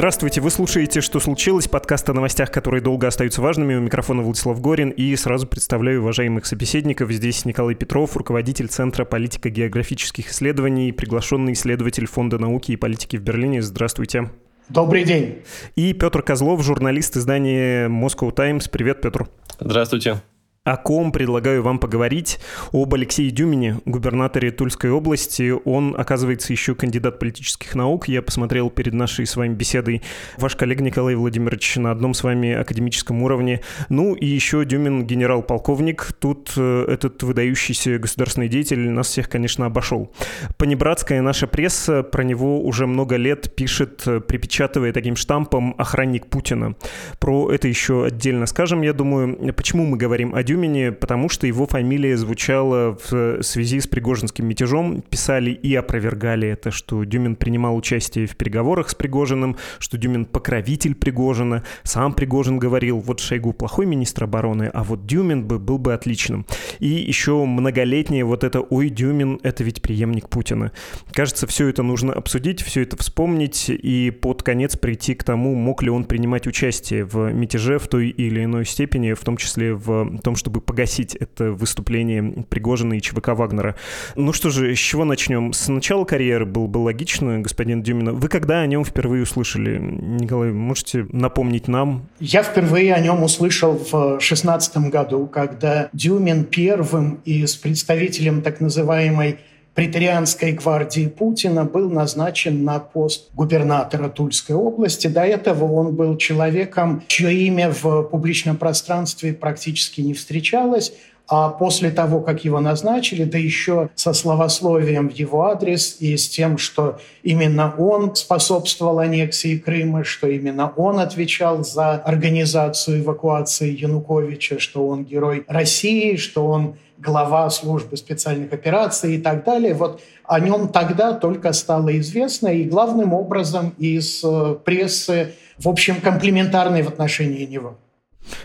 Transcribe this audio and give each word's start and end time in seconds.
Здравствуйте, 0.00 0.40
вы 0.40 0.50
слушаете 0.50 1.02
«Что 1.02 1.20
случилось?» 1.20 1.68
Подкаст 1.68 2.08
о 2.08 2.14
новостях, 2.14 2.50
которые 2.50 2.80
долго 2.80 3.06
остаются 3.06 3.42
важными. 3.42 3.74
У 3.74 3.80
микрофона 3.80 4.22
Владислав 4.22 4.58
Горин. 4.58 4.88
И 4.88 5.14
сразу 5.14 5.46
представляю 5.46 6.00
уважаемых 6.00 6.46
собеседников. 6.46 7.10
Здесь 7.10 7.44
Николай 7.44 7.74
Петров, 7.74 8.16
руководитель 8.16 8.68
Центра 8.68 9.04
политико-географических 9.04 10.30
исследований, 10.30 10.92
приглашенный 10.92 11.52
исследователь 11.52 12.06
Фонда 12.06 12.38
науки 12.38 12.72
и 12.72 12.76
политики 12.76 13.18
в 13.18 13.20
Берлине. 13.20 13.60
Здравствуйте. 13.60 14.30
Добрый 14.70 15.04
день. 15.04 15.42
И 15.76 15.92
Петр 15.92 16.22
Козлов, 16.22 16.62
журналист 16.62 17.18
издания 17.18 17.86
Moscow 17.90 18.32
Times. 18.34 18.70
Привет, 18.70 19.02
Петр. 19.02 19.28
Здравствуйте 19.60 20.22
о 20.62 20.76
ком 20.76 21.10
предлагаю 21.10 21.62
вам 21.62 21.78
поговорить, 21.78 22.38
об 22.70 22.92
Алексее 22.92 23.30
Дюмине, 23.30 23.80
губернаторе 23.86 24.50
Тульской 24.50 24.90
области. 24.90 25.54
Он, 25.64 25.94
оказывается, 25.96 26.52
еще 26.52 26.74
кандидат 26.74 27.18
политических 27.18 27.74
наук. 27.74 28.08
Я 28.08 28.20
посмотрел 28.20 28.68
перед 28.68 28.92
нашей 28.92 29.24
с 29.24 29.36
вами 29.36 29.54
беседой 29.54 30.02
ваш 30.36 30.56
коллега 30.56 30.84
Николай 30.84 31.14
Владимирович 31.14 31.76
на 31.76 31.90
одном 31.90 32.12
с 32.12 32.22
вами 32.22 32.52
академическом 32.52 33.22
уровне. 33.22 33.62
Ну 33.88 34.14
и 34.14 34.26
еще 34.26 34.66
Дюмин 34.66 35.06
генерал-полковник. 35.06 36.12
Тут 36.18 36.52
э, 36.58 36.84
этот 36.88 37.22
выдающийся 37.22 37.98
государственный 37.98 38.48
деятель 38.48 38.90
нас 38.90 39.06
всех, 39.06 39.30
конечно, 39.30 39.64
обошел. 39.64 40.12
Понебратская 40.58 41.22
наша 41.22 41.46
пресса 41.46 42.02
про 42.02 42.22
него 42.22 42.62
уже 42.62 42.86
много 42.86 43.16
лет 43.16 43.54
пишет, 43.54 44.02
э, 44.06 44.20
припечатывая 44.20 44.92
таким 44.92 45.16
штампом 45.16 45.74
«охранник 45.78 46.26
Путина». 46.26 46.74
Про 47.18 47.50
это 47.50 47.66
еще 47.66 48.04
отдельно 48.04 48.44
скажем, 48.44 48.82
я 48.82 48.92
думаю. 48.92 49.54
Почему 49.54 49.86
мы 49.86 49.96
говорим 49.96 50.34
о 50.34 50.42
Дюмине, 50.50 50.90
потому 50.90 51.28
что 51.28 51.46
его 51.46 51.64
фамилия 51.68 52.16
звучала 52.16 52.98
в 53.08 53.40
связи 53.40 53.78
с 53.78 53.86
Пригожинским 53.86 54.48
мятежом. 54.48 55.00
Писали 55.00 55.52
и 55.52 55.72
опровергали 55.76 56.48
это, 56.48 56.72
что 56.72 57.04
Дюмин 57.04 57.36
принимал 57.36 57.76
участие 57.76 58.26
в 58.26 58.34
переговорах 58.34 58.88
с 58.88 58.96
Пригожиным, 58.96 59.56
что 59.78 59.96
Дюмин 59.96 60.24
покровитель 60.24 60.96
Пригожина. 60.96 61.62
Сам 61.84 62.14
Пригожин 62.14 62.58
говорил, 62.58 62.98
вот 62.98 63.20
Шойгу 63.20 63.52
плохой 63.52 63.86
министр 63.86 64.24
обороны, 64.24 64.64
а 64.74 64.82
вот 64.82 65.06
Дюмин 65.06 65.44
бы 65.44 65.60
был 65.60 65.78
бы 65.78 65.94
отличным. 65.94 66.44
И 66.80 66.88
еще 66.88 67.44
многолетнее 67.44 68.24
вот 68.24 68.42
это 68.42 68.60
«Ой, 68.60 68.88
Дюмин, 68.88 69.38
это 69.44 69.62
ведь 69.62 69.80
преемник 69.82 70.28
Путина». 70.28 70.72
Кажется, 71.12 71.46
все 71.46 71.68
это 71.68 71.84
нужно 71.84 72.12
обсудить, 72.12 72.60
все 72.60 72.82
это 72.82 72.96
вспомнить 72.96 73.66
и 73.68 74.10
под 74.10 74.42
конец 74.42 74.76
прийти 74.76 75.14
к 75.14 75.22
тому, 75.22 75.54
мог 75.54 75.84
ли 75.84 75.90
он 75.90 76.02
принимать 76.02 76.48
участие 76.48 77.04
в 77.04 77.32
мятеже 77.32 77.78
в 77.78 77.86
той 77.86 78.08
или 78.08 78.42
иной 78.42 78.66
степени, 78.66 79.12
в 79.12 79.20
том 79.20 79.36
числе 79.36 79.74
в 79.74 80.18
том, 80.24 80.39
чтобы 80.40 80.62
погасить 80.62 81.14
это 81.14 81.52
выступление 81.52 82.44
Пригожина 82.48 82.94
и 82.94 83.00
ЧВК 83.00 83.28
Вагнера. 83.28 83.76
Ну 84.16 84.32
что 84.32 84.48
же, 84.48 84.74
с 84.74 84.78
чего 84.78 85.04
начнем? 85.04 85.52
С 85.52 85.68
начала 85.68 86.04
карьеры 86.04 86.46
было 86.46 86.66
бы 86.66 86.78
логично, 86.78 87.40
господин 87.40 87.82
Дюмина. 87.82 88.12
Вы 88.12 88.28
когда 88.28 88.62
о 88.62 88.66
нем 88.66 88.84
впервые 88.84 89.22
услышали? 89.22 89.78
Николай, 89.78 90.50
можете 90.50 91.06
напомнить 91.12 91.68
нам? 91.68 92.08
Я 92.20 92.42
впервые 92.42 92.94
о 92.94 93.00
нем 93.00 93.22
услышал 93.22 93.74
в 93.74 93.90
2016 93.90 94.76
году, 94.88 95.26
когда 95.26 95.90
Дюмин 95.92 96.44
первым 96.44 97.20
из 97.26 97.54
представителем 97.56 98.40
так 98.40 98.60
называемой 98.60 99.38
претарианской 99.74 100.52
гвардии 100.52 101.06
Путина 101.06 101.64
был 101.64 101.90
назначен 101.90 102.64
на 102.64 102.78
пост 102.78 103.30
губернатора 103.34 104.08
Тульской 104.08 104.56
области. 104.56 105.06
До 105.06 105.22
этого 105.22 105.72
он 105.72 105.94
был 105.94 106.16
человеком, 106.16 107.02
чье 107.06 107.32
имя 107.32 107.72
в 107.72 108.02
публичном 108.04 108.56
пространстве 108.56 109.32
практически 109.32 110.00
не 110.00 110.14
встречалось. 110.14 110.92
А 111.32 111.48
после 111.48 111.92
того, 111.92 112.20
как 112.22 112.44
его 112.44 112.58
назначили, 112.58 113.22
да 113.22 113.38
еще 113.38 113.90
со 113.94 114.12
словословием 114.12 115.08
в 115.08 115.12
его 115.12 115.44
адрес 115.44 115.96
и 116.00 116.16
с 116.16 116.28
тем, 116.28 116.58
что 116.58 116.98
именно 117.22 117.72
он 117.78 118.16
способствовал 118.16 118.98
аннексии 118.98 119.56
Крыма, 119.56 120.02
что 120.02 120.26
именно 120.26 120.72
он 120.76 120.98
отвечал 120.98 121.62
за 121.62 121.92
организацию 121.92 123.02
эвакуации 123.02 123.70
Януковича, 123.70 124.58
что 124.58 124.88
он 124.88 125.04
герой 125.04 125.44
России, 125.46 126.16
что 126.16 126.46
он 126.46 126.74
глава 127.00 127.48
службы 127.50 127.96
специальных 127.96 128.52
операций 128.52 129.16
и 129.16 129.18
так 129.18 129.44
далее. 129.44 129.74
Вот 129.74 130.00
о 130.24 130.38
нем 130.38 130.68
тогда 130.68 131.12
только 131.12 131.52
стало 131.52 131.98
известно, 131.98 132.48
и 132.48 132.64
главным 132.64 133.14
образом 133.14 133.74
из 133.78 134.22
э, 134.22 134.56
прессы, 134.64 135.34
в 135.58 135.68
общем, 135.68 136.00
комплементарной 136.00 136.82
в 136.82 136.88
отношении 136.88 137.44
него. 137.46 137.78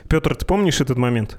Петр, 0.09 0.35
ты 0.35 0.45
помнишь 0.45 0.81
этот 0.81 0.97
момент? 0.97 1.37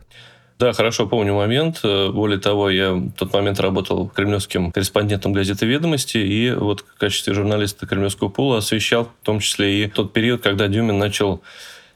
Да, 0.58 0.72
хорошо 0.72 1.06
помню 1.06 1.34
момент. 1.34 1.80
Э, 1.82 2.10
более 2.10 2.38
того, 2.38 2.70
я 2.70 2.92
в 2.92 3.12
тот 3.12 3.32
момент 3.32 3.60
работал 3.60 4.08
кремлевским 4.08 4.72
корреспондентом 4.72 5.32
газеты 5.32 5.66
«Ведомости», 5.66 6.18
и 6.18 6.50
вот 6.52 6.80
в 6.80 6.98
качестве 6.98 7.34
журналиста 7.34 7.86
кремлевского 7.86 8.28
пула 8.28 8.58
освещал 8.58 9.04
в 9.04 9.24
том 9.24 9.40
числе 9.40 9.84
и 9.84 9.88
тот 9.88 10.12
период, 10.12 10.42
когда 10.42 10.68
Дюмин 10.68 10.98
начал 10.98 11.42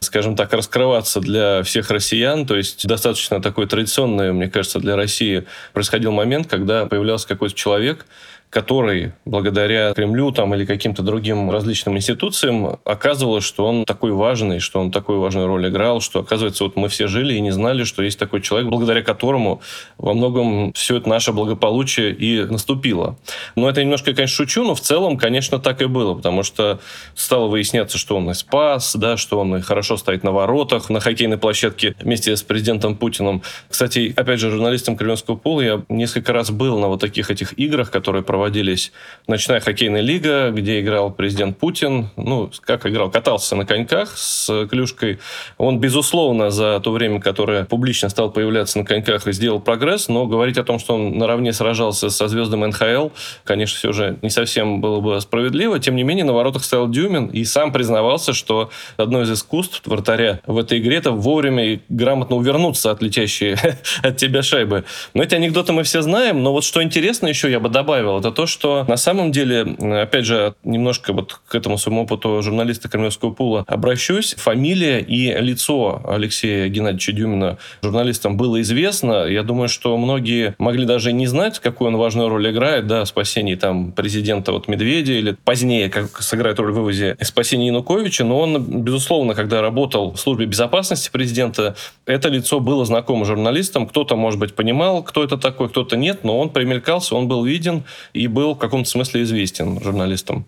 скажем 0.01 0.35
так, 0.35 0.51
раскрываться 0.51 1.19
для 1.19 1.61
всех 1.61 1.91
россиян. 1.91 2.45
То 2.47 2.57
есть 2.57 2.87
достаточно 2.87 3.41
такой 3.41 3.67
традиционный, 3.67 4.33
мне 4.33 4.49
кажется, 4.49 4.79
для 4.79 4.95
России 4.95 5.45
происходил 5.73 6.11
момент, 6.11 6.47
когда 6.47 6.87
появлялся 6.87 7.27
какой-то 7.27 7.55
человек, 7.55 8.07
который 8.51 9.13
благодаря 9.23 9.93
Кремлю 9.93 10.31
там, 10.31 10.53
или 10.53 10.65
каким-то 10.65 11.01
другим 11.03 11.49
различным 11.49 11.95
институциям 11.95 12.79
оказывалось, 12.83 13.45
что 13.45 13.65
он 13.65 13.85
такой 13.85 14.11
важный, 14.11 14.59
что 14.59 14.81
он 14.81 14.91
такую 14.91 15.21
важную 15.21 15.47
роль 15.47 15.69
играл, 15.69 16.01
что, 16.01 16.19
оказывается, 16.19 16.65
вот 16.65 16.75
мы 16.75 16.89
все 16.89 17.07
жили 17.07 17.33
и 17.33 17.39
не 17.39 17.51
знали, 17.51 17.85
что 17.85 18.03
есть 18.03 18.19
такой 18.19 18.41
человек, 18.41 18.69
благодаря 18.69 19.01
которому 19.03 19.61
во 19.97 20.13
многом 20.13 20.73
все 20.73 20.97
это 20.97 21.07
наше 21.07 21.31
благополучие 21.31 22.13
и 22.13 22.43
наступило. 22.43 23.17
Но 23.55 23.69
это 23.69 23.81
немножко, 23.81 24.13
конечно, 24.13 24.35
шучу, 24.35 24.65
но 24.65 24.75
в 24.75 24.81
целом, 24.81 25.17
конечно, 25.17 25.57
так 25.57 25.81
и 25.81 25.85
было, 25.85 26.13
потому 26.13 26.43
что 26.43 26.81
стало 27.15 27.47
выясняться, 27.47 27.97
что 27.97 28.17
он 28.17 28.29
и 28.31 28.33
спас, 28.33 28.97
да, 28.97 29.15
что 29.15 29.39
он 29.39 29.55
и 29.55 29.61
хорошо 29.61 29.95
стоит 29.95 30.25
на 30.25 30.33
воротах, 30.33 30.89
на 30.89 30.99
хоккейной 30.99 31.37
площадке 31.37 31.95
вместе 32.01 32.35
с 32.35 32.43
президентом 32.43 32.97
Путиным. 32.97 33.43
Кстати, 33.69 34.13
опять 34.13 34.41
же, 34.41 34.51
журналистом 34.51 34.97
Кремлевского 34.97 35.37
пола 35.37 35.61
я 35.61 35.81
несколько 35.87 36.33
раз 36.33 36.51
был 36.51 36.77
на 36.79 36.89
вот 36.89 36.99
таких 36.99 37.31
этих 37.31 37.57
играх, 37.57 37.91
которые 37.91 38.23
проводили 38.23 38.40
проводились 38.41 38.91
ночная 39.27 39.59
хоккейная 39.59 40.01
лига, 40.01 40.49
где 40.49 40.81
играл 40.81 41.11
президент 41.11 41.59
Путин. 41.59 42.09
Ну, 42.17 42.49
как 42.61 42.87
играл? 42.87 43.11
Катался 43.11 43.55
на 43.55 43.67
коньках 43.67 44.17
с 44.17 44.67
клюшкой. 44.67 45.19
Он, 45.59 45.79
безусловно, 45.79 46.49
за 46.49 46.79
то 46.79 46.91
время, 46.91 47.21
которое 47.21 47.65
публично 47.65 48.09
стал 48.09 48.31
появляться 48.31 48.79
на 48.79 48.83
коньках, 48.83 49.27
сделал 49.27 49.59
прогресс, 49.59 50.09
но 50.09 50.25
говорить 50.25 50.57
о 50.57 50.63
том, 50.63 50.79
что 50.79 50.95
он 50.95 51.19
наравне 51.19 51.53
сражался 51.53 52.09
со 52.09 52.27
звездами 52.27 52.65
НХЛ, 52.65 53.09
конечно, 53.43 53.77
все 53.77 53.91
же 53.93 54.17
не 54.23 54.31
совсем 54.31 54.81
было 54.81 54.99
бы 55.01 55.21
справедливо. 55.21 55.79
Тем 55.79 55.95
не 55.95 56.03
менее, 56.03 56.25
на 56.25 56.33
воротах 56.33 56.63
стоял 56.63 56.89
Дюмин 56.89 57.27
и 57.27 57.45
сам 57.45 57.71
признавался, 57.71 58.33
что 58.33 58.71
одно 58.97 59.21
из 59.21 59.31
искусств 59.31 59.81
вратаря 59.85 60.41
в 60.47 60.57
этой 60.57 60.79
игре 60.79 60.97
это 60.97 61.11
вовремя 61.11 61.73
и 61.73 61.79
грамотно 61.89 62.37
увернуться 62.37 62.89
от 62.89 63.03
летящей 63.03 63.55
от 64.01 64.17
тебя 64.17 64.41
шайбы. 64.41 64.83
Но 65.13 65.21
эти 65.21 65.35
анекдоты 65.35 65.73
мы 65.73 65.83
все 65.83 66.01
знаем, 66.01 66.41
но 66.41 66.51
вот 66.51 66.63
что 66.63 66.81
интересно 66.81 67.27
еще, 67.27 67.49
я 67.51 67.59
бы 67.59 67.69
добавил, 67.69 68.17
это 68.17 68.30
то, 68.31 68.45
что 68.45 68.85
на 68.87 68.97
самом 68.97 69.31
деле, 69.31 69.61
опять 70.01 70.25
же, 70.25 70.55
немножко 70.63 71.13
вот 71.13 71.39
к 71.47 71.55
этому 71.55 71.77
своему 71.77 72.03
опыту 72.03 72.41
журналиста 72.41 72.89
Кремлевского 72.89 73.31
пула 73.31 73.63
обращусь. 73.67 74.35
Фамилия 74.37 74.99
и 74.99 75.31
лицо 75.39 76.01
Алексея 76.07 76.67
Геннадьевича 76.67 77.11
Дюмина 77.11 77.57
журналистам 77.81 78.37
было 78.37 78.61
известно. 78.61 79.25
Я 79.25 79.43
думаю, 79.43 79.69
что 79.69 79.97
многие 79.97 80.55
могли 80.57 80.85
даже 80.85 81.13
не 81.13 81.27
знать, 81.27 81.59
какую 81.59 81.89
он 81.89 81.97
важную 81.97 82.29
роль 82.29 82.49
играет, 82.49 82.87
да, 82.87 83.03
в 83.03 83.07
спасении 83.07 83.55
там 83.55 83.91
президента 83.91 84.51
вот 84.51 84.67
Медведя 84.67 85.13
или 85.13 85.37
позднее, 85.43 85.89
как 85.89 86.21
сыграет 86.21 86.59
роль 86.59 86.71
в 86.71 86.75
вывозе 86.75 87.17
спасения 87.21 87.67
Януковича, 87.67 88.23
но 88.23 88.39
он, 88.39 88.81
безусловно, 88.83 89.35
когда 89.35 89.61
работал 89.61 90.11
в 90.11 90.19
службе 90.19 90.45
безопасности 90.45 91.09
президента, 91.11 91.75
это 92.05 92.29
лицо 92.29 92.59
было 92.59 92.85
знакомо 92.85 93.25
журналистам. 93.25 93.87
Кто-то, 93.87 94.15
может 94.15 94.39
быть, 94.39 94.53
понимал, 94.55 95.03
кто 95.03 95.23
это 95.23 95.37
такой, 95.37 95.69
кто-то 95.69 95.97
нет, 95.97 96.23
но 96.23 96.39
он 96.39 96.49
примелькался, 96.49 97.15
он 97.15 97.27
был 97.27 97.43
виден, 97.43 97.83
был 98.27 98.55
в 98.55 98.57
каком-то 98.57 98.89
смысле 98.89 99.23
известен 99.23 99.81
журналистам. 99.81 100.45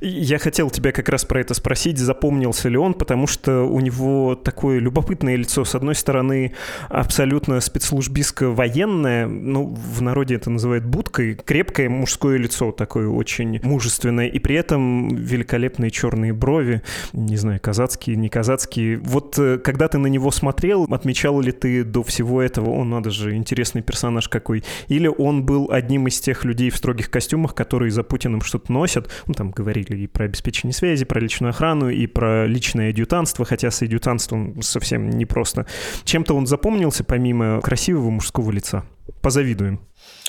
Я 0.00 0.38
хотел 0.38 0.70
тебя 0.70 0.92
как 0.92 1.08
раз 1.08 1.24
про 1.24 1.40
это 1.40 1.54
спросить, 1.54 1.98
запомнился 1.98 2.68
ли 2.68 2.76
он, 2.76 2.94
потому 2.94 3.26
что 3.26 3.62
у 3.62 3.80
него 3.80 4.34
такое 4.34 4.78
любопытное 4.78 5.36
лицо. 5.36 5.64
С 5.64 5.74
одной 5.74 5.94
стороны, 5.94 6.54
абсолютно 6.88 7.60
спецслужбистско-военное, 7.60 9.26
ну, 9.26 9.74
в 9.74 10.02
народе 10.02 10.36
это 10.36 10.50
называют 10.50 10.84
будкой, 10.84 11.34
крепкое 11.34 11.88
мужское 11.88 12.36
лицо, 12.38 12.72
такое 12.72 13.08
очень 13.08 13.60
мужественное, 13.62 14.26
и 14.26 14.38
при 14.38 14.56
этом 14.56 15.08
великолепные 15.14 15.90
черные 15.90 16.32
брови, 16.32 16.82
не 17.12 17.36
знаю, 17.36 17.60
казацкие, 17.60 18.16
не 18.16 18.28
казацкие. 18.28 18.98
Вот 18.98 19.38
э, 19.38 19.58
когда 19.58 19.88
ты 19.88 19.98
на 19.98 20.06
него 20.06 20.30
смотрел, 20.30 20.86
отмечал 20.90 21.40
ли 21.40 21.52
ты 21.52 21.84
до 21.84 22.02
всего 22.02 22.42
этого, 22.42 22.70
он, 22.70 22.90
надо 22.90 23.10
же, 23.10 23.34
интересный 23.34 23.82
персонаж 23.82 24.28
какой, 24.28 24.64
или 24.88 25.06
он 25.06 25.44
был 25.44 25.70
одним 25.70 26.06
из 26.08 26.20
тех 26.20 26.44
людей 26.44 26.70
в 26.70 26.76
строгих 26.76 27.10
костюмах, 27.10 27.54
которые 27.54 27.90
за 27.90 28.02
Путиным 28.02 28.40
что-то 28.40 28.72
носят, 28.72 29.10
ну, 29.26 29.34
там, 29.34 29.52
говорили 29.82 30.04
и 30.04 30.06
про 30.06 30.24
обеспечение 30.24 30.74
связи, 30.74 31.04
про 31.04 31.20
личную 31.20 31.50
охрану, 31.50 31.88
и 31.88 32.06
про 32.06 32.46
личное 32.46 32.90
адъютантство, 32.90 33.44
хотя 33.44 33.70
с 33.70 33.82
адъютантством 33.82 34.62
совсем 34.62 35.10
непросто. 35.10 35.66
Чем-то 36.04 36.34
он 36.34 36.46
запомнился, 36.46 37.04
помимо 37.04 37.60
красивого 37.60 38.10
мужского 38.10 38.50
лица? 38.50 38.84
позавидуем. 39.20 39.80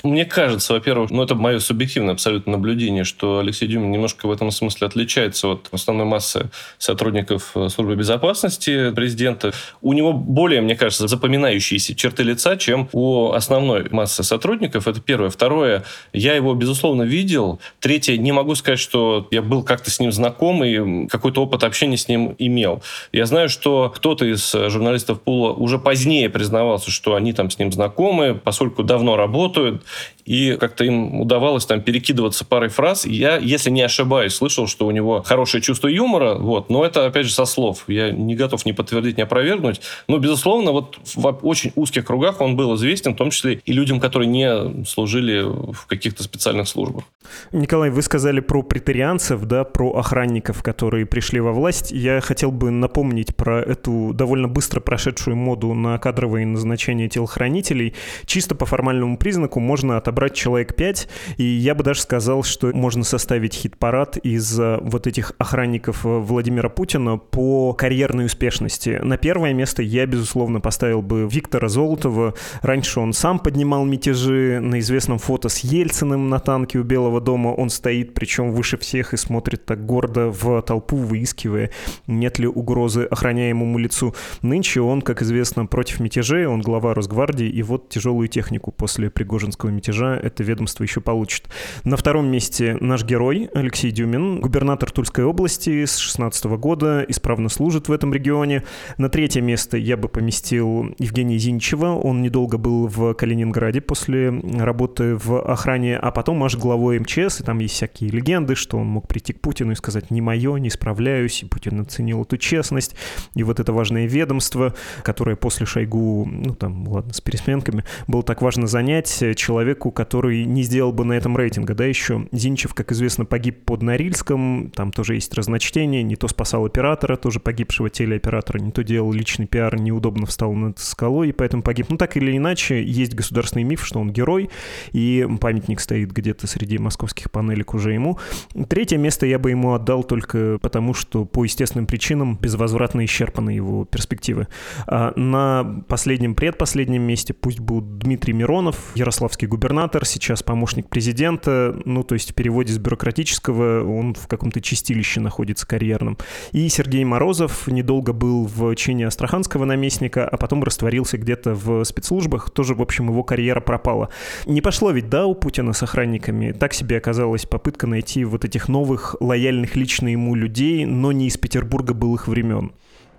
Мне 0.04 0.26
кажется, 0.26 0.74
во-первых, 0.74 1.10
ну 1.10 1.24
это 1.24 1.36
мое 1.36 1.60
субъективное 1.60 2.14
абсолютно 2.14 2.54
наблюдение, 2.54 3.06
что 3.06 3.40
Алексей 3.40 3.68
Дюмин 3.68 3.92
немножко 3.92 4.28
в 4.28 4.32
этом 4.32 4.52
смысле 4.52 4.88
отличается 4.88 5.48
от 5.48 5.70
основной 5.72 6.06
массы 6.06 6.50
сотрудников 6.78 7.52
э, 7.56 7.70
службы 7.70 7.96
безопасности 7.96 8.92
президента. 8.92 9.54
У 9.82 9.94
него 9.94 10.12
более, 10.12 10.62
мне 10.62 10.76
кажется, 10.76 11.08
запоминающиеся 11.08 11.96
черты 11.96 12.24
лица, 12.24 12.58
чем 12.58 12.90
у 12.92 13.32
основной 13.32 13.90
массы 13.90 14.22
сотрудников. 14.24 14.88
Это 14.88 15.00
первое. 15.00 15.30
Второе, 15.30 15.86
я 16.12 16.36
его, 16.36 16.54
безусловно, 16.54 17.04
видел. 17.04 17.60
Третье, 17.80 18.18
не 18.18 18.34
могу 18.34 18.56
сказать, 18.56 18.80
что 18.80 19.28
я 19.32 19.42
был 19.42 19.64
как-то 19.64 19.90
с 19.90 20.00
ним 20.00 20.12
знаком 20.12 20.64
и 20.64 21.08
какой-то 21.08 21.42
опыт 21.42 21.64
общения 21.64 21.98
с 21.98 22.10
ним 22.10 22.36
имел. 22.38 22.84
Я 23.14 23.26
знаю, 23.26 23.48
что 23.48 23.92
кто-то 23.96 24.26
из 24.26 24.52
журналистов 24.52 25.22
Пула 25.22 25.54
уже 25.54 25.80
позднее 25.80 26.30
признавался, 26.30 26.92
что 26.92 27.16
они 27.16 27.32
там 27.32 27.50
с 27.50 27.58
ним 27.58 27.72
знакомы, 27.72 28.36
поскольку 28.36 28.84
давно 28.84 29.16
работают 29.16 29.85
и 30.26 30.58
как-то 30.60 30.84
им 30.84 31.22
удавалось 31.22 31.66
там 31.66 31.82
перекидываться 31.82 32.46
парой 32.46 32.70
фраз. 32.70 33.06
Я, 33.06 33.38
если 33.38 33.70
не 33.70 33.84
ошибаюсь, 33.84 34.34
слышал, 34.34 34.68
что 34.68 34.88
у 34.88 34.92
него 34.92 35.22
хорошее 35.24 35.62
чувство 35.62 35.88
юмора, 35.88 36.36
вот, 36.36 36.70
но 36.70 36.84
это, 36.84 37.06
опять 37.06 37.28
же, 37.28 37.34
со 37.34 37.46
слов. 37.46 37.84
Я 37.88 38.12
не 38.12 38.36
готов 38.36 38.66
ни 38.66 38.72
подтвердить, 38.72 39.18
ни 39.18 39.22
опровергнуть. 39.22 39.82
Но, 40.08 40.18
безусловно, 40.18 40.72
вот 40.72 40.98
в 41.16 41.40
очень 41.44 41.72
узких 41.76 42.06
кругах 42.06 42.42
он 42.42 42.56
был 42.56 42.76
известен, 42.76 43.14
в 43.14 43.18
том 43.18 43.30
числе 43.30 43.62
и 43.66 43.72
людям, 43.72 44.00
которые 44.00 44.28
не 44.28 44.84
служили 44.86 45.42
в 45.42 45.86
каких-то 45.86 46.24
специальных 46.24 46.68
службах. 46.68 47.04
Николай, 47.52 47.90
вы 47.90 48.02
сказали 48.02 48.40
про 48.40 48.64
претарианцев, 48.64 49.44
да, 49.46 49.64
про 49.64 49.96
охранников, 49.96 50.64
которые 50.64 51.06
пришли 51.06 51.40
во 51.40 51.54
власть. 51.54 51.92
Я 51.92 52.22
хотел 52.22 52.52
бы 52.52 52.72
напомнить 52.72 53.36
про 53.36 53.62
эту 53.62 54.12
довольно 54.14 54.48
быстро 54.48 54.80
прошедшую 54.80 55.36
моду 55.36 55.74
на 55.74 55.98
кадровые 56.00 56.46
назначения 56.46 57.10
телохранителей. 57.10 57.94
Чисто 58.26 58.56
по 58.56 58.66
формальному 58.66 59.18
признаку 59.18 59.60
можно 59.60 59.75
отобрать 59.84 60.34
человек 60.34 60.76
5, 60.76 61.08
и 61.38 61.44
я 61.44 61.76
бы 61.76 61.84
даже 61.84 62.02
сказал, 62.02 62.44
что 62.44 62.72
можно 62.74 63.04
составить 63.04 63.54
хит-парад 63.54 64.18
из 64.18 64.60
э, 64.60 64.78
вот 64.82 65.08
этих 65.08 65.34
охранников 65.38 66.06
э, 66.06 66.10
Владимира 66.10 66.70
Путина 66.70 67.18
по 67.18 67.74
карьерной 67.74 68.26
успешности. 68.26 69.00
На 69.04 69.18
первое 69.18 69.54
место 69.54 69.82
я, 69.82 70.06
безусловно, 70.06 70.60
поставил 70.60 71.02
бы 71.02 71.28
Виктора 71.30 71.68
Золотова. 71.68 72.34
Раньше 72.62 73.00
он 73.00 73.14
сам 73.14 73.40
поднимал 73.40 73.86
мятежи 73.86 74.60
на 74.62 74.80
известном 74.80 75.18
фото 75.18 75.50
с 75.50 75.60
Ельциным 75.60 76.30
на 76.30 76.40
танке 76.40 76.80
у 76.80 76.84
Белого 76.84 77.22
дома. 77.22 77.50
Он 77.50 77.70
стоит, 77.70 78.14
причем 78.14 78.52
выше 78.52 78.78
всех, 78.78 79.14
и 79.14 79.18
смотрит 79.18 79.66
так 79.66 79.86
гордо 79.86 80.30
в 80.30 80.62
толпу, 80.62 80.98
выискивая, 80.98 81.72
нет 82.08 82.40
ли 82.40 82.48
угрозы 82.48 83.04
охраняемому 83.04 83.78
лицу. 83.78 84.16
Нынче 84.42 84.82
он, 84.82 85.02
как 85.02 85.22
известно, 85.22 85.66
против 85.66 86.00
мятежей, 86.00 86.46
он 86.46 86.62
глава 86.62 86.94
Росгвардии, 86.94 87.48
и 87.48 87.64
вот 87.64 87.90
тяжелую 87.90 88.28
технику 88.28 88.72
после 88.72 89.10
Пригожинского 89.10 89.65
Курского 89.66 89.70
мятежа 89.70 90.16
это 90.16 90.44
ведомство 90.44 90.84
еще 90.84 91.02
получит. 91.02 91.46
На 91.84 91.98
втором 91.98 92.28
месте 92.28 92.78
наш 92.80 93.04
герой 93.04 93.50
Алексей 93.54 93.92
Дюмин, 93.92 94.40
губернатор 94.40 94.92
Тульской 94.92 95.24
области 95.24 95.86
с 95.86 95.98
16 95.98 96.46
года, 96.58 97.04
исправно 97.08 97.50
служит 97.50 97.88
в 97.88 97.92
этом 97.92 98.14
регионе. 98.14 98.64
На 98.98 99.10
третье 99.10 99.42
место 99.42 99.78
я 99.78 99.98
бы 99.98 100.08
поместил 100.08 100.94
Евгения 101.00 101.38
Зинчева. 101.38 101.88
Он 101.88 102.22
недолго 102.22 102.58
был 102.58 102.88
в 102.88 103.14
Калининграде 103.14 103.82
после 103.82 104.30
работы 104.30 105.16
в 105.16 105.42
охране, 105.42 105.98
а 105.98 106.12
потом 106.12 106.44
аж 106.44 106.56
главой 106.56 107.00
МЧС, 107.00 107.42
и 107.42 107.44
там 107.44 107.60
есть 107.60 107.76
всякие 107.76 108.12
легенды, 108.12 108.56
что 108.56 108.78
он 108.78 108.88
мог 108.88 109.08
прийти 109.08 109.34
к 109.34 109.42
Путину 109.42 109.72
и 109.72 109.76
сказать 109.76 110.12
«не 110.12 110.22
мое, 110.22 110.58
не 110.58 110.70
справляюсь», 110.70 111.44
и 111.44 111.46
Путин 111.46 111.82
оценил 111.82 112.22
эту 112.22 112.38
честность, 112.38 112.96
и 113.36 113.44
вот 113.44 113.60
это 113.60 113.74
важное 113.74 114.06
ведомство, 114.06 114.74
которое 115.04 115.36
после 115.36 115.66
Шойгу, 115.66 116.26
ну 116.26 116.54
там, 116.56 116.88
ладно, 116.88 117.14
с 117.14 117.22
пересменками, 117.22 117.84
было 118.08 118.24
так 118.24 118.42
важно 118.42 118.68
занять, 118.68 119.24
человек 119.36 119.55
человеку, 119.56 119.90
который 119.90 120.44
не 120.44 120.64
сделал 120.64 120.92
бы 120.92 121.06
на 121.06 121.14
этом 121.14 121.38
рейтинга. 121.38 121.74
Да, 121.76 121.86
еще 121.86 122.28
Зинчев, 122.34 122.74
как 122.74 122.92
известно, 122.92 123.24
погиб 123.24 123.64
под 123.64 123.84
Норильском, 123.84 124.70
там 124.76 124.92
тоже 124.92 125.16
есть 125.16 125.34
разночтение, 125.34 126.04
не 126.04 126.18
то 126.18 126.28
спасал 126.28 126.66
оператора, 126.66 127.16
тоже 127.16 127.40
погибшего 127.40 127.90
телеоператора, 127.90 128.60
не 128.60 128.72
то 128.72 128.84
делал 128.84 129.14
личный 129.14 129.48
пиар, 129.48 129.80
неудобно 129.80 130.26
встал 130.26 130.52
над 130.54 130.78
скалой, 130.80 131.30
и 131.30 131.32
поэтому 131.32 131.64
погиб. 131.64 131.88
Ну, 131.90 131.96
так 131.96 132.18
или 132.18 132.36
иначе, 132.36 132.84
есть 132.84 133.16
государственный 133.16 133.64
миф, 133.64 133.86
что 133.86 134.00
он 134.02 134.12
герой, 134.12 134.50
и 134.92 135.26
памятник 135.40 135.80
стоит 135.80 136.12
где-то 136.12 136.48
среди 136.48 136.78
московских 136.78 137.32
панелек 137.32 137.74
уже 137.74 137.94
ему. 137.94 138.20
Третье 138.68 138.98
место 138.98 139.26
я 139.26 139.40
бы 139.40 139.52
ему 139.52 139.74
отдал 139.74 140.04
только 140.04 140.60
потому, 140.62 140.94
что 140.94 141.24
по 141.24 141.46
естественным 141.46 141.88
причинам 141.88 142.38
безвозвратно 142.42 143.06
исчерпаны 143.06 143.52
его 143.52 143.86
перспективы. 143.86 144.48
А 144.86 145.14
на 145.16 145.84
последнем, 145.88 146.36
предпоследнем 146.36 147.04
месте 147.04 147.34
пусть 147.34 147.62
будет 147.62 148.00
Дмитрий 148.00 148.34
Миронов, 148.34 148.92
Ярославский 148.96 149.45
московский 149.46 149.48
губернатор, 149.48 150.06
сейчас 150.06 150.44
помощник 150.44 150.90
президента, 150.90 151.76
ну, 151.86 152.04
то 152.04 152.16
есть 152.16 152.32
в 152.32 152.34
переводе 152.34 152.74
с 152.74 152.78
бюрократического 152.78 153.84
он 153.84 154.14
в 154.14 154.28
каком-то 154.28 154.62
чистилище 154.62 155.20
находится 155.20 155.68
карьерном. 155.68 156.18
И 156.52 156.68
Сергей 156.70 157.04
Морозов 157.06 157.68
недолго 157.68 158.14
был 158.14 158.46
в 158.46 158.76
чине 158.76 159.08
астраханского 159.08 159.66
наместника, 159.66 160.28
а 160.28 160.38
потом 160.38 160.64
растворился 160.64 161.18
где-то 161.18 161.54
в 161.54 161.84
спецслужбах, 161.84 162.50
тоже, 162.50 162.74
в 162.74 162.82
общем, 162.82 163.10
его 163.10 163.24
карьера 163.24 163.62
пропала. 163.62 164.10
Не 164.46 164.62
пошло 164.62 164.92
ведь, 164.92 165.10
да, 165.10 165.26
у 165.26 165.36
Путина 165.36 165.74
с 165.74 165.84
охранниками? 165.84 166.52
Так 166.52 166.74
себе 166.74 166.98
оказалась 166.98 167.46
попытка 167.46 167.88
найти 167.88 168.26
вот 168.26 168.46
этих 168.46 168.68
новых, 168.68 169.16
лояльных 169.20 169.76
лично 169.76 170.10
ему 170.10 170.36
людей, 170.36 170.86
но 170.86 171.12
не 171.12 171.28
из 171.28 171.38
Петербурга 171.38 171.94
былых 171.94 172.28
времен. 172.28 172.72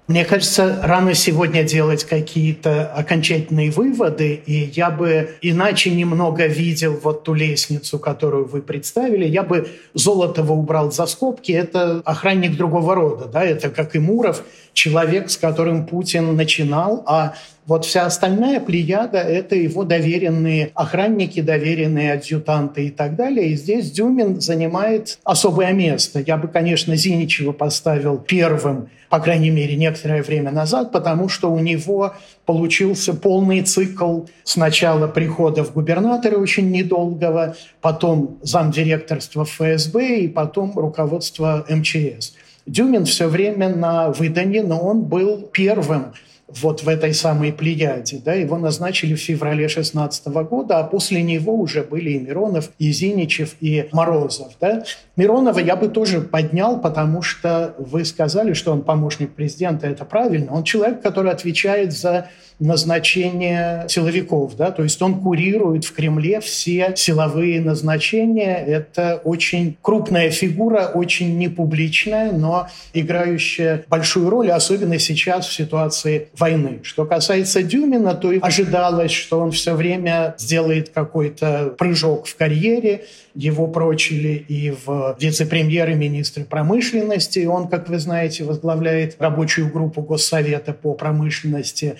Мне 0.08 0.24
кажется, 0.24 0.78
рано 0.84 1.14
сегодня 1.14 1.64
делать 1.64 2.04
какие-то 2.04 2.86
окончательные 2.86 3.72
выводы, 3.72 4.40
и 4.46 4.70
я 4.72 4.90
бы 4.90 5.30
иначе 5.40 5.90
немного 5.90 6.46
видел 6.46 6.96
вот 7.02 7.24
ту 7.24 7.34
лестницу, 7.34 7.98
которую 7.98 8.46
вы 8.46 8.62
представили. 8.62 9.24
Я 9.24 9.42
бы 9.42 9.68
Золотого 9.94 10.52
убрал 10.52 10.92
за 10.92 11.06
скобки. 11.06 11.50
Это 11.50 12.02
охранник 12.04 12.56
другого 12.56 12.94
рода, 12.94 13.24
да, 13.24 13.44
это 13.44 13.68
как 13.68 13.96
и 13.96 13.98
Муров, 13.98 14.44
человек, 14.72 15.28
с 15.28 15.36
которым 15.36 15.86
Путин 15.86 16.36
начинал, 16.36 17.02
а 17.04 17.34
вот 17.66 17.84
вся 17.84 18.06
остальная 18.06 18.60
плеяда– 18.60 19.18
это 19.18 19.56
его 19.56 19.82
доверенные 19.82 20.70
охранники, 20.74 21.40
доверенные 21.40 22.12
адъютанты 22.12 22.86
и 22.86 22.90
так 22.90 23.16
далее. 23.16 23.48
И 23.48 23.56
здесь 23.56 23.90
Дюмин 23.90 24.40
занимает 24.40 25.18
особое 25.24 25.72
место. 25.72 26.20
Я 26.20 26.36
бы, 26.36 26.46
конечно, 26.46 26.94
Зиничева 26.94 27.50
поставил 27.50 28.18
первым, 28.18 28.88
по 29.10 29.18
крайней 29.18 29.50
мере, 29.50 29.74
некоторое 29.74 30.22
время 30.22 30.52
назад, 30.52 30.92
потому 30.92 31.28
что 31.28 31.50
у 31.50 31.58
него 31.58 32.14
получился 32.44 33.14
полный 33.14 33.62
цикл 33.62 34.22
сначала 34.44 35.08
прихода 35.08 35.64
в 35.64 35.72
губернатора 35.72 36.38
очень 36.38 36.70
недолгого, 36.70 37.56
потом 37.80 38.38
замдиректорства 38.42 39.44
ФСБ 39.44 40.20
и 40.20 40.28
потом 40.28 40.72
руководство 40.78 41.66
МЧС. 41.68 42.34
Дюмин 42.66 43.06
все 43.06 43.26
время 43.26 43.68
на 43.68 44.10
выданье, 44.10 44.62
но 44.62 44.78
он 44.78 45.02
был 45.02 45.48
первым 45.52 46.12
вот 46.48 46.82
в 46.82 46.88
этой 46.88 47.12
самой 47.12 47.52
плеяде. 47.52 48.20
Да, 48.24 48.32
его 48.32 48.56
назначили 48.56 49.14
в 49.14 49.20
феврале 49.20 49.68
16 49.68 50.26
года, 50.28 50.78
а 50.78 50.84
после 50.84 51.22
него 51.22 51.54
уже 51.54 51.82
были 51.82 52.10
и 52.10 52.18
Миронов, 52.18 52.70
и 52.78 52.92
Зиничев, 52.92 53.56
и 53.60 53.88
Морозов. 53.92 54.52
Да. 54.60 54.84
Миронова 55.16 55.58
я 55.58 55.74
бы 55.74 55.88
тоже 55.88 56.20
поднял, 56.20 56.80
потому 56.80 57.22
что 57.22 57.74
вы 57.78 58.04
сказали, 58.04 58.52
что 58.52 58.72
он 58.72 58.82
помощник 58.82 59.34
президента, 59.34 59.88
это 59.88 60.04
правильно. 60.04 60.52
Он 60.52 60.62
человек, 60.62 61.02
который 61.02 61.32
отвечает 61.32 61.92
за 61.92 62.28
назначение 62.58 63.86
силовиков, 63.88 64.56
да, 64.56 64.70
то 64.70 64.82
есть 64.82 65.00
он 65.02 65.20
курирует 65.20 65.84
в 65.84 65.92
Кремле 65.92 66.40
все 66.40 66.92
силовые 66.96 67.60
назначения. 67.60 68.56
Это 68.56 69.20
очень 69.24 69.76
крупная 69.82 70.30
фигура, 70.30 70.90
очень 70.94 71.38
непубличная, 71.38 72.32
но 72.32 72.68
играющая 72.94 73.84
большую 73.88 74.30
роль, 74.30 74.50
особенно 74.50 74.98
сейчас 74.98 75.46
в 75.46 75.52
ситуации 75.52 76.28
войны. 76.38 76.80
Что 76.82 77.04
касается 77.04 77.62
Дюмина, 77.62 78.14
то 78.14 78.32
ожидалось, 78.40 79.12
что 79.12 79.40
он 79.40 79.50
все 79.50 79.74
время 79.74 80.34
сделает 80.38 80.88
какой-то 80.88 81.74
прыжок 81.76 82.26
в 82.26 82.36
карьере, 82.36 83.04
его 83.36 83.66
прочили 83.68 84.44
и 84.48 84.70
в 84.70 85.16
вице-премьеры 85.20 85.94
министры 85.94 86.44
промышленности. 86.44 87.44
Он, 87.44 87.68
как 87.68 87.88
вы 87.90 87.98
знаете, 87.98 88.44
возглавляет 88.44 89.16
рабочую 89.18 89.70
группу 89.70 90.00
Госсовета 90.00 90.72
по 90.72 90.94
промышленности. 90.94 91.96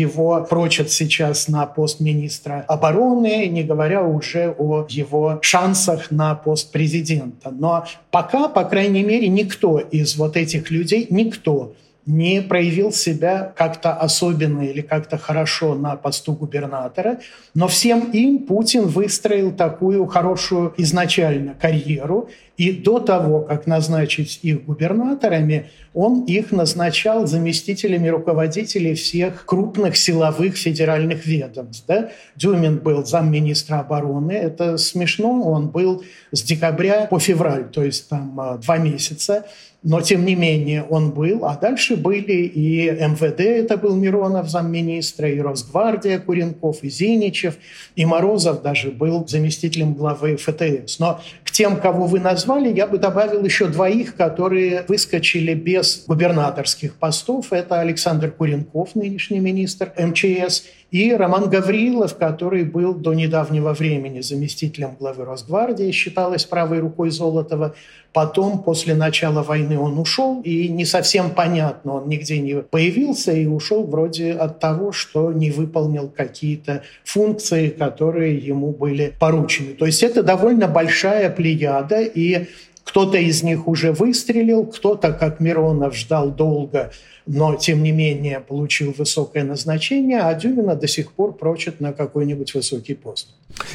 Его 0.00 0.46
прочат 0.48 0.90
сейчас 0.90 1.48
на 1.48 1.66
пост 1.66 2.00
министра 2.00 2.64
обороны, 2.68 3.46
не 3.48 3.62
говоря 3.62 4.02
уже 4.02 4.54
о 4.58 4.86
его 4.88 5.38
шансах 5.42 6.10
на 6.10 6.34
пост 6.34 6.72
президента. 6.72 7.50
Но 7.50 7.84
пока, 8.10 8.48
по 8.48 8.64
крайней 8.64 9.02
мере, 9.02 9.28
никто 9.28 9.78
из 9.78 10.16
вот 10.16 10.36
этих 10.36 10.70
людей, 10.70 11.06
никто 11.10 11.74
не 12.06 12.40
проявил 12.42 12.92
себя 12.92 13.52
как-то 13.56 13.92
особенно 13.92 14.62
или 14.62 14.80
как-то 14.80 15.18
хорошо 15.18 15.74
на 15.74 15.96
посту 15.96 16.32
губернатора, 16.32 17.20
но 17.54 17.68
всем 17.68 18.10
им 18.10 18.46
Путин 18.46 18.86
выстроил 18.86 19.52
такую 19.52 20.06
хорошую 20.06 20.74
изначально 20.78 21.54
карьеру, 21.54 22.28
И 22.56 22.72
до 22.72 23.00
того, 23.00 23.40
как 23.40 23.66
назначить 23.66 24.40
их 24.42 24.66
губернаторами, 24.66 25.70
он 25.94 26.24
их 26.24 26.52
назначал 26.52 27.26
заместителями 27.26 28.08
руководителей 28.08 28.94
всех 28.94 29.46
крупных 29.46 29.96
силовых 29.96 30.56
федеральных 30.56 31.24
ведомств. 31.26 31.84
Да? 31.88 32.10
Дюмин 32.36 32.76
был 32.76 33.06
замминистра 33.06 33.80
обороны, 33.80 34.32
это 34.32 34.76
смешно, 34.76 35.42
он 35.42 35.68
был 35.68 36.04
с 36.32 36.42
декабря 36.42 37.06
по 37.06 37.18
февраль, 37.18 37.70
то 37.70 37.82
есть 37.82 38.10
там 38.10 38.38
а, 38.38 38.58
два 38.58 38.76
месяца 38.76 39.46
но 39.82 40.00
тем 40.00 40.24
не 40.26 40.34
менее 40.34 40.82
он 40.82 41.10
был. 41.10 41.44
А 41.46 41.56
дальше 41.56 41.96
были 41.96 42.32
и 42.32 42.90
МВД, 42.90 43.40
это 43.40 43.76
был 43.76 43.96
Миронов, 43.96 44.50
замминистра, 44.50 45.30
и 45.30 45.40
Росгвардия, 45.40 46.18
Куренков, 46.18 46.82
и 46.82 46.90
Зиничев, 46.90 47.56
и 47.96 48.04
Морозов 48.04 48.62
даже 48.62 48.90
был 48.90 49.26
заместителем 49.26 49.94
главы 49.94 50.36
ФТС. 50.36 50.98
Но 50.98 51.20
к 51.44 51.50
тем, 51.50 51.76
кого 51.80 52.06
вы 52.06 52.20
назвали, 52.20 52.72
я 52.72 52.86
бы 52.86 52.98
добавил 52.98 53.44
еще 53.44 53.66
двоих, 53.68 54.16
которые 54.16 54.84
выскочили 54.86 55.54
без 55.54 56.04
губернаторских 56.06 56.96
постов. 56.96 57.52
Это 57.52 57.80
Александр 57.80 58.30
Куренков, 58.30 58.94
нынешний 58.94 59.40
министр 59.40 59.92
МЧС, 59.96 60.64
и 60.90 61.12
Роман 61.12 61.48
Гаврилов, 61.48 62.16
который 62.16 62.64
был 62.64 62.94
до 62.94 63.14
недавнего 63.14 63.72
времени 63.72 64.20
заместителем 64.20 64.96
главы 64.98 65.24
Росгвардии, 65.24 65.92
считалось 65.92 66.44
правой 66.44 66.80
рукой 66.80 67.10
Золотова. 67.10 67.74
Потом, 68.12 68.64
после 68.64 68.96
начала 68.96 69.42
войны, 69.42 69.78
он 69.78 69.96
ушел, 69.98 70.40
и 70.42 70.68
не 70.68 70.84
совсем 70.84 71.30
понятно, 71.30 71.94
он 71.94 72.08
нигде 72.08 72.40
не 72.40 72.56
появился 72.56 73.30
и 73.30 73.46
ушел 73.46 73.84
вроде 73.86 74.32
от 74.32 74.58
того, 74.58 74.90
что 74.90 75.32
не 75.32 75.52
выполнил 75.52 76.08
какие-то 76.08 76.82
функции, 77.04 77.68
которые 77.68 78.36
ему 78.36 78.72
были 78.72 79.14
поручены. 79.20 79.74
То 79.74 79.86
есть 79.86 80.02
это 80.02 80.24
довольно 80.24 80.66
большая 80.66 81.30
плеяда, 81.30 82.00
и 82.00 82.48
кто-то 82.82 83.16
из 83.16 83.44
них 83.44 83.68
уже 83.68 83.92
выстрелил, 83.92 84.66
кто-то, 84.66 85.12
как 85.12 85.38
Миронов, 85.38 85.94
ждал 85.94 86.30
долго– 86.30 86.90
но, 87.26 87.54
тем 87.54 87.82
не 87.82 87.92
менее, 87.92 88.40
получил 88.40 88.94
высокое 88.96 89.44
назначение, 89.44 90.20
а 90.20 90.34
Дюмина 90.34 90.74
до 90.74 90.88
сих 90.88 91.12
пор 91.12 91.32
прочит 91.32 91.80
на 91.80 91.92
какой-нибудь 91.92 92.54
высокий 92.54 92.94
пост. 92.94 93.28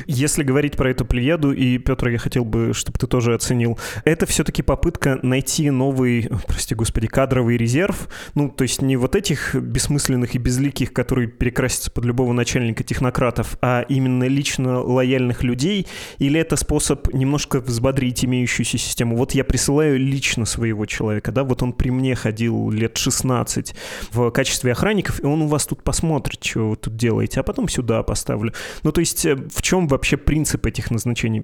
Если 0.07 0.43
говорить 0.43 0.75
про 0.75 0.91
эту 0.91 1.05
плеяду, 1.05 1.51
и, 1.51 1.77
Петр, 1.77 2.07
я 2.07 2.17
хотел 2.17 2.45
бы, 2.45 2.73
чтобы 2.73 2.97
ты 2.97 3.07
тоже 3.07 3.33
оценил, 3.33 3.77
это 4.03 4.25
все-таки 4.25 4.61
попытка 4.61 5.19
найти 5.21 5.69
новый, 5.69 6.29
прости 6.47 6.75
господи, 6.75 7.07
кадровый 7.07 7.57
резерв, 7.57 8.07
ну, 8.35 8.49
то 8.49 8.63
есть 8.63 8.81
не 8.81 8.97
вот 8.97 9.15
этих 9.15 9.55
бессмысленных 9.55 10.35
и 10.35 10.37
безликих, 10.37 10.93
которые 10.93 11.27
перекрасятся 11.27 11.91
под 11.91 12.05
любого 12.05 12.33
начальника 12.33 12.83
технократов, 12.83 13.57
а 13.61 13.85
именно 13.87 14.25
лично 14.25 14.81
лояльных 14.81 15.43
людей, 15.43 15.87
или 16.17 16.39
это 16.39 16.55
способ 16.55 17.13
немножко 17.13 17.59
взбодрить 17.59 18.25
имеющуюся 18.25 18.77
систему? 18.77 19.17
Вот 19.17 19.33
я 19.33 19.43
присылаю 19.43 19.99
лично 19.99 20.45
своего 20.45 20.85
человека, 20.85 21.31
да, 21.31 21.43
вот 21.43 21.61
он 21.61 21.73
при 21.73 21.89
мне 21.89 22.15
ходил 22.15 22.71
лет 22.71 22.97
16, 22.97 23.34
15 23.35 23.75
в 24.11 24.31
качестве 24.31 24.71
охранников, 24.71 25.21
и 25.21 25.25
он 25.25 25.41
у 25.41 25.47
вас 25.47 25.65
тут 25.65 25.83
посмотрит, 25.83 26.43
что 26.43 26.69
вы 26.69 26.75
тут 26.75 26.95
делаете, 26.95 27.41
а 27.41 27.43
потом 27.43 27.67
сюда 27.67 28.01
поставлю. 28.03 28.53
Ну, 28.83 28.91
то 28.91 29.01
есть 29.01 29.25
э, 29.25 29.35
в 29.35 29.61
чем 29.61 29.87
вообще 29.87 30.17
принцип 30.17 30.65
этих 30.65 30.91
назначений? 30.91 31.43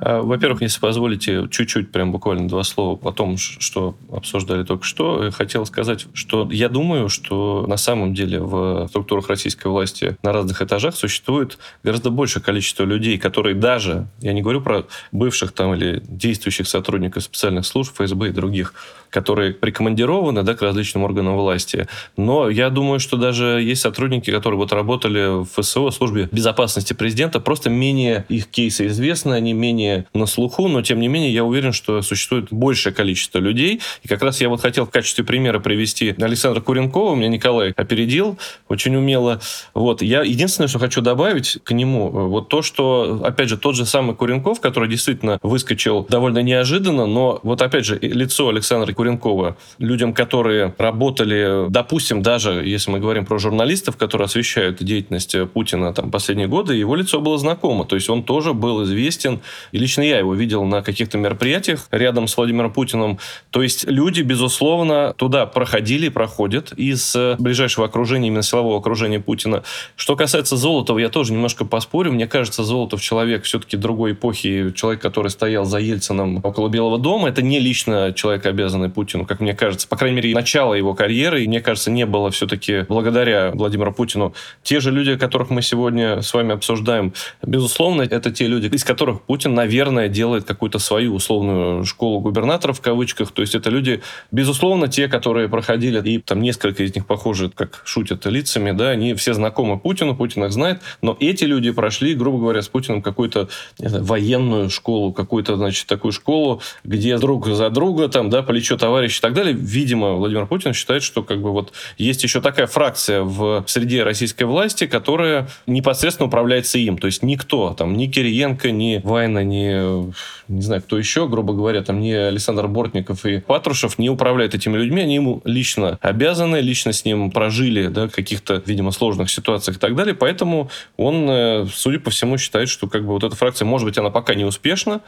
А, 0.00 0.20
во-первых, 0.20 0.62
если 0.62 0.80
позволите, 0.80 1.48
чуть-чуть, 1.50 1.90
прям 1.90 2.12
буквально 2.12 2.48
два 2.48 2.62
слова 2.64 2.98
о 3.02 3.12
том, 3.12 3.36
что 3.38 3.96
обсуждали 4.10 4.64
только 4.64 4.84
что. 4.84 5.30
Хотел 5.32 5.64
сказать, 5.64 6.06
что 6.12 6.48
я 6.50 6.68
думаю, 6.68 7.08
что 7.08 7.64
на 7.66 7.76
самом 7.76 8.14
деле 8.14 8.40
в 8.40 8.86
структурах 8.88 9.28
российской 9.28 9.68
власти 9.68 10.16
на 10.22 10.32
разных 10.32 10.60
этажах 10.60 10.94
существует 10.94 11.58
гораздо 11.82 12.10
большее 12.10 12.42
количество 12.42 12.84
людей, 12.84 13.18
которые 13.18 13.54
даже, 13.54 14.08
я 14.20 14.32
не 14.32 14.42
говорю 14.42 14.60
про 14.60 14.84
бывших 15.12 15.52
там 15.52 15.74
или 15.74 16.02
действующих 16.06 16.68
сотрудников 16.68 17.22
специальных 17.24 17.64
служб, 17.64 17.94
ФСБ 17.94 18.28
и 18.28 18.32
других, 18.32 18.74
которые 19.12 19.52
прикомандированы 19.52 20.42
да, 20.42 20.54
к 20.54 20.62
различным 20.62 21.04
органам 21.04 21.21
власти. 21.30 21.86
Но 22.16 22.48
я 22.48 22.70
думаю, 22.70 23.00
что 23.00 23.16
даже 23.16 23.62
есть 23.62 23.82
сотрудники, 23.82 24.30
которые 24.30 24.58
вот 24.58 24.72
работали 24.72 25.42
в 25.42 25.46
ФСО, 25.46 25.90
службе 25.90 26.28
безопасности 26.32 26.92
президента, 26.92 27.40
просто 27.40 27.70
менее 27.70 28.24
их 28.28 28.48
кейсы 28.48 28.86
известны, 28.86 29.34
они 29.34 29.52
менее 29.52 30.06
на 30.14 30.26
слуху, 30.26 30.68
но 30.68 30.82
тем 30.82 31.00
не 31.00 31.08
менее 31.08 31.32
я 31.32 31.44
уверен, 31.44 31.72
что 31.72 32.02
существует 32.02 32.48
большее 32.50 32.92
количество 32.92 33.38
людей. 33.38 33.80
И 34.02 34.08
как 34.08 34.22
раз 34.22 34.40
я 34.40 34.48
вот 34.48 34.60
хотел 34.60 34.86
в 34.86 34.90
качестве 34.90 35.24
примера 35.24 35.60
привести 35.60 36.14
Александра 36.20 36.60
Куренкова, 36.60 37.14
меня 37.14 37.28
Николай 37.28 37.72
опередил 37.76 38.38
очень 38.68 38.96
умело. 38.96 39.40
Вот. 39.74 40.02
Я 40.02 40.22
единственное, 40.22 40.68
что 40.68 40.78
хочу 40.78 41.00
добавить 41.00 41.58
к 41.62 41.72
нему, 41.72 42.10
вот 42.10 42.48
то, 42.48 42.62
что, 42.62 43.20
опять 43.24 43.48
же, 43.48 43.56
тот 43.56 43.74
же 43.74 43.86
самый 43.86 44.14
Куренков, 44.14 44.60
который 44.60 44.88
действительно 44.88 45.38
выскочил 45.42 46.06
довольно 46.08 46.42
неожиданно, 46.42 47.06
но 47.06 47.40
вот 47.42 47.62
опять 47.62 47.84
же, 47.84 47.98
лицо 48.00 48.48
Александра 48.48 48.92
Куренкова 48.92 49.56
людям, 49.78 50.12
которые 50.14 50.70
работали, 51.12 51.70
допустим, 51.70 52.22
даже 52.22 52.62
если 52.64 52.90
мы 52.90 52.98
говорим 52.98 53.26
про 53.26 53.38
журналистов, 53.38 53.96
которые 53.96 54.26
освещают 54.26 54.82
деятельность 54.82 55.36
Путина 55.52 55.92
там 55.92 56.10
последние 56.10 56.48
годы, 56.48 56.74
его 56.74 56.96
лицо 56.96 57.20
было 57.20 57.36
знакомо. 57.38 57.84
То 57.84 57.96
есть 57.96 58.08
он 58.08 58.22
тоже 58.22 58.54
был 58.54 58.82
известен. 58.84 59.40
И 59.72 59.78
лично 59.78 60.02
я 60.02 60.18
его 60.18 60.34
видел 60.34 60.64
на 60.64 60.82
каких-то 60.82 61.18
мероприятиях 61.18 61.86
рядом 61.90 62.28
с 62.28 62.36
Владимиром 62.36 62.72
Путиным. 62.72 63.18
То 63.50 63.62
есть 63.62 63.84
люди, 63.84 64.22
безусловно, 64.22 65.14
туда 65.16 65.44
проходили 65.46 66.06
и 66.06 66.10
проходят 66.10 66.72
из 66.72 67.14
ближайшего 67.38 67.86
окружения, 67.86 68.28
именно 68.28 68.42
силового 68.42 68.78
окружения 68.78 69.20
Путина. 69.20 69.62
Что 69.96 70.16
касается 70.16 70.56
Золотова, 70.56 70.98
я 70.98 71.08
тоже 71.08 71.32
немножко 71.32 71.64
поспорю. 71.64 72.12
Мне 72.12 72.26
кажется, 72.26 72.64
Золотов 72.64 73.02
человек 73.02 73.44
все-таки 73.44 73.76
другой 73.76 74.12
эпохи, 74.12 74.72
человек, 74.74 75.02
который 75.02 75.28
стоял 75.28 75.64
за 75.64 75.78
Ельцином 75.78 76.40
около 76.42 76.68
Белого 76.68 76.98
дома. 76.98 77.28
Это 77.28 77.42
не 77.42 77.58
лично 77.58 78.12
человек, 78.14 78.46
обязанный 78.46 78.88
Путину, 78.88 79.26
как 79.26 79.40
мне 79.40 79.54
кажется. 79.54 79.86
По 79.88 79.96
крайней 79.96 80.16
мере, 80.16 80.34
начало 80.34 80.74
его 80.74 80.94
карьеры, 81.02 81.42
и 81.42 81.48
мне 81.48 81.60
кажется, 81.60 81.90
не 81.90 82.06
было 82.06 82.30
все-таки 82.30 82.84
благодаря 82.88 83.50
Владимиру 83.50 83.92
Путину. 83.92 84.34
Те 84.62 84.78
же 84.78 84.92
люди, 84.92 85.16
которых 85.16 85.50
мы 85.50 85.60
сегодня 85.60 86.22
с 86.22 86.32
вами 86.32 86.54
обсуждаем, 86.54 87.12
безусловно, 87.44 88.02
это 88.02 88.30
те 88.30 88.46
люди, 88.46 88.68
из 88.72 88.84
которых 88.84 89.22
Путин, 89.22 89.52
наверное, 89.52 90.08
делает 90.08 90.44
какую-то 90.44 90.78
свою 90.78 91.16
условную 91.16 91.84
школу 91.86 92.20
губернаторов 92.20 92.78
в 92.78 92.80
кавычках. 92.80 93.32
То 93.32 93.42
есть 93.42 93.56
это 93.56 93.68
люди, 93.68 94.00
безусловно, 94.30 94.86
те, 94.86 95.08
которые 95.08 95.48
проходили, 95.48 96.00
и 96.08 96.18
там 96.18 96.40
несколько 96.40 96.84
из 96.84 96.94
них 96.94 97.04
похожи, 97.04 97.50
как 97.50 97.82
шутят 97.84 98.24
лицами, 98.26 98.70
да, 98.70 98.90
они 98.90 99.14
все 99.14 99.34
знакомы 99.34 99.80
Путину, 99.80 100.14
Путин 100.14 100.44
их 100.44 100.52
знает, 100.52 100.82
но 101.00 101.16
эти 101.18 101.42
люди 101.42 101.72
прошли, 101.72 102.14
грубо 102.14 102.38
говоря, 102.38 102.62
с 102.62 102.68
Путиным 102.68 103.02
какую-то 103.02 103.48
военную 103.80 104.70
школу, 104.70 105.12
какую-то, 105.12 105.56
значит, 105.56 105.88
такую 105.88 106.12
школу, 106.12 106.62
где 106.84 107.18
друг 107.18 107.48
за 107.48 107.70
друга, 107.70 108.08
там, 108.08 108.30
да, 108.30 108.44
плечо 108.44 108.76
товарищ 108.76 109.18
и 109.18 109.20
так 109.20 109.32
далее. 109.32 109.52
Видимо, 109.52 110.12
Владимир 110.12 110.46
Путин 110.46 110.74
считает, 110.74 110.91
что 111.00 111.22
как 111.22 111.40
бы 111.40 111.52
вот 111.52 111.72
есть 111.96 112.22
еще 112.22 112.40
такая 112.40 112.66
фракция 112.66 113.22
в 113.22 113.64
среде 113.66 114.02
российской 114.02 114.44
власти, 114.44 114.86
которая 114.86 115.48
непосредственно 115.66 116.26
управляется 116.26 116.78
им. 116.78 116.98
То 116.98 117.06
есть 117.06 117.22
никто, 117.22 117.74
там, 117.74 117.96
ни 117.96 118.06
Кириенко, 118.06 118.70
ни 118.70 119.00
Вайна, 119.02 119.42
ни, 119.42 120.12
не 120.48 120.62
знаю, 120.62 120.82
кто 120.82 120.98
еще, 120.98 121.28
грубо 121.28 121.54
говоря, 121.54 121.82
там, 121.82 122.00
ни 122.00 122.10
Александр 122.10 122.68
Бортников 122.68 123.24
и 123.24 123.40
Патрушев 123.40 123.98
не 123.98 124.10
управляют 124.10 124.54
этими 124.54 124.76
людьми, 124.76 125.02
они 125.02 125.14
ему 125.14 125.40
лично 125.44 125.98
обязаны, 126.00 126.56
лично 126.56 126.92
с 126.92 127.04
ним 127.04 127.30
прожили, 127.30 127.86
да, 127.86 128.08
каких-то, 128.08 128.62
видимо, 128.66 128.90
сложных 128.90 129.30
ситуациях 129.30 129.76
и 129.76 129.80
так 129.80 129.94
далее, 129.94 130.14
поэтому 130.14 130.70
он, 130.96 131.26
э, 131.28 131.66
судя 131.72 132.00
по 132.00 132.10
всему, 132.10 132.38
считает, 132.38 132.68
что 132.68 132.88
как 132.88 133.02
бы 133.02 133.12
вот 133.12 133.24
эта 133.24 133.36
фракция, 133.36 133.66
может 133.66 133.86
быть, 133.86 133.98
она 133.98 134.10
пока 134.10 134.34
не 134.34 134.44
успешна, 134.44 135.00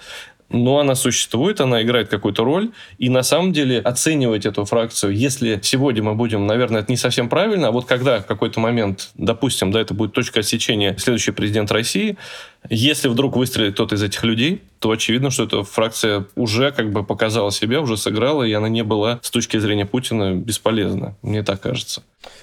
но 0.55 0.79
она 0.79 0.95
существует, 0.95 1.61
она 1.61 1.83
играет 1.83 2.09
какую-то 2.09 2.45
роль, 2.45 2.71
и 2.99 3.09
на 3.09 3.23
самом 3.23 3.53
деле 3.53 3.81
оценивать 3.81 4.47
эту 4.47 4.65
фракцию, 4.65 5.15
если 5.15 5.59
сегодня 5.63 6.03
мы 6.03 6.15
будем, 6.15 6.47
наверное, 6.47 6.83
это 6.83 6.93
не 6.93 6.97
совсем 6.97 7.29
правильно, 7.29 7.69
а 7.69 7.71
вот 7.73 7.87
когда 7.87 8.21
в 8.21 8.27
какой-то 8.27 8.61
момент, 8.61 9.11
допустим, 9.15 9.73
да, 9.73 9.81
это 9.81 9.95
будет 9.95 10.13
точка 10.13 10.41
отсечения 10.41 10.97
следующий 10.99 11.33
президент 11.33 11.71
России, 11.73 12.17
если 12.71 13.09
вдруг 13.09 13.37
выстрелит 13.37 13.75
кто-то 13.75 13.95
из 13.95 14.03
этих 14.03 14.25
людей, 14.25 14.63
то 14.79 14.91
очевидно, 14.91 15.31
что 15.31 15.45
эта 15.45 15.63
фракция 15.63 16.27
уже 16.35 16.71
как 16.71 16.93
бы 16.93 17.05
показала 17.05 17.51
себя, 17.51 17.81
уже 17.81 17.97
сыграла, 17.97 18.43
и 18.43 18.53
она 18.53 18.69
не 18.69 18.85
была 18.85 19.19
с 19.23 19.31
точки 19.31 19.57
зрения 19.59 19.87
Путина 19.87 20.35
бесполезна. 20.35 21.17
Мне 21.23 21.43
так 21.43 21.61
кажется. 21.61 22.03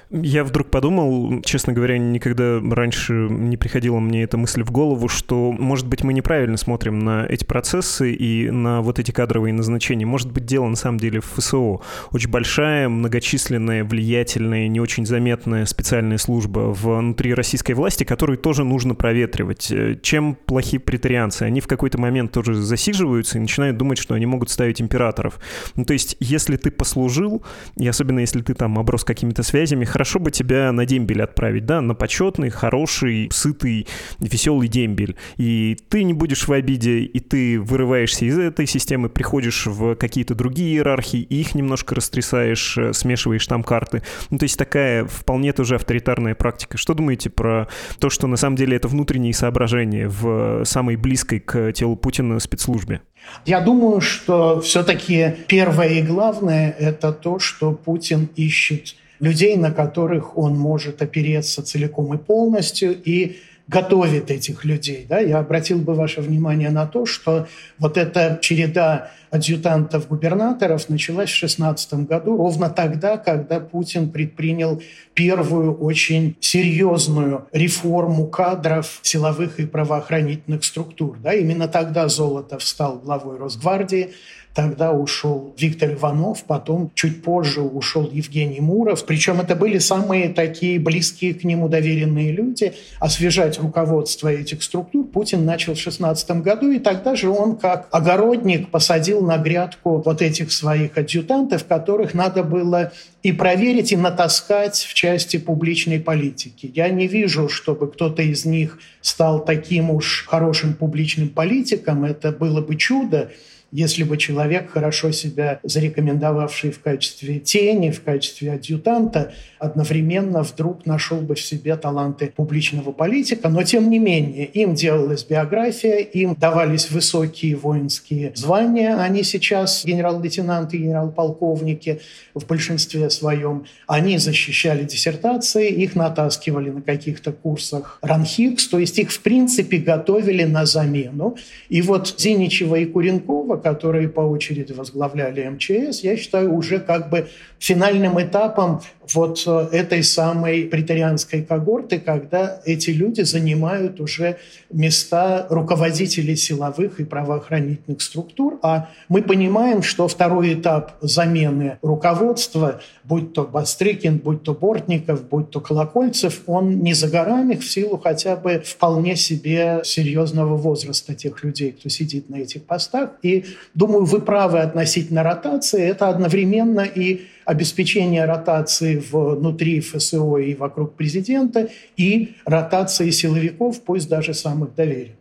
Я 0.10 0.44
вдруг 0.44 0.70
подумал, 0.70 1.42
честно 1.44 1.72
говоря, 1.72 1.98
никогда 1.98 2.60
раньше 2.60 3.14
не 3.14 3.58
приходила 3.58 4.00
мне 4.00 4.24
эта 4.24 4.38
мысль 4.38 4.64
в 4.64 4.72
голову, 4.72 5.08
что, 5.08 5.52
может 5.52 5.88
быть, 5.88 6.04
мы 6.04 6.14
неправильно 6.14 6.58
смотрим 6.58 7.00
на 7.00 7.26
эти 7.26 7.46
процессы 7.46 8.12
и 8.14 8.50
на 8.50 8.82
вот 8.82 9.00
эти 9.00 9.12
кадровые 9.12 9.54
назначения. 9.54 10.06
Может 10.06 10.32
быть, 10.32 10.46
дело 10.46 10.68
на 10.68 10.76
самом 10.76 11.00
деле 11.00 11.22
в 11.22 11.26
ФСО. 11.26 11.80
Очень 12.12 12.30
большая, 12.30 12.90
многочисленная, 12.90 13.84
влиятельная, 13.84 14.68
не 14.68 14.80
очень 14.80 15.06
заметная 15.06 15.66
специальная 15.66 16.18
служба 16.18 16.60
внутри 16.60 17.34
российской 17.34 17.74
власти, 17.74 18.04
которую 18.04 18.38
тоже 18.38 18.64
нужно 18.64 18.96
проветривать 18.96 19.72
чем 20.12 20.36
плохи 20.36 20.78
претарианцы? 20.78 21.44
Они 21.44 21.62
в 21.62 21.68
какой-то 21.68 21.98
момент 21.98 22.34
тоже 22.34 22.54
засиживаются 22.54 23.38
и 23.38 23.42
начинают 23.42 23.78
думать, 23.78 23.98
что 23.98 24.14
они 24.14 24.26
могут 24.26 24.50
ставить 24.50 24.82
императоров. 24.82 25.40
Ну, 25.78 25.86
то 25.86 25.94
есть, 25.94 26.18
если 26.20 26.58
ты 26.58 26.70
послужил, 26.70 27.46
и 27.78 27.88
особенно 27.88 28.20
если 28.20 28.42
ты 28.42 28.54
там 28.54 28.78
оброс 28.78 29.06
какими-то 29.06 29.42
связями, 29.42 29.86
хорошо 29.86 30.20
бы 30.20 30.30
тебя 30.30 30.70
на 30.74 30.86
дембель 30.86 31.22
отправить, 31.22 31.66
да, 31.66 31.80
на 31.80 31.96
почетный, 31.96 32.50
хороший, 32.50 33.30
сытый, 33.32 33.88
веселый 34.20 34.68
дембель. 34.68 35.16
И 35.38 35.78
ты 35.88 36.04
не 36.04 36.14
будешь 36.14 36.46
в 36.46 36.52
обиде, 36.52 37.00
и 37.00 37.20
ты 37.22 37.62
вырываешься 37.62 38.26
из 38.26 38.38
этой 38.38 38.68
системы, 38.68 39.08
приходишь 39.08 39.66
в 39.66 39.96
какие-то 39.96 40.36
другие 40.36 40.74
иерархии, 40.76 41.22
и 41.22 41.40
их 41.40 41.56
немножко 41.56 41.96
растрясаешь, 41.96 42.78
э, 42.78 42.92
смешиваешь 42.92 43.48
там 43.48 43.64
карты. 43.64 44.04
Ну, 44.30 44.38
то 44.38 44.44
есть 44.44 44.58
такая 44.58 45.06
вполне 45.06 45.54
тоже 45.54 45.76
авторитарная 45.76 46.36
практика. 46.36 46.78
Что 46.78 46.96
думаете 46.96 47.30
про 47.30 47.70
то, 48.00 48.10
что 48.10 48.28
на 48.28 48.36
самом 48.36 48.58
деле 48.58 48.76
это 48.76 48.90
внутренние 48.90 49.34
соображения 49.34 50.01
в 50.08 50.64
самой 50.66 50.96
близкой 50.96 51.40
к 51.40 51.72
телу 51.74 51.96
Путина 51.96 52.40
спецслужбе? 52.40 53.02
Я 53.46 53.62
думаю, 53.62 54.02
что 54.02 54.62
все-таки 54.62 55.36
первое 55.48 55.90
и 55.90 56.02
главное– 56.02 56.76
это 56.80 57.12
то, 57.12 57.40
что 57.40 57.72
Путин 57.72 58.30
ищет 58.36 58.96
людей, 59.20 59.56
на 59.56 59.72
которых 59.72 60.38
он 60.38 60.58
может 60.58 61.02
опереться 61.02 61.64
целиком 61.64 62.14
и 62.14 62.18
полностью, 62.18 62.96
и 63.04 63.38
готовит 63.68 64.32
этих 64.32 64.66
людей. 64.66 65.06
Да? 65.08 65.20
Я 65.20 65.40
обратил 65.40 65.80
бы 65.80 65.94
ваше 65.94 66.22
внимание 66.22 66.70
на 66.70 66.86
то, 66.86 67.06
что 67.06 67.48
вот 67.80 67.98
эта 67.98 68.40
череда 68.42 69.12
адъютантов-губернаторов 69.32 70.90
началась 70.90 71.30
в 71.30 71.40
2016 71.40 71.94
году, 72.06 72.38
ровно 72.38 72.70
тогда, 72.70 73.18
когда 73.18 73.60
Путин 73.60 74.10
предпринял 74.10 74.82
первую 75.14 75.74
очень 75.74 76.36
серьезную 76.40 77.48
реформу 77.52 78.28
кадров 78.28 79.00
силовых 79.02 79.60
и 79.60 79.66
правоохранительных 79.66 80.64
структур. 80.64 81.18
Да? 81.24 81.34
Именно 81.34 81.68
тогда 81.68 82.08
Золотов 82.08 82.64
стал 82.64 83.00
главой 83.00 83.38
Росгвардии, 83.38 84.12
Тогда 84.54 84.92
ушел 84.92 85.56
Виктор 85.58 85.94
Иванов, 85.94 86.44
потом 86.44 86.92
чуть 86.94 87.24
позже 87.24 87.62
ушел 87.62 88.10
Евгений 88.12 88.60
Муров. 88.60 89.06
Причем 89.06 89.40
это 89.40 89.56
были 89.56 89.78
самые 89.78 90.30
такие 90.30 90.78
близкие 90.78 91.34
к 91.34 91.46
нему 91.46 91.70
доверенные 91.70 92.32
люди. 92.34 92.74
Освежать 93.00 93.60
руководство 93.60 94.28
этих 94.28 94.62
структур 94.62 95.06
Путин 95.08 95.46
начал 95.46 95.74
в 95.74 95.78
2016 95.78 96.32
году, 96.42 96.70
и 96.70 96.80
тогда 96.80 97.16
же 97.16 97.30
он 97.30 97.56
как 97.56 97.88
огородник 97.92 98.70
посадил 98.70 99.21
на 99.22 99.38
грядку 99.38 100.02
вот 100.04 100.22
этих 100.22 100.52
своих 100.52 100.98
адъютантов, 100.98 101.66
которых 101.66 102.14
надо 102.14 102.44
было 102.44 102.92
и 103.24 103.32
проверить, 103.32 103.92
и 103.92 103.98
натаскать 103.98 104.78
в 104.78 104.94
части 104.94 105.38
публичной 105.38 106.00
политики. 106.00 106.72
Я 106.74 106.90
не 106.90 107.08
вижу, 107.08 107.50
чтобы 107.50 107.92
кто-то 107.92 108.22
из 108.22 108.46
них 108.46 108.80
стал 109.02 109.44
таким 109.44 109.92
уж 109.92 110.26
хорошим 110.28 110.74
публичным 110.74 111.30
политиком. 111.30 112.04
Это 112.04 112.32
было 112.32 112.62
бы 112.62 112.76
чудо 112.76 113.32
если 113.72 114.04
бы 114.04 114.18
человек, 114.18 114.72
хорошо 114.72 115.12
себя 115.12 115.60
зарекомендовавший 115.64 116.72
в 116.72 116.82
качестве 116.82 117.40
тени, 117.40 117.92
в 117.92 118.04
качестве 118.04 118.54
адъютанта, 118.54 119.34
одновременно 119.60 120.44
вдруг 120.44 120.86
нашел 120.86 121.20
бы 121.20 121.36
в 121.36 121.42
себе 121.42 121.76
таланты 121.78 122.34
публичного 122.36 122.92
политика, 122.92 123.48
но 123.50 123.64
тем 123.64 123.90
не 123.90 124.00
менее 124.00 124.46
им 124.46 124.74
делалась 124.74 125.24
биография, 125.24 125.98
им 125.98 126.36
давались 126.36 126.92
высокие 126.92 127.56
воинские 127.56 128.34
звания, 128.36 128.96
они 128.96 129.24
сейчас 129.24 129.86
генерал-лейтенанты, 129.86 130.78
генерал-полковники 130.78 132.02
в 132.34 132.46
большинстве 132.46 133.10
своем, 133.10 133.66
они 133.88 134.18
защищали 134.18 134.84
диссертации, 134.84 135.70
их 135.70 135.96
натаскивали 135.96 136.70
на 136.72 136.82
каких-то 136.82 137.32
курсах 137.32 138.00
ранхикс, 138.02 138.68
то 138.68 138.80
есть 138.80 139.00
их 139.00 139.12
в 139.12 139.22
принципе 139.22 139.78
готовили 139.78 140.44
на 140.44 140.66
замену. 140.66 141.38
И 141.70 141.82
вот 141.82 142.16
Зиничева 142.18 142.76
и 142.76 142.86
Куренкова, 142.86 143.61
которые 143.62 144.10
по 144.10 144.22
очереди 144.22 144.74
возглавляли 144.74 145.48
МЧС, 145.48 146.02
я 146.02 146.18
считаю 146.18 146.54
уже 146.54 146.80
как 146.80 147.10
бы 147.10 147.28
финальным 147.60 148.22
этапом 148.22 148.82
вот 149.14 149.44
э, 149.46 149.70
этой 149.72 150.04
самой 150.04 150.64
претарианской 150.64 151.44
когорты, 151.44 152.00
когда 152.00 152.62
эти 152.66 152.90
люди 152.90 153.22
занимают 153.22 154.00
уже 154.00 154.38
места 154.72 155.48
руководителей 155.50 156.36
силовых 156.36 157.00
и 157.00 157.04
правоохранительных 157.04 158.02
структур. 158.02 158.60
А 158.62 158.90
мы 159.10 159.22
понимаем, 159.22 159.84
что 159.84 160.08
второй 160.08 160.54
этап 160.54 160.94
замены 161.02 161.78
руководства, 161.82 162.82
будь 163.04 163.34
то 163.34 163.44
Бастрыкин, 163.44 164.18
будь 164.18 164.44
то 164.44 164.54
Бортников, 164.54 165.28
будь 165.28 165.50
то 165.50 165.60
Колокольцев, 165.60 166.42
он 166.48 166.80
не 166.80 166.94
за 166.94 167.08
горами 167.08 167.56
в 167.56 167.70
силу 167.70 167.98
хотя 167.98 168.36
бы 168.36 168.62
вполне 168.66 169.16
себе 169.16 169.82
серьезного 169.84 170.58
возраста 170.58 171.14
тех 171.14 171.44
людей, 171.44 171.72
кто 171.72 171.90
сидит 171.90 172.30
на 172.30 172.38
этих 172.38 172.64
постах. 172.64 173.12
И 173.22 173.46
думаю, 173.74 174.06
вы 174.06 174.22
правы 174.22 174.60
относительно 174.60 175.24
ротации. 175.24 175.82
Это 175.82 176.10
одновременно 176.10 176.82
и 176.82 177.22
обеспечение 177.52 178.24
ротации 178.24 178.96
внутри 178.96 179.82
ФСО 179.82 180.38
и 180.38 180.56
вокруг 180.56 180.96
президента 180.96 181.68
и 181.98 182.36
ротации 182.46 183.10
силовиков, 183.10 183.82
пусть 183.84 184.08
даже 184.08 184.34
самых 184.34 184.74
доверенных. 184.74 185.21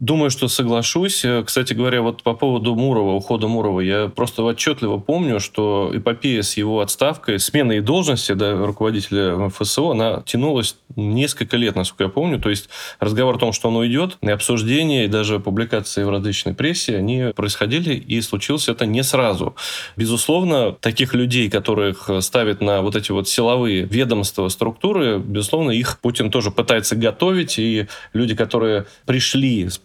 Думаю, 0.00 0.30
что 0.30 0.48
соглашусь. 0.48 1.26
Э, 1.26 1.44
кстати 1.44 1.74
говоря, 1.74 2.00
вот 2.00 2.22
по 2.22 2.32
поводу 2.32 2.74
Мурова, 2.74 3.12
ухода 3.12 3.48
Мурова, 3.48 3.80
я 3.80 4.08
просто 4.08 4.42
отчетливо 4.42 4.96
помню, 4.96 5.40
что 5.40 5.90
эпопея 5.92 6.40
с 6.40 6.56
его 6.56 6.80
отставкой, 6.80 7.38
сменой 7.38 7.80
должности 7.80 8.32
да, 8.32 8.56
руководителя 8.56 9.50
ФСО, 9.50 9.90
она 9.90 10.22
тянулась 10.24 10.76
несколько 10.96 11.58
лет, 11.58 11.76
насколько 11.76 12.04
я 12.04 12.08
помню. 12.08 12.40
То 12.40 12.48
есть 12.48 12.70
разговор 12.98 13.36
о 13.36 13.38
том, 13.38 13.52
что 13.52 13.68
он 13.68 13.76
уйдет, 13.76 14.16
и 14.22 14.30
обсуждение, 14.30 15.04
и 15.04 15.08
даже 15.08 15.38
публикации 15.38 16.02
в 16.02 16.08
различной 16.08 16.54
прессе, 16.54 16.96
они 16.96 17.34
происходили, 17.36 17.92
и 17.94 18.22
случилось 18.22 18.70
это 18.70 18.86
не 18.86 19.02
сразу. 19.02 19.54
Безусловно, 19.96 20.72
таких 20.72 21.12
людей, 21.12 21.50
которых 21.50 22.08
ставят 22.20 22.62
на 22.62 22.80
вот 22.80 22.96
эти 22.96 23.12
вот 23.12 23.28
силовые 23.28 23.82
ведомства, 23.82 24.48
структуры, 24.48 25.18
безусловно, 25.18 25.72
их 25.72 25.98
Путин 26.00 26.30
тоже 26.30 26.50
пытается 26.50 26.96
готовить, 26.96 27.58
и 27.58 27.86
люди, 28.14 28.34
которые 28.34 28.86
пришли 29.04 29.68
с 29.68 29.76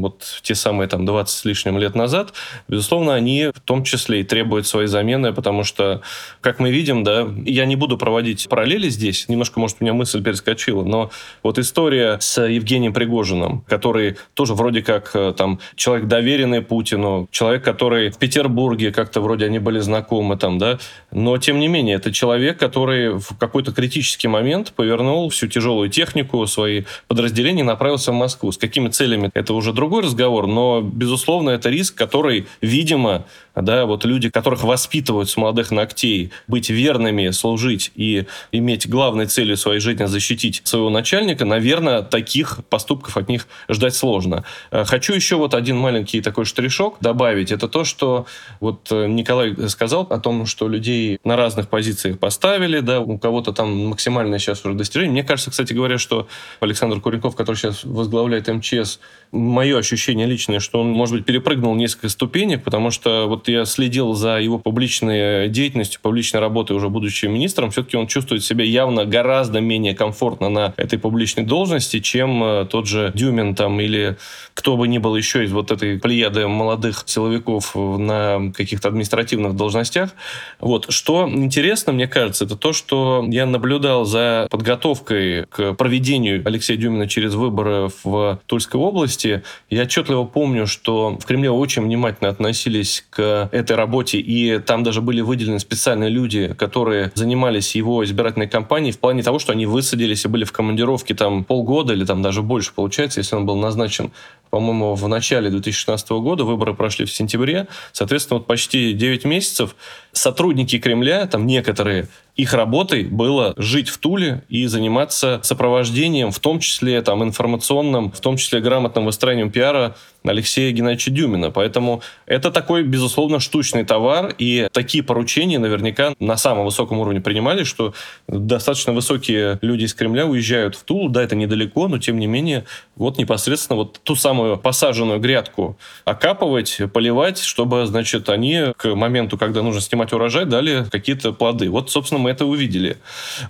вот 0.00 0.40
те 0.42 0.54
самые 0.54 0.88
там 0.88 1.04
20 1.04 1.36
с 1.38 1.44
лишним 1.44 1.78
лет 1.78 1.94
назад, 1.94 2.32
безусловно, 2.68 3.14
они 3.14 3.50
в 3.54 3.60
том 3.60 3.84
числе 3.84 4.20
и 4.20 4.24
требуют 4.24 4.66
своей 4.66 4.88
замены, 4.88 5.32
потому 5.32 5.64
что, 5.64 6.02
как 6.40 6.58
мы 6.60 6.70
видим, 6.70 7.04
да, 7.04 7.28
я 7.44 7.66
не 7.66 7.76
буду 7.76 7.98
проводить 7.98 8.48
параллели 8.48 8.88
здесь, 8.88 9.28
немножко, 9.28 9.60
может, 9.60 9.78
у 9.80 9.84
меня 9.84 9.94
мысль 9.94 10.22
перескочила, 10.22 10.84
но 10.84 11.10
вот 11.42 11.58
история 11.58 12.18
с 12.20 12.42
Евгением 12.42 12.92
Пригожиным, 12.92 13.64
который 13.68 14.16
тоже 14.34 14.54
вроде 14.54 14.82
как 14.82 15.10
э, 15.14 15.34
там 15.36 15.60
человек 15.76 16.06
доверенный 16.08 16.62
Путину, 16.62 17.28
человек, 17.30 17.64
который 17.64 18.10
в 18.10 18.18
Петербурге 18.18 18.92
как-то 18.92 19.20
вроде 19.20 19.46
они 19.46 19.58
были 19.58 19.78
знакомы 19.78 20.36
там, 20.36 20.58
да, 20.58 20.78
но 21.10 21.38
тем 21.38 21.58
не 21.58 21.68
менее 21.68 21.96
это 21.96 22.12
человек, 22.12 22.58
который 22.58 23.10
в 23.10 23.36
какой-то 23.38 23.72
критический 23.72 24.28
момент 24.28 24.72
повернул 24.72 25.28
всю 25.30 25.46
тяжелую 25.48 25.88
технику, 25.90 26.46
свои 26.46 26.84
подразделения 27.06 27.64
направился 27.64 28.12
в 28.12 28.14
Москву. 28.14 28.52
С 28.52 28.58
какими 28.58 28.88
целями 28.88 29.30
это 29.34 29.47
это 29.48 29.54
уже 29.54 29.72
другой 29.72 30.02
разговор, 30.02 30.46
но, 30.46 30.82
безусловно, 30.82 31.48
это 31.48 31.70
риск, 31.70 31.94
который, 31.94 32.46
видимо, 32.60 33.24
да, 33.62 33.86
вот 33.86 34.04
люди, 34.04 34.30
которых 34.30 34.64
воспитывают 34.64 35.28
с 35.30 35.36
молодых 35.36 35.70
ногтей 35.70 36.30
быть 36.46 36.70
верными, 36.70 37.30
служить 37.30 37.92
и 37.94 38.26
иметь 38.52 38.88
главной 38.88 39.26
целью 39.26 39.56
своей 39.56 39.80
жизни 39.80 40.04
защитить 40.04 40.62
своего 40.64 40.90
начальника, 40.90 41.44
наверное, 41.44 42.02
таких 42.02 42.60
поступков 42.68 43.16
от 43.16 43.28
них 43.28 43.46
ждать 43.68 43.94
сложно. 43.94 44.44
Э, 44.70 44.84
хочу 44.84 45.12
еще 45.12 45.36
вот 45.36 45.54
один 45.54 45.76
маленький 45.76 46.20
такой 46.20 46.44
штришок 46.44 46.96
добавить. 47.00 47.52
Это 47.52 47.68
то, 47.68 47.84
что 47.84 48.26
вот 48.60 48.88
э, 48.90 49.06
Николай 49.06 49.54
сказал 49.68 50.02
о 50.10 50.18
том, 50.18 50.46
что 50.46 50.68
людей 50.68 51.18
на 51.24 51.36
разных 51.36 51.68
позициях 51.68 52.18
поставили, 52.18 52.80
да, 52.80 53.00
у 53.00 53.18
кого-то 53.18 53.52
там 53.52 53.88
максимальное 53.88 54.38
сейчас 54.38 54.64
уже 54.64 54.74
достижение. 54.74 55.12
Мне 55.12 55.24
кажется, 55.24 55.50
кстати 55.50 55.72
говоря, 55.72 55.98
что 55.98 56.28
Александр 56.60 57.00
Куренков, 57.00 57.36
который 57.36 57.56
сейчас 57.56 57.84
возглавляет 57.84 58.48
МЧС, 58.48 59.00
мое 59.32 59.78
ощущение 59.78 60.26
личное, 60.26 60.60
что 60.60 60.80
он, 60.80 60.88
может 60.90 61.14
быть, 61.16 61.24
перепрыгнул 61.24 61.74
несколько 61.74 62.08
ступенек, 62.08 62.62
потому 62.62 62.90
что 62.90 63.26
вот 63.26 63.47
я 63.48 63.64
следил 63.64 64.14
за 64.14 64.38
его 64.38 64.58
публичной 64.58 65.48
деятельностью, 65.48 66.00
публичной 66.02 66.40
работой 66.40 66.76
уже 66.76 66.88
будучи 66.88 67.26
министром, 67.26 67.70
все-таки 67.70 67.96
он 67.96 68.06
чувствует 68.06 68.44
себя 68.44 68.64
явно 68.64 69.04
гораздо 69.04 69.60
менее 69.60 69.94
комфортно 69.94 70.48
на 70.48 70.74
этой 70.76 70.98
публичной 70.98 71.44
должности, 71.44 72.00
чем 72.00 72.42
э, 72.42 72.66
тот 72.70 72.86
же 72.86 73.12
Дюмин 73.14 73.54
там 73.54 73.80
или 73.80 74.16
кто 74.54 74.76
бы 74.76 74.88
ни 74.88 74.98
был 74.98 75.14
еще 75.14 75.44
из 75.44 75.52
вот 75.52 75.70
этой 75.70 75.98
плеяды 76.00 76.48
молодых 76.48 77.04
силовиков 77.06 77.76
на 77.76 78.52
каких-то 78.52 78.88
административных 78.88 79.54
должностях. 79.54 80.10
Вот. 80.58 80.86
Что 80.88 81.28
интересно, 81.28 81.92
мне 81.92 82.08
кажется, 82.08 82.44
это 82.44 82.56
то, 82.56 82.72
что 82.72 83.24
я 83.28 83.46
наблюдал 83.46 84.04
за 84.04 84.48
подготовкой 84.50 85.46
к 85.46 85.74
проведению 85.74 86.42
Алексея 86.44 86.76
Дюмина 86.76 87.06
через 87.06 87.34
выборы 87.34 87.88
в 88.02 88.40
Тульской 88.46 88.80
области. 88.80 89.42
Я 89.70 89.82
отчетливо 89.82 90.24
помню, 90.24 90.66
что 90.66 91.16
в 91.20 91.24
Кремле 91.24 91.50
очень 91.50 91.82
внимательно 91.82 92.28
относились 92.28 93.04
к 93.10 93.22
этой 93.52 93.76
работе, 93.76 94.18
и 94.18 94.58
там 94.58 94.82
даже 94.82 95.00
были 95.00 95.20
выделены 95.20 95.58
специальные 95.58 96.10
люди, 96.10 96.54
которые 96.58 97.12
занимались 97.14 97.74
его 97.74 98.04
избирательной 98.04 98.48
кампанией 98.48 98.92
в 98.92 98.98
плане 98.98 99.22
того, 99.22 99.38
что 99.38 99.52
они 99.52 99.66
высадились 99.66 100.24
и 100.24 100.28
были 100.28 100.44
в 100.44 100.52
командировке 100.52 101.14
там 101.14 101.44
полгода 101.44 101.92
или 101.92 102.04
там 102.04 102.22
даже 102.22 102.42
больше, 102.42 102.72
получается, 102.74 103.20
если 103.20 103.36
он 103.36 103.46
был 103.46 103.56
назначен 103.56 104.12
по-моему, 104.50 104.94
в 104.94 105.06
начале 105.08 105.50
2016 105.50 106.10
года, 106.10 106.44
выборы 106.44 106.74
прошли 106.74 107.04
в 107.04 107.12
сентябре, 107.12 107.66
соответственно, 107.92 108.38
вот 108.38 108.46
почти 108.46 108.92
9 108.92 109.24
месяцев 109.24 109.76
сотрудники 110.18 110.78
Кремля, 110.78 111.26
там 111.26 111.46
некоторые, 111.46 112.08
их 112.38 112.54
работой 112.54 113.02
было 113.02 113.52
жить 113.56 113.88
в 113.88 113.98
Туле 113.98 114.44
и 114.48 114.66
заниматься 114.66 115.40
сопровождением, 115.42 116.30
в 116.30 116.38
том 116.38 116.60
числе 116.60 117.02
там, 117.02 117.24
информационным, 117.24 118.12
в 118.12 118.20
том 118.20 118.36
числе 118.36 118.60
грамотным 118.60 119.06
выстраиванием 119.06 119.50
пиара 119.50 119.96
Алексея 120.24 120.70
Геннадьевича 120.72 121.10
Дюмина. 121.10 121.50
Поэтому 121.50 122.00
это 122.26 122.52
такой, 122.52 122.84
безусловно, 122.84 123.40
штучный 123.40 123.84
товар, 123.84 124.34
и 124.38 124.68
такие 124.72 125.02
поручения 125.02 125.58
наверняка 125.58 126.14
на 126.20 126.36
самом 126.36 126.64
высоком 126.64 127.00
уровне 127.00 127.20
принимали, 127.20 127.64
что 127.64 127.92
достаточно 128.28 128.92
высокие 128.92 129.58
люди 129.60 129.84
из 129.84 129.94
Кремля 129.94 130.24
уезжают 130.26 130.76
в 130.76 130.84
Тулу, 130.84 131.08
да, 131.08 131.24
это 131.24 131.34
недалеко, 131.34 131.88
но 131.88 131.98
тем 131.98 132.20
не 132.20 132.28
менее, 132.28 132.64
вот 132.94 133.18
непосредственно 133.18 133.78
вот 133.78 134.00
ту 134.04 134.14
самую 134.14 134.58
посаженную 134.58 135.18
грядку 135.18 135.76
окапывать, 136.04 136.78
поливать, 136.92 137.40
чтобы, 137.40 137.86
значит, 137.86 138.28
они 138.28 138.66
к 138.76 138.94
моменту, 138.94 139.36
когда 139.38 139.62
нужно 139.62 139.80
снимать 139.80 140.07
урожай, 140.12 140.44
дали 140.44 140.84
какие-то 140.90 141.32
плоды. 141.32 141.70
Вот, 141.70 141.90
собственно, 141.90 142.20
мы 142.20 142.30
это 142.30 142.46
увидели. 142.46 142.98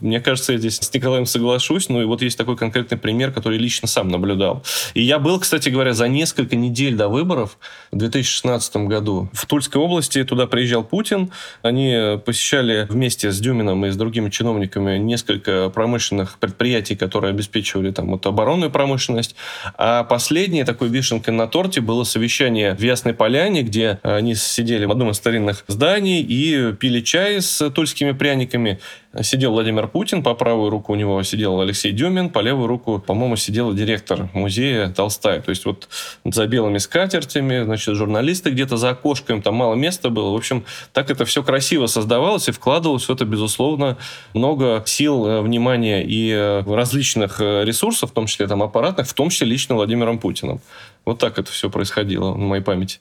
Мне 0.01 0.21
кажется, 0.21 0.53
я 0.53 0.59
здесь 0.59 0.77
с 0.77 0.95
Николаем 0.95 1.27
соглашусь, 1.27 1.89
ну 1.89 2.03
и 2.03 2.05
вот 2.05 2.23
есть 2.23 2.39
такой 2.39 2.57
конкретный 2.57 2.99
пример, 2.99 3.33
который 3.33 3.59
лично 3.59 3.89
сам 3.89 4.09
наблюдал. 4.09 4.63
И 4.95 5.03
я 5.03 5.19
был, 5.19 5.39
кстати 5.41 5.69
говоря, 5.69 5.93
за 5.93 6.09
несколько 6.09 6.57
недель 6.57 6.95
до 6.95 7.09
выборов 7.09 7.59
в 7.91 7.97
2016 7.97 8.77
году 8.89 9.29
в 9.33 9.47
Тульской 9.47 9.81
области, 9.81 10.23
туда 10.25 10.47
приезжал 10.47 10.85
Путин, 10.85 11.31
они 11.63 12.19
посещали 12.25 12.87
вместе 12.89 13.31
с 13.31 13.39
Дюмином 13.39 13.85
и 13.87 13.91
с 13.91 13.97
другими 13.97 14.31
чиновниками 14.31 14.99
несколько 14.99 15.71
промышленных 15.71 16.39
предприятий, 16.39 16.97
которые 16.97 17.31
обеспечивали 17.31 17.91
там 17.91 18.09
вот 18.09 18.27
оборонную 18.27 18.71
промышленность, 18.71 19.35
а 19.77 20.05
последней 20.05 20.65
такой 20.65 20.89
вишенкой 20.89 21.35
на 21.35 21.47
торте 21.47 21.81
было 21.81 22.05
совещание 22.05 22.75
в 22.75 22.81
Ясной 22.81 23.15
Поляне, 23.15 23.63
где 23.63 23.99
они 24.03 24.35
сидели 24.35 24.85
в 24.85 24.91
одном 24.91 25.11
из 25.11 25.17
старинных 25.17 25.65
зданий 25.69 26.23
и 26.23 26.48
пили 26.81 27.01
чай 27.01 27.41
с 27.41 27.71
тульскими 27.71 28.13
пряниками, 28.13 28.79
сидел 29.23 29.53
Владимир 29.53 29.89
Путин, 29.89 30.23
по 30.23 30.35
правую 30.35 30.71
руку 30.71 30.93
у 30.93 30.97
него 30.97 31.23
сидел 31.23 31.61
Алексей 31.61 31.93
Дюмин, 31.93 32.31
по 32.31 32.41
левую 32.41 32.67
руку, 32.67 32.99
по-моему, 32.99 33.37
сидел 33.37 33.73
директор 33.73 34.29
музея 34.35 34.89
Толстая. 34.89 35.41
То 35.41 35.51
есть 35.51 35.65
вот 35.65 35.89
за 36.25 36.47
белыми 36.47 36.79
скатертями, 36.79 37.65
значит, 37.65 37.95
журналисты 37.95 38.51
где-то 38.51 38.77
за 38.77 38.91
окошком, 38.91 39.43
там 39.43 39.55
мало 39.55 39.75
места 39.75 40.11
было. 40.11 40.33
В 40.33 40.37
общем, 40.37 40.65
так 40.93 41.11
это 41.11 41.25
все 41.25 41.43
красиво 41.43 41.87
создавалось 41.87 42.49
и 42.49 42.53
вкладывалось 42.53 43.05
в 43.05 43.11
это, 43.11 43.25
безусловно, 43.25 43.97
много 44.35 44.83
сил, 44.87 45.27
э, 45.27 45.41
внимания 45.41 46.05
и 46.05 46.31
э, 46.31 46.63
различных 46.67 47.41
э, 47.41 47.65
ресурсов, 47.65 48.11
в 48.11 48.15
том 48.15 48.27
числе 48.27 48.47
там 48.47 48.63
аппаратных, 48.63 49.09
в 49.09 49.15
том 49.15 49.31
числе 49.31 49.47
лично 49.47 49.75
Владимиром 49.75 50.19
Путиным. 50.19 50.61
Вот 51.05 51.19
так 51.19 51.39
это 51.39 51.51
все 51.51 51.71
происходило 51.71 52.35
на 52.35 52.45
моей 52.45 52.63
памяти. 52.63 53.01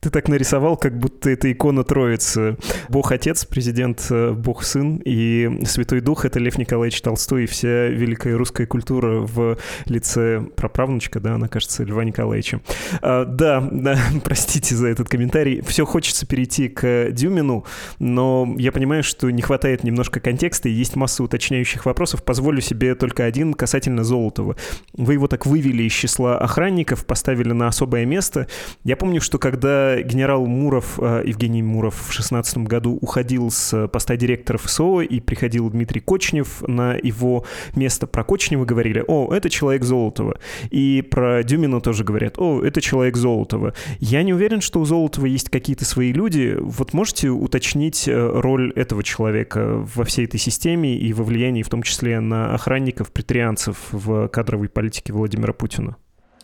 Ты 0.00 0.10
так 0.10 0.28
нарисовал, 0.28 0.76
как 0.76 0.96
будто 0.98 1.28
это 1.28 1.50
икона 1.52 1.84
Троицы. 1.84 2.56
Бог-Отец, 2.88 3.44
президент, 3.44 4.06
э, 4.10 4.30
Бог-Сын 4.32 5.02
и 5.04 5.64
Святой 5.66 6.00
Дух— 6.00 6.24
это 6.24 6.38
Лев 6.38 6.56
Николаевич 6.56 7.02
Толстой 7.02 7.44
и 7.44 7.46
вся 7.46 7.88
великая 7.88 8.36
русская 8.36 8.66
культура 8.66 9.20
в 9.20 9.58
лице 9.86 10.40
праправнучка, 10.56 11.20
да, 11.20 11.34
она, 11.34 11.48
кажется, 11.48 11.82
Льва 11.82 12.04
Николаевича. 12.04 12.60
А, 13.02 13.24
да, 13.24 13.60
да, 13.70 13.98
простите 14.24 14.74
за 14.76 14.86
этот 14.86 15.08
комментарий. 15.08 15.60
Все 15.62 15.84
хочется 15.84 16.26
перейти 16.26 16.68
к 16.68 17.10
Дюмину, 17.10 17.64
но 17.98 18.54
я 18.56 18.70
понимаю, 18.70 19.02
что 19.02 19.28
не 19.30 19.42
хватает 19.42 19.82
немножко 19.82 20.20
контекста 20.20 20.68
и 20.68 20.72
есть 20.72 20.94
масса 20.94 21.24
уточняющих 21.24 21.86
вопросов. 21.86 22.22
Позволю 22.22 22.60
себе 22.60 22.94
только 22.94 23.24
один 23.24 23.52
касательно 23.52 24.04
Золотого. 24.04 24.56
Вы 24.94 25.14
его 25.14 25.26
так 25.26 25.44
вывели 25.44 25.82
из 25.82 25.92
числа 25.92 26.38
охранников, 26.38 27.04
поставили 27.04 27.52
на 27.52 27.66
особое 27.66 28.06
место. 28.06 28.46
Я 28.84 28.96
помню, 28.96 29.20
что 29.20 29.38
когда 29.38 29.57
когда 29.58 30.00
генерал 30.02 30.46
Муров, 30.46 31.00
э, 31.00 31.24
Евгений 31.26 31.64
Муров 31.64 31.94
в 31.94 32.14
2016 32.14 32.58
году 32.58 32.96
уходил 33.00 33.50
с 33.50 33.88
поста 33.88 34.16
директора 34.16 34.56
ФСО 34.56 35.00
и 35.00 35.18
приходил 35.18 35.68
Дмитрий 35.68 36.00
Кочнев, 36.00 36.62
на 36.68 36.94
его 36.94 37.44
место 37.74 38.06
про 38.06 38.22
Кочнева 38.22 38.64
говорили, 38.64 39.02
о, 39.08 39.34
это 39.34 39.50
человек 39.50 39.82
Золотова. 39.82 40.38
И 40.70 41.02
про 41.10 41.42
Дюмина 41.42 41.80
тоже 41.80 42.04
говорят, 42.04 42.38
о, 42.38 42.62
это 42.62 42.80
человек 42.80 43.16
Золотова. 43.16 43.74
Я 43.98 44.22
не 44.22 44.32
уверен, 44.32 44.60
что 44.60 44.78
у 44.78 44.84
Золотова 44.84 45.26
есть 45.26 45.50
какие-то 45.50 45.84
свои 45.84 46.12
люди. 46.12 46.56
Вот 46.60 46.92
можете 46.92 47.30
уточнить 47.30 48.06
э, 48.06 48.14
роль 48.14 48.72
этого 48.76 49.02
человека 49.02 49.84
во 49.92 50.04
всей 50.04 50.26
этой 50.26 50.38
системе 50.38 50.96
и 50.96 51.12
во 51.12 51.24
влиянии 51.24 51.64
в 51.64 51.68
том 51.68 51.82
числе 51.82 52.20
на 52.20 52.54
охранников, 52.54 53.10
претарианцев 53.10 53.88
в 53.90 54.28
кадровой 54.28 54.68
политике 54.68 55.12
Владимира 55.12 55.52
Путина? 55.52 55.96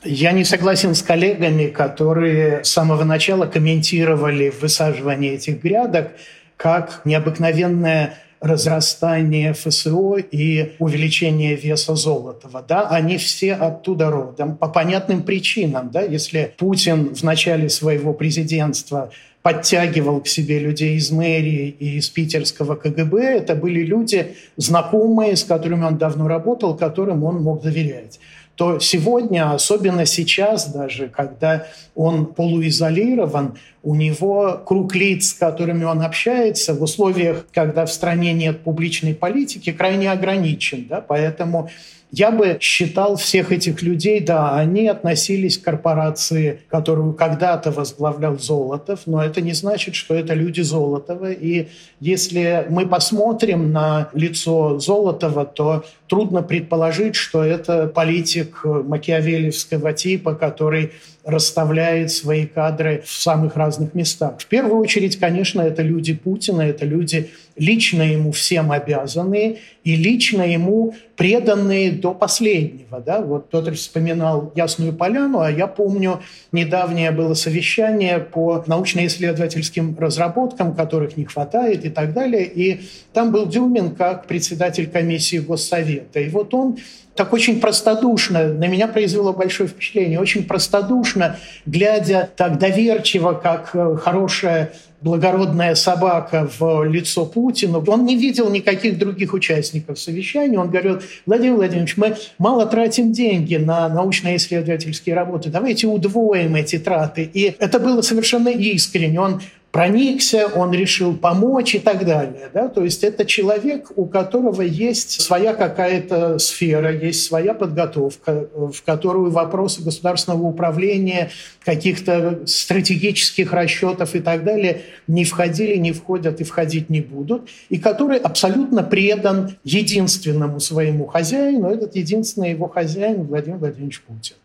Я 0.05 0.33
не 0.33 0.45
согласен 0.45 0.95
с 0.95 1.03
коллегами, 1.03 1.69
которые 1.69 2.63
с 2.63 2.69
самого 2.69 3.05
начала 3.05 3.47
комментировали 3.47 4.53
высаживание 4.61 5.35
этих 5.35 5.63
грядок 5.63 6.11
как 6.59 7.01
необыкновенное 7.07 8.15
разрастание 8.41 9.55
ФСО 9.55 10.17
и 10.19 10.75
увеличение 10.79 11.57
веса 11.57 11.95
Золотого. 11.95 12.63
Да? 12.69 12.87
Они 12.89 13.17
все 13.17 13.55
оттуда 13.55 14.11
родом 14.11 14.59
по 14.59 14.69
понятным 14.69 15.23
причинам. 15.23 15.91
Да? 15.91 16.03
Если 16.03 16.53
Путин 16.59 17.15
в 17.15 17.23
начале 17.23 17.71
своего 17.71 18.13
президентства 18.13 19.11
подтягивал 19.41 20.21
к 20.21 20.27
себе 20.27 20.59
людей 20.59 20.97
из 20.97 21.11
мэрии 21.11 21.75
и 21.79 21.97
из 21.97 22.11
питерского 22.11 22.77
КГБ, 22.77 23.23
это 23.23 23.55
были 23.55 23.81
люди 23.81 24.35
знакомые, 24.59 25.37
с 25.37 25.45
которыми 25.45 25.85
он 25.85 25.97
давно 25.97 26.29
работал, 26.29 26.77
которым 26.77 27.25
он 27.25 27.43
мог 27.43 27.63
доверять 27.63 28.21
то 28.57 28.79
сегодня, 28.79 29.53
особенно 29.53 30.07
сейчас 30.07 30.73
даже, 30.73 31.09
когда 31.09 31.67
он 31.95 32.27
полуизолирован, 32.27 33.59
у 33.83 33.95
него 33.95 34.63
круг 34.65 34.95
лиц, 34.95 35.31
с 35.31 35.35
которыми 35.35 35.85
он 35.85 36.03
общается, 36.03 36.75
в 36.75 36.83
условиях, 36.83 37.47
когда 37.53 37.85
в 37.85 37.93
стране 37.93 38.33
нет 38.33 38.61
публичной 38.61 39.15
политики, 39.15 39.73
крайне 39.73 40.11
ограничен. 40.11 40.87
Да? 40.89 41.01
Поэтому 41.01 41.69
я 42.17 42.31
бы 42.31 42.59
считал 42.61 43.17
всех 43.17 43.51
этих 43.51 43.83
людей, 43.83 44.21
да, 44.21 44.57
они 44.57 44.87
относились 44.87 45.59
к 45.59 45.65
корпорации, 45.65 46.61
которую 46.69 47.13
когда-то 47.13 47.73
возглавлял 47.73 48.39
Золотов, 48.39 49.01
но 49.07 49.21
это 49.21 49.41
не 49.41 49.53
значит, 49.53 49.97
что 49.97 50.15
это 50.15 50.33
люди 50.33 50.61
Золотова. 50.61 51.33
И 51.33 51.71
если 51.99 52.67
мы 52.71 52.87
посмотрим 52.87 53.73
на 53.73 54.11
лицо 54.13 54.79
Золотова, 54.79 55.45
то 55.45 55.85
трудно 56.15 56.45
предположить, 56.45 57.17
что 57.17 57.43
это 57.43 57.89
политик 57.89 58.61
макиавелевского 58.63 59.93
типа, 59.93 60.37
который 60.37 60.93
расставляет 61.25 62.13
свои 62.13 62.47
кадры 62.47 63.03
в 63.05 63.11
самых 63.11 63.57
разных 63.57 63.95
местах. 63.95 64.35
В 64.39 64.47
первую 64.47 64.79
очередь, 64.81 65.19
конечно, 65.19 65.61
это 65.63 65.83
люди 65.83 66.13
Путина, 66.15 66.63
это 66.63 66.85
люди 66.85 67.31
лично 67.57 68.03
ему 68.03 68.31
всем 68.33 68.71
обязанные 68.71 69.57
и 69.85 69.97
лично 69.97 70.43
ему 70.43 70.95
преданные 71.17 71.93
до 71.93 72.13
последнего. 72.13 73.01
Да? 73.01 73.23
Вот 73.23 73.49
Петр 73.49 73.75
вспоминал 73.75 74.53
Ясную 74.55 74.93
Поляну, 74.93 75.41
а 75.41 75.51
я 75.51 75.67
помню, 75.67 76.21
недавнее 76.53 77.11
было 77.11 77.35
совещание 77.35 78.19
по 78.19 78.63
научно-исследовательским 78.67 79.97
разработкам, 79.99 80.75
которых 80.75 81.17
не 81.17 81.25
хватает 81.25 81.85
и 81.87 81.91
так 81.91 82.13
далее. 82.13 82.45
И 82.45 82.83
там 83.15 83.33
был 83.33 83.47
Дюмин 83.47 83.95
как 83.95 84.27
председатель 84.27 84.89
комиссии 84.89 85.39
Госсовета. 85.39 86.04
И 86.15 86.29
вот 86.29 86.55
он 86.55 86.79
так 87.15 87.33
очень 87.33 87.61
простодушно, 87.61 88.49
на 88.53 88.67
меня 88.67 88.89
произвело 88.89 89.33
большое 89.33 89.69
впечатление, 89.69 90.21
очень 90.21 90.45
простодушно, 90.45 91.37
глядя 91.65 92.29
так 92.37 92.59
доверчиво, 92.59 93.35
как 93.35 93.71
э, 93.75 93.97
хорошая 93.97 94.73
благородная 95.01 95.75
собака 95.75 96.49
в 96.59 96.85
лицо 96.85 97.27
Путину. 97.27 97.85
Он 97.87 98.05
не 98.07 98.17
видел 98.17 98.51
никаких 98.51 98.99
других 98.99 99.35
участников 99.35 99.99
совещания. 99.99 100.59
Он 100.59 100.71
говорил, 100.71 101.01
Владимир 101.27 101.57
Владимирович, 101.57 101.97
мы 101.99 102.17
мало 102.39 102.65
тратим 102.65 103.13
деньги 103.13 103.57
на 103.57 103.89
научно-исследовательские 103.91 105.15
работы. 105.15 105.51
Давайте 105.51 105.87
удвоим 105.87 106.57
эти 106.57 106.79
траты. 106.79 107.31
И 107.35 107.55
это 107.59 107.79
было 107.79 108.01
совершенно 108.01 108.49
искренне. 108.49 109.21
Он 109.21 109.43
проникся, 109.75 110.47
он 110.55 110.73
решил 110.73 111.17
помочь 111.17 111.75
и 111.75 111.81
так 111.81 112.07
далее. 112.07 112.49
Да? 112.55 112.69
То 112.69 112.85
есть 112.85 113.03
это 113.03 113.25
человек, 113.25 113.91
у 113.97 114.07
которого 114.07 114.63
есть 114.63 115.21
своя 115.21 115.53
какая-то 115.53 116.39
сфера, 116.39 116.93
есть 116.93 117.25
своя 117.25 117.55
подготовка, 117.55 118.47
в 118.55 118.85
которую 118.85 119.33
вопросы 119.33 119.83
государственного 119.83 120.45
управления, 120.45 121.31
каких-то 121.65 122.47
стратегических 122.47 123.53
расчетов 123.53 124.15
и 124.15 124.21
так 124.21 124.45
далее 124.45 124.83
не 125.09 125.25
входили, 125.25 125.75
не 125.75 125.91
входят 125.91 126.41
и 126.41 126.45
входить 126.45 126.89
не 126.89 127.01
будут, 127.01 127.49
и 127.69 127.77
который 127.77 128.19
абсолютно 128.19 128.85
предан 128.85 129.57
единственному 129.65 130.61
своему 130.61 131.07
хозяину, 131.07 131.69
этот 131.69 131.97
единственный 131.97 132.51
его 132.51 132.69
хозяин 132.69 133.25
Владимир 133.25 133.59
Владимирович 133.59 134.03
Путин. 134.03 134.37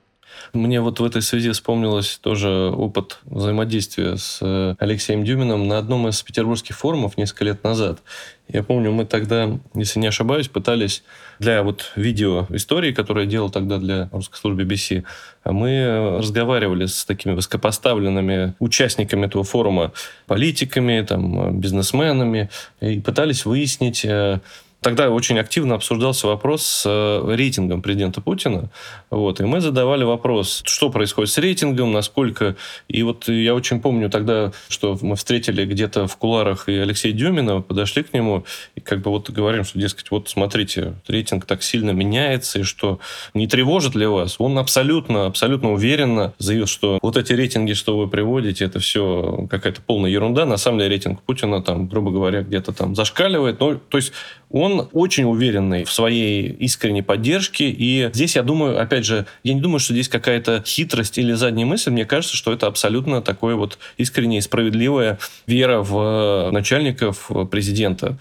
Мне 0.53 0.81
вот 0.81 0.99
в 0.99 1.03
этой 1.03 1.21
связи 1.21 1.51
вспомнилось 1.51 2.17
тоже 2.21 2.49
опыт 2.49 3.19
взаимодействия 3.23 4.17
с 4.17 4.39
э, 4.41 4.75
Алексеем 4.79 5.23
Дюминым 5.23 5.67
на 5.67 5.77
одном 5.77 6.07
из 6.07 6.21
петербургских 6.21 6.77
форумов 6.77 7.17
несколько 7.17 7.45
лет 7.45 7.63
назад. 7.63 8.01
Я 8.47 8.63
помню, 8.63 8.91
мы 8.91 9.05
тогда, 9.05 9.59
если 9.75 9.99
не 9.99 10.07
ошибаюсь, 10.07 10.47
пытались 10.47 11.03
для 11.37 11.61
вот 11.61 11.91
видео 11.95 12.47
истории, 12.49 12.91
которую 12.91 13.25
я 13.25 13.31
делал 13.31 13.51
тогда 13.51 13.77
для 13.77 14.09
русской 14.11 14.37
службы 14.37 14.63
BBC, 14.63 15.03
мы 15.45 16.17
разговаривали 16.17 16.87
с 16.87 17.05
такими 17.05 17.33
высокопоставленными 17.33 18.55
участниками 18.57 19.27
этого 19.27 19.43
форума, 19.43 19.91
политиками, 20.25 21.05
там, 21.07 21.59
бизнесменами, 21.59 22.49
и 22.81 22.99
пытались 22.99 23.45
выяснить, 23.45 24.03
э, 24.03 24.39
Тогда 24.81 25.09
очень 25.09 25.37
активно 25.37 25.75
обсуждался 25.75 26.27
вопрос 26.27 26.63
с 26.63 26.83
э, 26.85 27.35
рейтингом 27.35 27.81
президента 27.81 28.21
Путина. 28.21 28.69
Вот, 29.09 29.41
и 29.41 29.43
мы 29.43 29.59
задавали 29.59 30.05
вопрос, 30.05 30.61
что 30.65 30.89
происходит 30.89 31.31
с 31.31 31.37
рейтингом, 31.37 31.91
насколько... 31.91 32.55
И 32.87 33.03
вот 33.03 33.27
я 33.27 33.55
очень 33.55 33.81
помню 33.81 34.09
тогда, 34.09 34.53
что 34.69 34.97
мы 35.01 35.17
встретили 35.17 35.65
где-то 35.65 36.07
в 36.07 36.15
куларах 36.15 36.69
и 36.69 36.77
Алексея 36.77 37.11
Дюмина, 37.11 37.61
подошли 37.61 38.03
к 38.03 38.13
нему 38.13 38.45
и 38.75 38.79
как 38.79 39.01
бы 39.01 39.11
вот 39.11 39.29
говорим, 39.29 39.65
что, 39.65 39.77
дескать, 39.79 40.11
вот 40.11 40.29
смотрите, 40.29 40.93
рейтинг 41.07 41.45
так 41.45 41.61
сильно 41.61 41.91
меняется, 41.91 42.59
и 42.59 42.63
что 42.63 42.99
не 43.33 43.47
тревожит 43.47 43.95
ли 43.95 44.05
вас? 44.05 44.35
Он 44.39 44.57
абсолютно, 44.57 45.25
абсолютно 45.25 45.73
уверенно 45.73 46.33
заявил, 46.37 46.67
что 46.67 46.99
вот 47.01 47.17
эти 47.17 47.33
рейтинги, 47.33 47.73
что 47.73 47.97
вы 47.97 48.07
приводите, 48.07 48.63
это 48.63 48.79
все 48.79 49.45
какая-то 49.49 49.81
полная 49.81 50.09
ерунда. 50.09 50.45
На 50.45 50.57
самом 50.57 50.79
деле 50.79 50.91
рейтинг 50.91 51.21
Путина 51.21 51.61
там, 51.61 51.87
грубо 51.87 52.11
говоря, 52.11 52.43
где-то 52.43 52.71
там 52.71 52.95
зашкаливает. 52.95 53.59
Ну, 53.59 53.77
то 53.77 53.97
есть 53.97 54.13
он 54.49 54.68
очень 54.77 55.25
уверенный 55.25 55.83
в 55.83 55.91
своей 55.91 56.49
искренней 56.49 57.01
поддержке. 57.01 57.69
И 57.69 58.09
здесь, 58.13 58.35
я 58.35 58.43
думаю, 58.43 58.81
опять 58.81 59.05
же, 59.05 59.25
я 59.43 59.53
не 59.53 59.61
думаю, 59.61 59.79
что 59.79 59.93
здесь 59.93 60.09
какая-то 60.09 60.63
хитрость 60.65 61.17
или 61.17 61.33
задняя 61.33 61.65
мысль. 61.65 61.91
Мне 61.91 62.05
кажется, 62.05 62.35
что 62.35 62.53
это 62.53 62.67
абсолютно 62.67 63.21
такое 63.21 63.55
вот 63.55 63.77
искренняя 63.97 64.39
и 64.39 64.43
справедливая 64.43 65.19
вера 65.47 65.81
в 65.81 66.49
начальников 66.51 67.29
президента. 67.51 68.17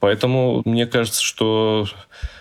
Поэтому 0.00 0.62
мне 0.64 0.86
кажется, 0.86 1.22
что 1.22 1.86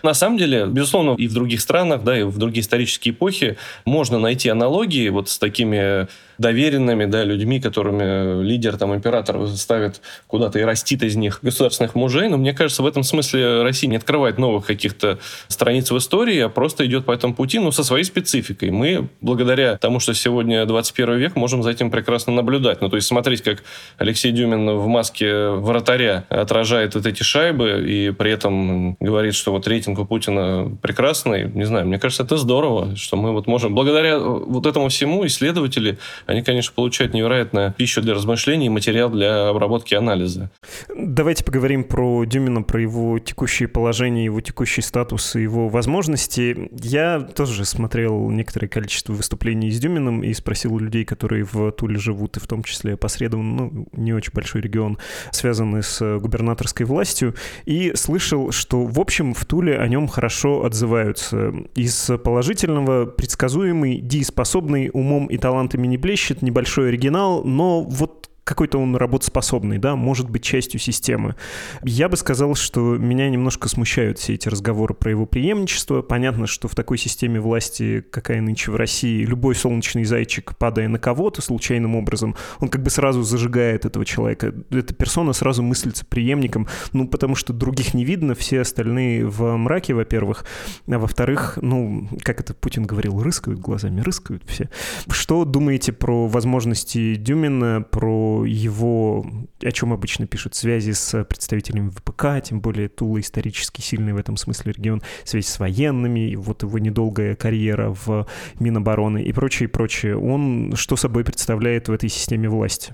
на 0.03 0.13
самом 0.13 0.37
деле, 0.37 0.65
безусловно, 0.65 1.15
и 1.17 1.27
в 1.27 1.33
других 1.33 1.61
странах, 1.61 2.03
да, 2.03 2.19
и 2.19 2.23
в 2.23 2.37
другие 2.37 2.61
исторические 2.61 3.13
эпохи 3.13 3.57
можно 3.85 4.19
найти 4.19 4.49
аналогии 4.49 5.09
вот 5.09 5.29
с 5.29 5.37
такими 5.37 6.07
доверенными 6.41 7.05
да, 7.05 7.23
людьми, 7.23 7.61
которыми 7.61 8.43
лидер, 8.43 8.77
там, 8.77 8.95
император 8.95 9.47
ставит 9.49 10.01
куда-то 10.27 10.59
и 10.59 10.63
растит 10.63 11.03
из 11.03 11.15
них 11.15 11.39
государственных 11.41 11.95
мужей. 11.95 12.27
Но 12.29 12.37
мне 12.37 12.53
кажется, 12.53 12.83
в 12.83 12.87
этом 12.87 13.03
смысле 13.03 13.61
Россия 13.61 13.89
не 13.89 13.95
открывает 13.95 14.37
новых 14.37 14.65
каких-то 14.65 15.19
страниц 15.47 15.91
в 15.91 15.97
истории, 15.97 16.39
а 16.39 16.49
просто 16.49 16.85
идет 16.85 17.05
по 17.05 17.11
этому 17.11 17.35
пути, 17.35 17.59
ну, 17.59 17.71
со 17.71 17.83
своей 17.83 18.03
спецификой. 18.03 18.71
Мы, 18.71 19.07
благодаря 19.21 19.77
тому, 19.77 19.99
что 19.99 20.13
сегодня 20.13 20.65
21 20.65 21.17
век, 21.17 21.35
можем 21.35 21.61
за 21.61 21.69
этим 21.69 21.91
прекрасно 21.91 22.33
наблюдать. 22.33 22.81
Ну, 22.81 22.89
то 22.89 22.95
есть 22.95 23.07
смотреть, 23.07 23.43
как 23.43 23.63
Алексей 23.97 24.31
Дюмин 24.31 24.77
в 24.77 24.87
маске 24.87 25.49
вратаря 25.49 26.25
отражает 26.29 26.95
вот 26.95 27.05
эти 27.05 27.21
шайбы 27.21 27.85
и 27.87 28.11
при 28.11 28.31
этом 28.31 28.95
говорит, 28.99 29.35
что 29.35 29.51
вот 29.51 29.67
рейтинг 29.71 29.99
у 29.99 30.05
Путина 30.05 30.77
прекрасный. 30.81 31.49
Не 31.51 31.65
знаю, 31.65 31.88
мне 31.88 31.97
кажется, 31.97 32.23
это 32.23 32.38
здорово, 32.38 32.95
что 32.95 33.17
мы 33.17 33.31
вот 33.31 33.47
можем... 33.47 33.73
Благодаря 33.73 34.19
вот 34.19 34.65
этому 34.65 34.89
всему 34.89 35.25
исследователи 35.25 35.97
они, 36.25 36.43
конечно, 36.43 36.73
получают 36.75 37.13
невероятную 37.13 37.73
пищу 37.73 38.01
для 38.01 38.13
размышлений 38.13 38.67
и 38.67 38.69
материал 38.69 39.10
для 39.10 39.49
обработки 39.49 39.95
анализа. 39.95 40.51
Давайте 40.95 41.43
поговорим 41.43 41.84
про 41.84 42.25
Дюмина, 42.25 42.62
про 42.63 42.81
его 42.81 43.17
текущее 43.19 43.67
положение, 43.67 44.25
его 44.25 44.41
текущий 44.41 44.81
статус 44.81 45.36
и 45.36 45.41
его 45.41 45.69
возможности. 45.69 46.69
Я 46.73 47.21
тоже 47.21 47.65
смотрел 47.65 48.29
некоторое 48.29 48.67
количество 48.67 49.13
выступлений 49.13 49.71
с 49.71 49.79
Дюминым 49.79 50.23
и 50.23 50.34
спросил 50.34 50.73
у 50.73 50.79
людей, 50.79 51.05
которые 51.05 51.45
в 51.49 51.71
Туле 51.71 51.97
живут, 51.97 52.38
и 52.38 52.39
в 52.39 52.47
том 52.47 52.63
числе 52.63 52.97
посредством, 52.97 53.55
ну, 53.55 53.88
не 53.93 54.13
очень 54.13 54.34
большой 54.34 54.62
регион, 54.62 54.97
связанный 55.31 55.84
с 55.84 56.17
губернаторской 56.19 56.86
властью, 56.86 57.36
и 57.65 57.93
слышал, 57.95 58.51
что, 58.51 58.84
в 58.84 58.99
общем, 58.99 59.34
в 59.34 59.45
Туле 59.45 59.61
о 59.69 59.88
нем 59.88 60.08
хорошо 60.08 60.65
отзываются. 60.65 61.54
Из 61.76 62.10
положительного 62.24 63.06
предсказуемый, 63.06 64.02
дееспособный, 64.02 64.89
умом 64.91 65.28
и 65.28 65.38
талантами 65.38 65.86
не 65.88 65.97
блещет, 65.97 66.41
небольшой 66.41 66.89
оригинал, 66.89 67.43
но 67.43 67.84
вот 67.84 68.30
какой-то 68.43 68.80
он 68.80 68.95
работоспособный, 68.95 69.77
да, 69.77 69.95
может 69.95 70.30
быть 70.30 70.43
частью 70.43 70.80
системы. 70.80 71.36
Я 71.84 72.10
бы 72.10 72.17
сказал, 72.17 72.56
что 72.56 72.97
меня 72.97 73.30
немножко 73.30 73.69
смущают 73.69 74.17
все 74.17 74.34
эти 74.34 74.49
разговоры 74.49 74.93
про 74.93 75.12
его 75.12 75.25
преемничество. 75.25 76.01
Понятно, 76.01 76.47
что 76.47 76.67
в 76.67 76.73
такой 76.73 76.97
системе 76.97 77.39
власти, 77.39 78.04
какая 78.10 78.41
нынче 78.41 78.71
в 78.71 78.75
России, 78.75 79.23
любой 79.23 79.54
солнечный 79.54 80.06
зайчик, 80.06 80.58
падая 80.58 80.88
на 80.88 80.97
кого-то 80.97 81.41
случайным 81.41 81.95
образом, 81.95 82.36
он 82.60 82.69
как 82.69 82.82
бы 82.82 82.89
сразу 82.89 83.21
зажигает 83.21 83.86
этого 83.86 84.06
человека. 84.06 84.54
Эта 84.71 84.93
персона 84.93 85.34
сразу 85.34 85.62
мыслится 85.62 86.04
преемником, 86.04 86.67
ну, 86.93 87.08
потому 87.08 87.36
что 87.36 87.54
других 87.54 87.93
не 87.93 88.06
видно, 88.06 88.34
все 88.34 88.62
остальные 88.62 89.27
в 89.27 89.56
мраке, 89.56 89.93
во-первых, 89.93 90.45
а 90.88 90.97
во-вторых, 90.97 91.60
ну, 91.62 92.10
как 92.23 92.39
это 92.39 92.56
Путин 92.56 92.86
говорил, 92.86 93.21
рыскают 93.21 93.60
глазами, 93.60 94.01
рыскают 94.01 94.43
все. 94.47 94.69
Что 95.10 95.45
думаете 95.45 95.93
про 95.93 96.27
возможности 96.27 97.15
Дюмина, 97.15 97.82
про 97.82 98.30
его, 98.45 99.25
о 99.61 99.71
чем 99.71 99.93
обычно 99.93 100.27
пишут, 100.27 100.55
связи 100.55 100.91
с 100.91 101.23
представителями 101.23 101.89
ВПК, 101.89 102.43
тем 102.43 102.61
более 102.61 102.89
Тула 102.89 103.19
исторически 103.19 103.81
сильный 103.81 104.13
в 104.13 104.17
этом 104.17 104.37
смысле 104.37 104.73
регион, 104.73 105.01
связь 105.23 105.47
с 105.47 105.59
военными, 105.59 106.35
вот 106.35 106.63
его 106.63 106.79
недолгая 106.79 107.35
карьера 107.35 107.95
в 108.05 108.27
Минобороны 108.59 109.21
и 109.21 109.31
прочее, 109.33 109.69
прочее. 109.69 110.17
Он 110.17 110.73
что 110.75 110.95
собой 110.95 111.23
представляет 111.23 111.87
в 111.87 111.91
этой 111.91 112.09
системе 112.09 112.49
власти? 112.49 112.93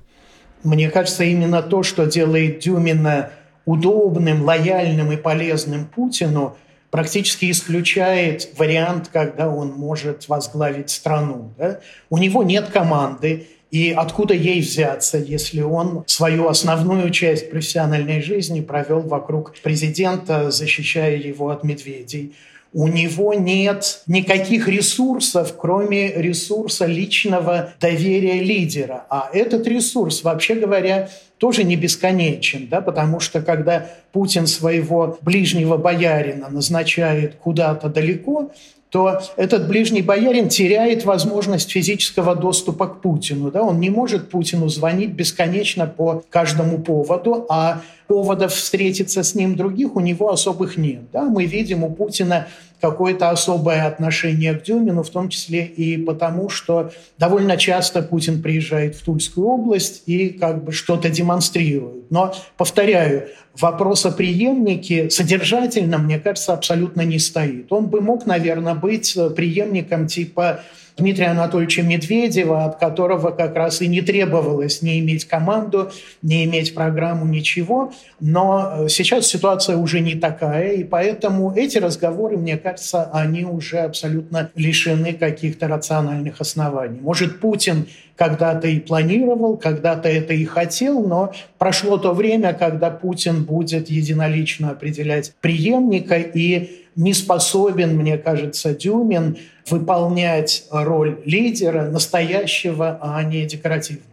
Мне 0.64 0.90
кажется, 0.90 1.24
именно 1.24 1.62
то, 1.62 1.84
что 1.84 2.06
делает 2.06 2.60
Дюмина 2.60 3.30
удобным, 3.66 4.44
лояльным 4.44 5.12
и 5.12 5.18
полезным 5.18 5.86
Путину, 5.86 6.58
практически 6.90 7.52
исключает 7.52 8.50
вариант, 8.58 9.10
когда 9.12 9.50
он 9.50 9.74
может 9.74 10.28
возглавить 10.30 10.90
страну. 10.90 11.54
Да? 11.58 11.80
У 12.10 12.18
него 12.18 12.44
нет 12.44 12.70
команды, 12.70 13.48
и 13.78 13.92
откуда 13.92 14.34
ей 14.34 14.62
взяться, 14.62 15.20
если 15.20 15.62
он 15.62 16.04
свою 16.08 16.48
основную 16.48 17.12
часть 17.12 17.52
профессиональной 17.52 18.24
жизни 18.24 18.62
провел 18.62 19.02
вокруг 19.02 19.54
президента, 19.62 20.50
защищая 20.50 21.16
его 21.18 21.50
от 21.50 21.64
медведей? 21.64 22.34
У 22.74 22.88
него 22.88 23.34
нет 23.36 24.02
никаких 24.08 24.68
ресурсов, 24.68 25.56
кроме 25.58 26.12
ресурса 26.12 26.86
личного 26.88 27.74
доверия 27.80 28.42
лидера. 28.42 29.06
А 29.10 29.30
этот 29.32 29.68
ресурс, 29.68 30.24
вообще 30.24 30.56
говоря, 30.56 31.10
тоже 31.38 31.64
не 31.64 31.76
бесконечен, 31.76 32.68
да, 32.68 32.82
потому 32.82 33.20
что 33.20 33.42
когда 33.42 33.90
Путин 34.12 34.48
своего 34.48 35.20
ближнего 35.22 35.78
боярина 35.78 36.50
назначает 36.50 37.36
куда-то 37.36 37.90
далеко, 37.90 38.52
то 38.90 39.22
этот 39.36 39.68
ближний 39.68 40.02
боярин 40.02 40.48
теряет 40.50 41.04
возможность 41.06 41.72
физического 41.72 42.36
доступа 42.36 42.88
к 42.88 43.02
Путину. 43.02 43.52
Да? 43.52 43.64
Он 43.64 43.80
не 43.80 43.90
может 43.90 44.30
Путину 44.30 44.70
звонить 44.70 45.12
бесконечно 45.12 45.88
по 45.88 46.24
каждому 46.30 46.80
поводу, 46.80 47.46
а 47.50 47.82
поводов 48.08 48.54
встретиться 48.54 49.24
с 49.24 49.36
ним 49.36 49.56
других 49.56 49.96
у 49.96 50.00
него 50.00 50.32
особых 50.32 50.78
нет. 50.78 51.02
Да? 51.12 51.24
Мы 51.24 51.46
видим 51.46 51.84
у 51.84 51.92
Путина 51.92 52.48
какое-то 52.80 53.30
особое 53.30 53.88
отношение 53.88 54.54
к 54.54 54.64
Дюмину, 54.64 55.04
в 55.04 55.10
том 55.10 55.30
числе 55.30 55.66
и 55.66 55.98
потому, 55.98 56.50
что 56.50 56.92
довольно 57.18 57.58
часто 57.58 58.02
Путин 58.02 58.42
приезжает 58.42 58.96
в 58.96 59.04
Тульскую 59.04 59.48
область 59.48 60.04
и 60.06 60.30
как 60.30 60.64
бы 60.64 60.72
что-то 60.72 61.10
демонстрирует. 61.10 62.12
Но, 62.12 62.34
повторяю, 62.56 63.30
вопрос 63.56 64.06
о 64.06 64.12
преемнике 64.12 65.10
содержательно, 65.10 65.98
мне 65.98 66.20
кажется, 66.20 66.54
абсолютно 66.54 67.02
не 67.02 67.20
стоит. 67.20 67.72
Он 67.72 67.88
бы 67.88 68.02
мог, 68.02 68.26
наверное, 68.26 68.76
быть 68.76 69.18
преемником 69.36 70.08
типа 70.08 70.62
Дмитрия 70.98 71.28
Анатольевича 71.28 71.84
Медведева, 71.84 72.66
от 72.66 72.80
которого 72.80 73.30
как 73.30 73.56
раз 73.56 73.82
и 73.84 73.88
не 73.88 74.02
требовалось 74.02 74.82
не 74.82 75.00
иметь 75.00 75.26
команду, 75.26 75.92
не 76.24 76.44
иметь 76.46 76.74
программу, 76.74 77.26
ничего. 77.26 77.94
Но 78.20 78.74
э, 78.86 78.90
сейчас 78.90 79.28
ситуация 79.28 79.78
уже 79.78 80.00
не 80.00 80.16
такая, 80.16 80.74
и 80.74 80.84
поэтому 80.84 81.54
эти 81.56 81.78
разговоры, 81.78 82.38
мне 82.38 82.58
кажется, 82.58 83.12
они 83.14 83.46
уже 83.46 83.78
абсолютно 83.78 84.50
лишены 84.56 85.14
каких-то 85.14 85.68
рациональных 85.68 86.42
оснований. 86.42 87.00
Может, 87.00 87.40
Путин 87.40 87.86
когда-то 88.16 88.68
и 88.68 88.80
планировал, 88.80 89.56
когда-то 89.56 90.10
это 90.10 90.34
и 90.34 90.46
хотел, 90.46 91.06
но 91.06 91.32
прошло 91.60 92.00
то 92.00 92.14
время, 92.14 92.54
когда 92.54 92.90
Путин 92.90 93.44
будет 93.44 93.92
единолично 93.92 94.72
определять 94.72 95.34
преемника, 95.42 96.18
и 96.18 96.87
не 96.98 97.14
способен, 97.14 97.96
мне 97.96 98.18
кажется, 98.18 98.74
Дюмин 98.74 99.38
выполнять 99.70 100.66
роль 100.72 101.20
лидера 101.24 101.90
настоящего, 101.90 103.00
а 103.02 103.24
не 103.24 103.46
декоративного. 103.46 104.04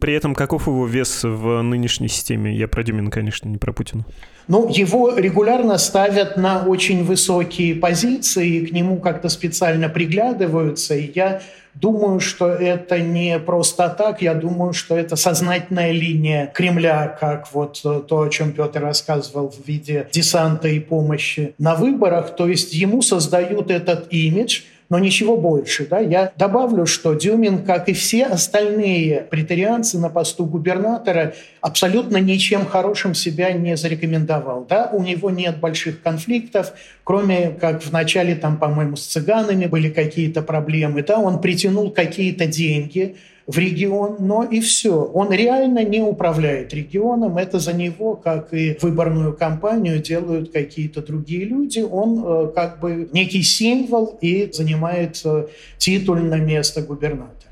При 0.00 0.14
этом 0.14 0.34
каков 0.34 0.66
его 0.66 0.86
вес 0.86 1.22
в 1.22 1.62
нынешней 1.62 2.08
системе? 2.08 2.54
Я 2.54 2.66
про 2.66 2.82
Дюмина, 2.82 3.10
конечно, 3.10 3.48
не 3.48 3.58
про 3.58 3.72
Путина. 3.72 4.04
Ну, 4.48 4.68
его 4.68 5.16
регулярно 5.16 5.78
ставят 5.78 6.36
на 6.36 6.64
очень 6.66 7.04
высокие 7.04 7.74
позиции, 7.74 8.56
и 8.56 8.66
к 8.66 8.72
нему 8.72 8.98
как-то 8.98 9.28
специально 9.28 9.88
приглядываются. 9.88 10.94
И 10.94 11.12
я 11.14 11.40
думаю, 11.74 12.20
что 12.20 12.48
это 12.48 12.98
не 13.00 13.38
просто 13.38 13.88
так, 13.88 14.22
я 14.22 14.34
думаю, 14.34 14.72
что 14.72 14.96
это 14.96 15.16
сознательная 15.16 15.92
линия 15.92 16.50
Кремля, 16.54 17.16
как 17.20 17.52
вот 17.52 17.80
то, 17.82 18.20
о 18.20 18.28
чем 18.28 18.52
Петр 18.52 18.80
рассказывал 18.80 19.50
в 19.50 19.66
виде 19.66 20.08
десанта 20.12 20.68
и 20.68 20.80
помощи 20.80 21.54
на 21.58 21.74
выборах. 21.74 22.36
То 22.36 22.48
есть 22.48 22.74
ему 22.74 23.02
создают 23.02 23.70
этот 23.70 24.12
имидж– 24.12 24.62
но 24.94 25.00
ничего 25.00 25.36
больше. 25.36 25.88
Да? 25.90 25.98
Я 25.98 26.30
добавлю, 26.36 26.86
что 26.86 27.14
Дюмин, 27.14 27.64
как 27.64 27.88
и 27.88 27.92
все 27.92 28.26
остальные 28.26 29.26
претарианцы 29.28 29.98
на 29.98 30.08
посту 30.08 30.46
губернатора, 30.46 31.34
абсолютно 31.60 32.18
ничем 32.18 32.64
хорошим 32.64 33.12
себя 33.12 33.50
не 33.50 33.76
зарекомендовал. 33.76 34.64
Да? 34.70 34.90
У 34.92 35.02
него 35.02 35.30
нет 35.30 35.58
больших 35.58 36.00
конфликтов, 36.00 36.74
кроме 37.02 37.48
как 37.48 37.82
в 37.82 37.90
начале, 37.90 38.36
там, 38.36 38.56
по-моему, 38.56 38.94
с 38.94 39.04
цыганами 39.06 39.66
были 39.66 39.90
какие-то 39.90 40.42
проблемы. 40.42 41.02
Да? 41.02 41.18
Он 41.18 41.40
притянул 41.40 41.90
какие-то 41.90 42.46
деньги, 42.46 43.16
в 43.46 43.58
регион, 43.58 44.16
но 44.20 44.42
и 44.44 44.60
все. 44.60 44.94
Он 44.94 45.30
реально 45.30 45.84
не 45.84 46.00
управляет 46.00 46.72
регионом, 46.72 47.36
это 47.36 47.58
за 47.58 47.72
него, 47.72 48.16
как 48.16 48.54
и 48.54 48.78
выборную 48.80 49.34
кампанию, 49.34 50.00
делают 50.00 50.52
какие-то 50.52 51.02
другие 51.02 51.44
люди. 51.44 51.80
Он 51.80 52.24
э, 52.24 52.52
как 52.54 52.80
бы 52.80 53.08
некий 53.12 53.42
символ 53.42 54.18
и 54.20 54.50
занимает 54.52 55.22
титульное 55.78 56.40
место 56.40 56.82
губернатора. 56.82 57.43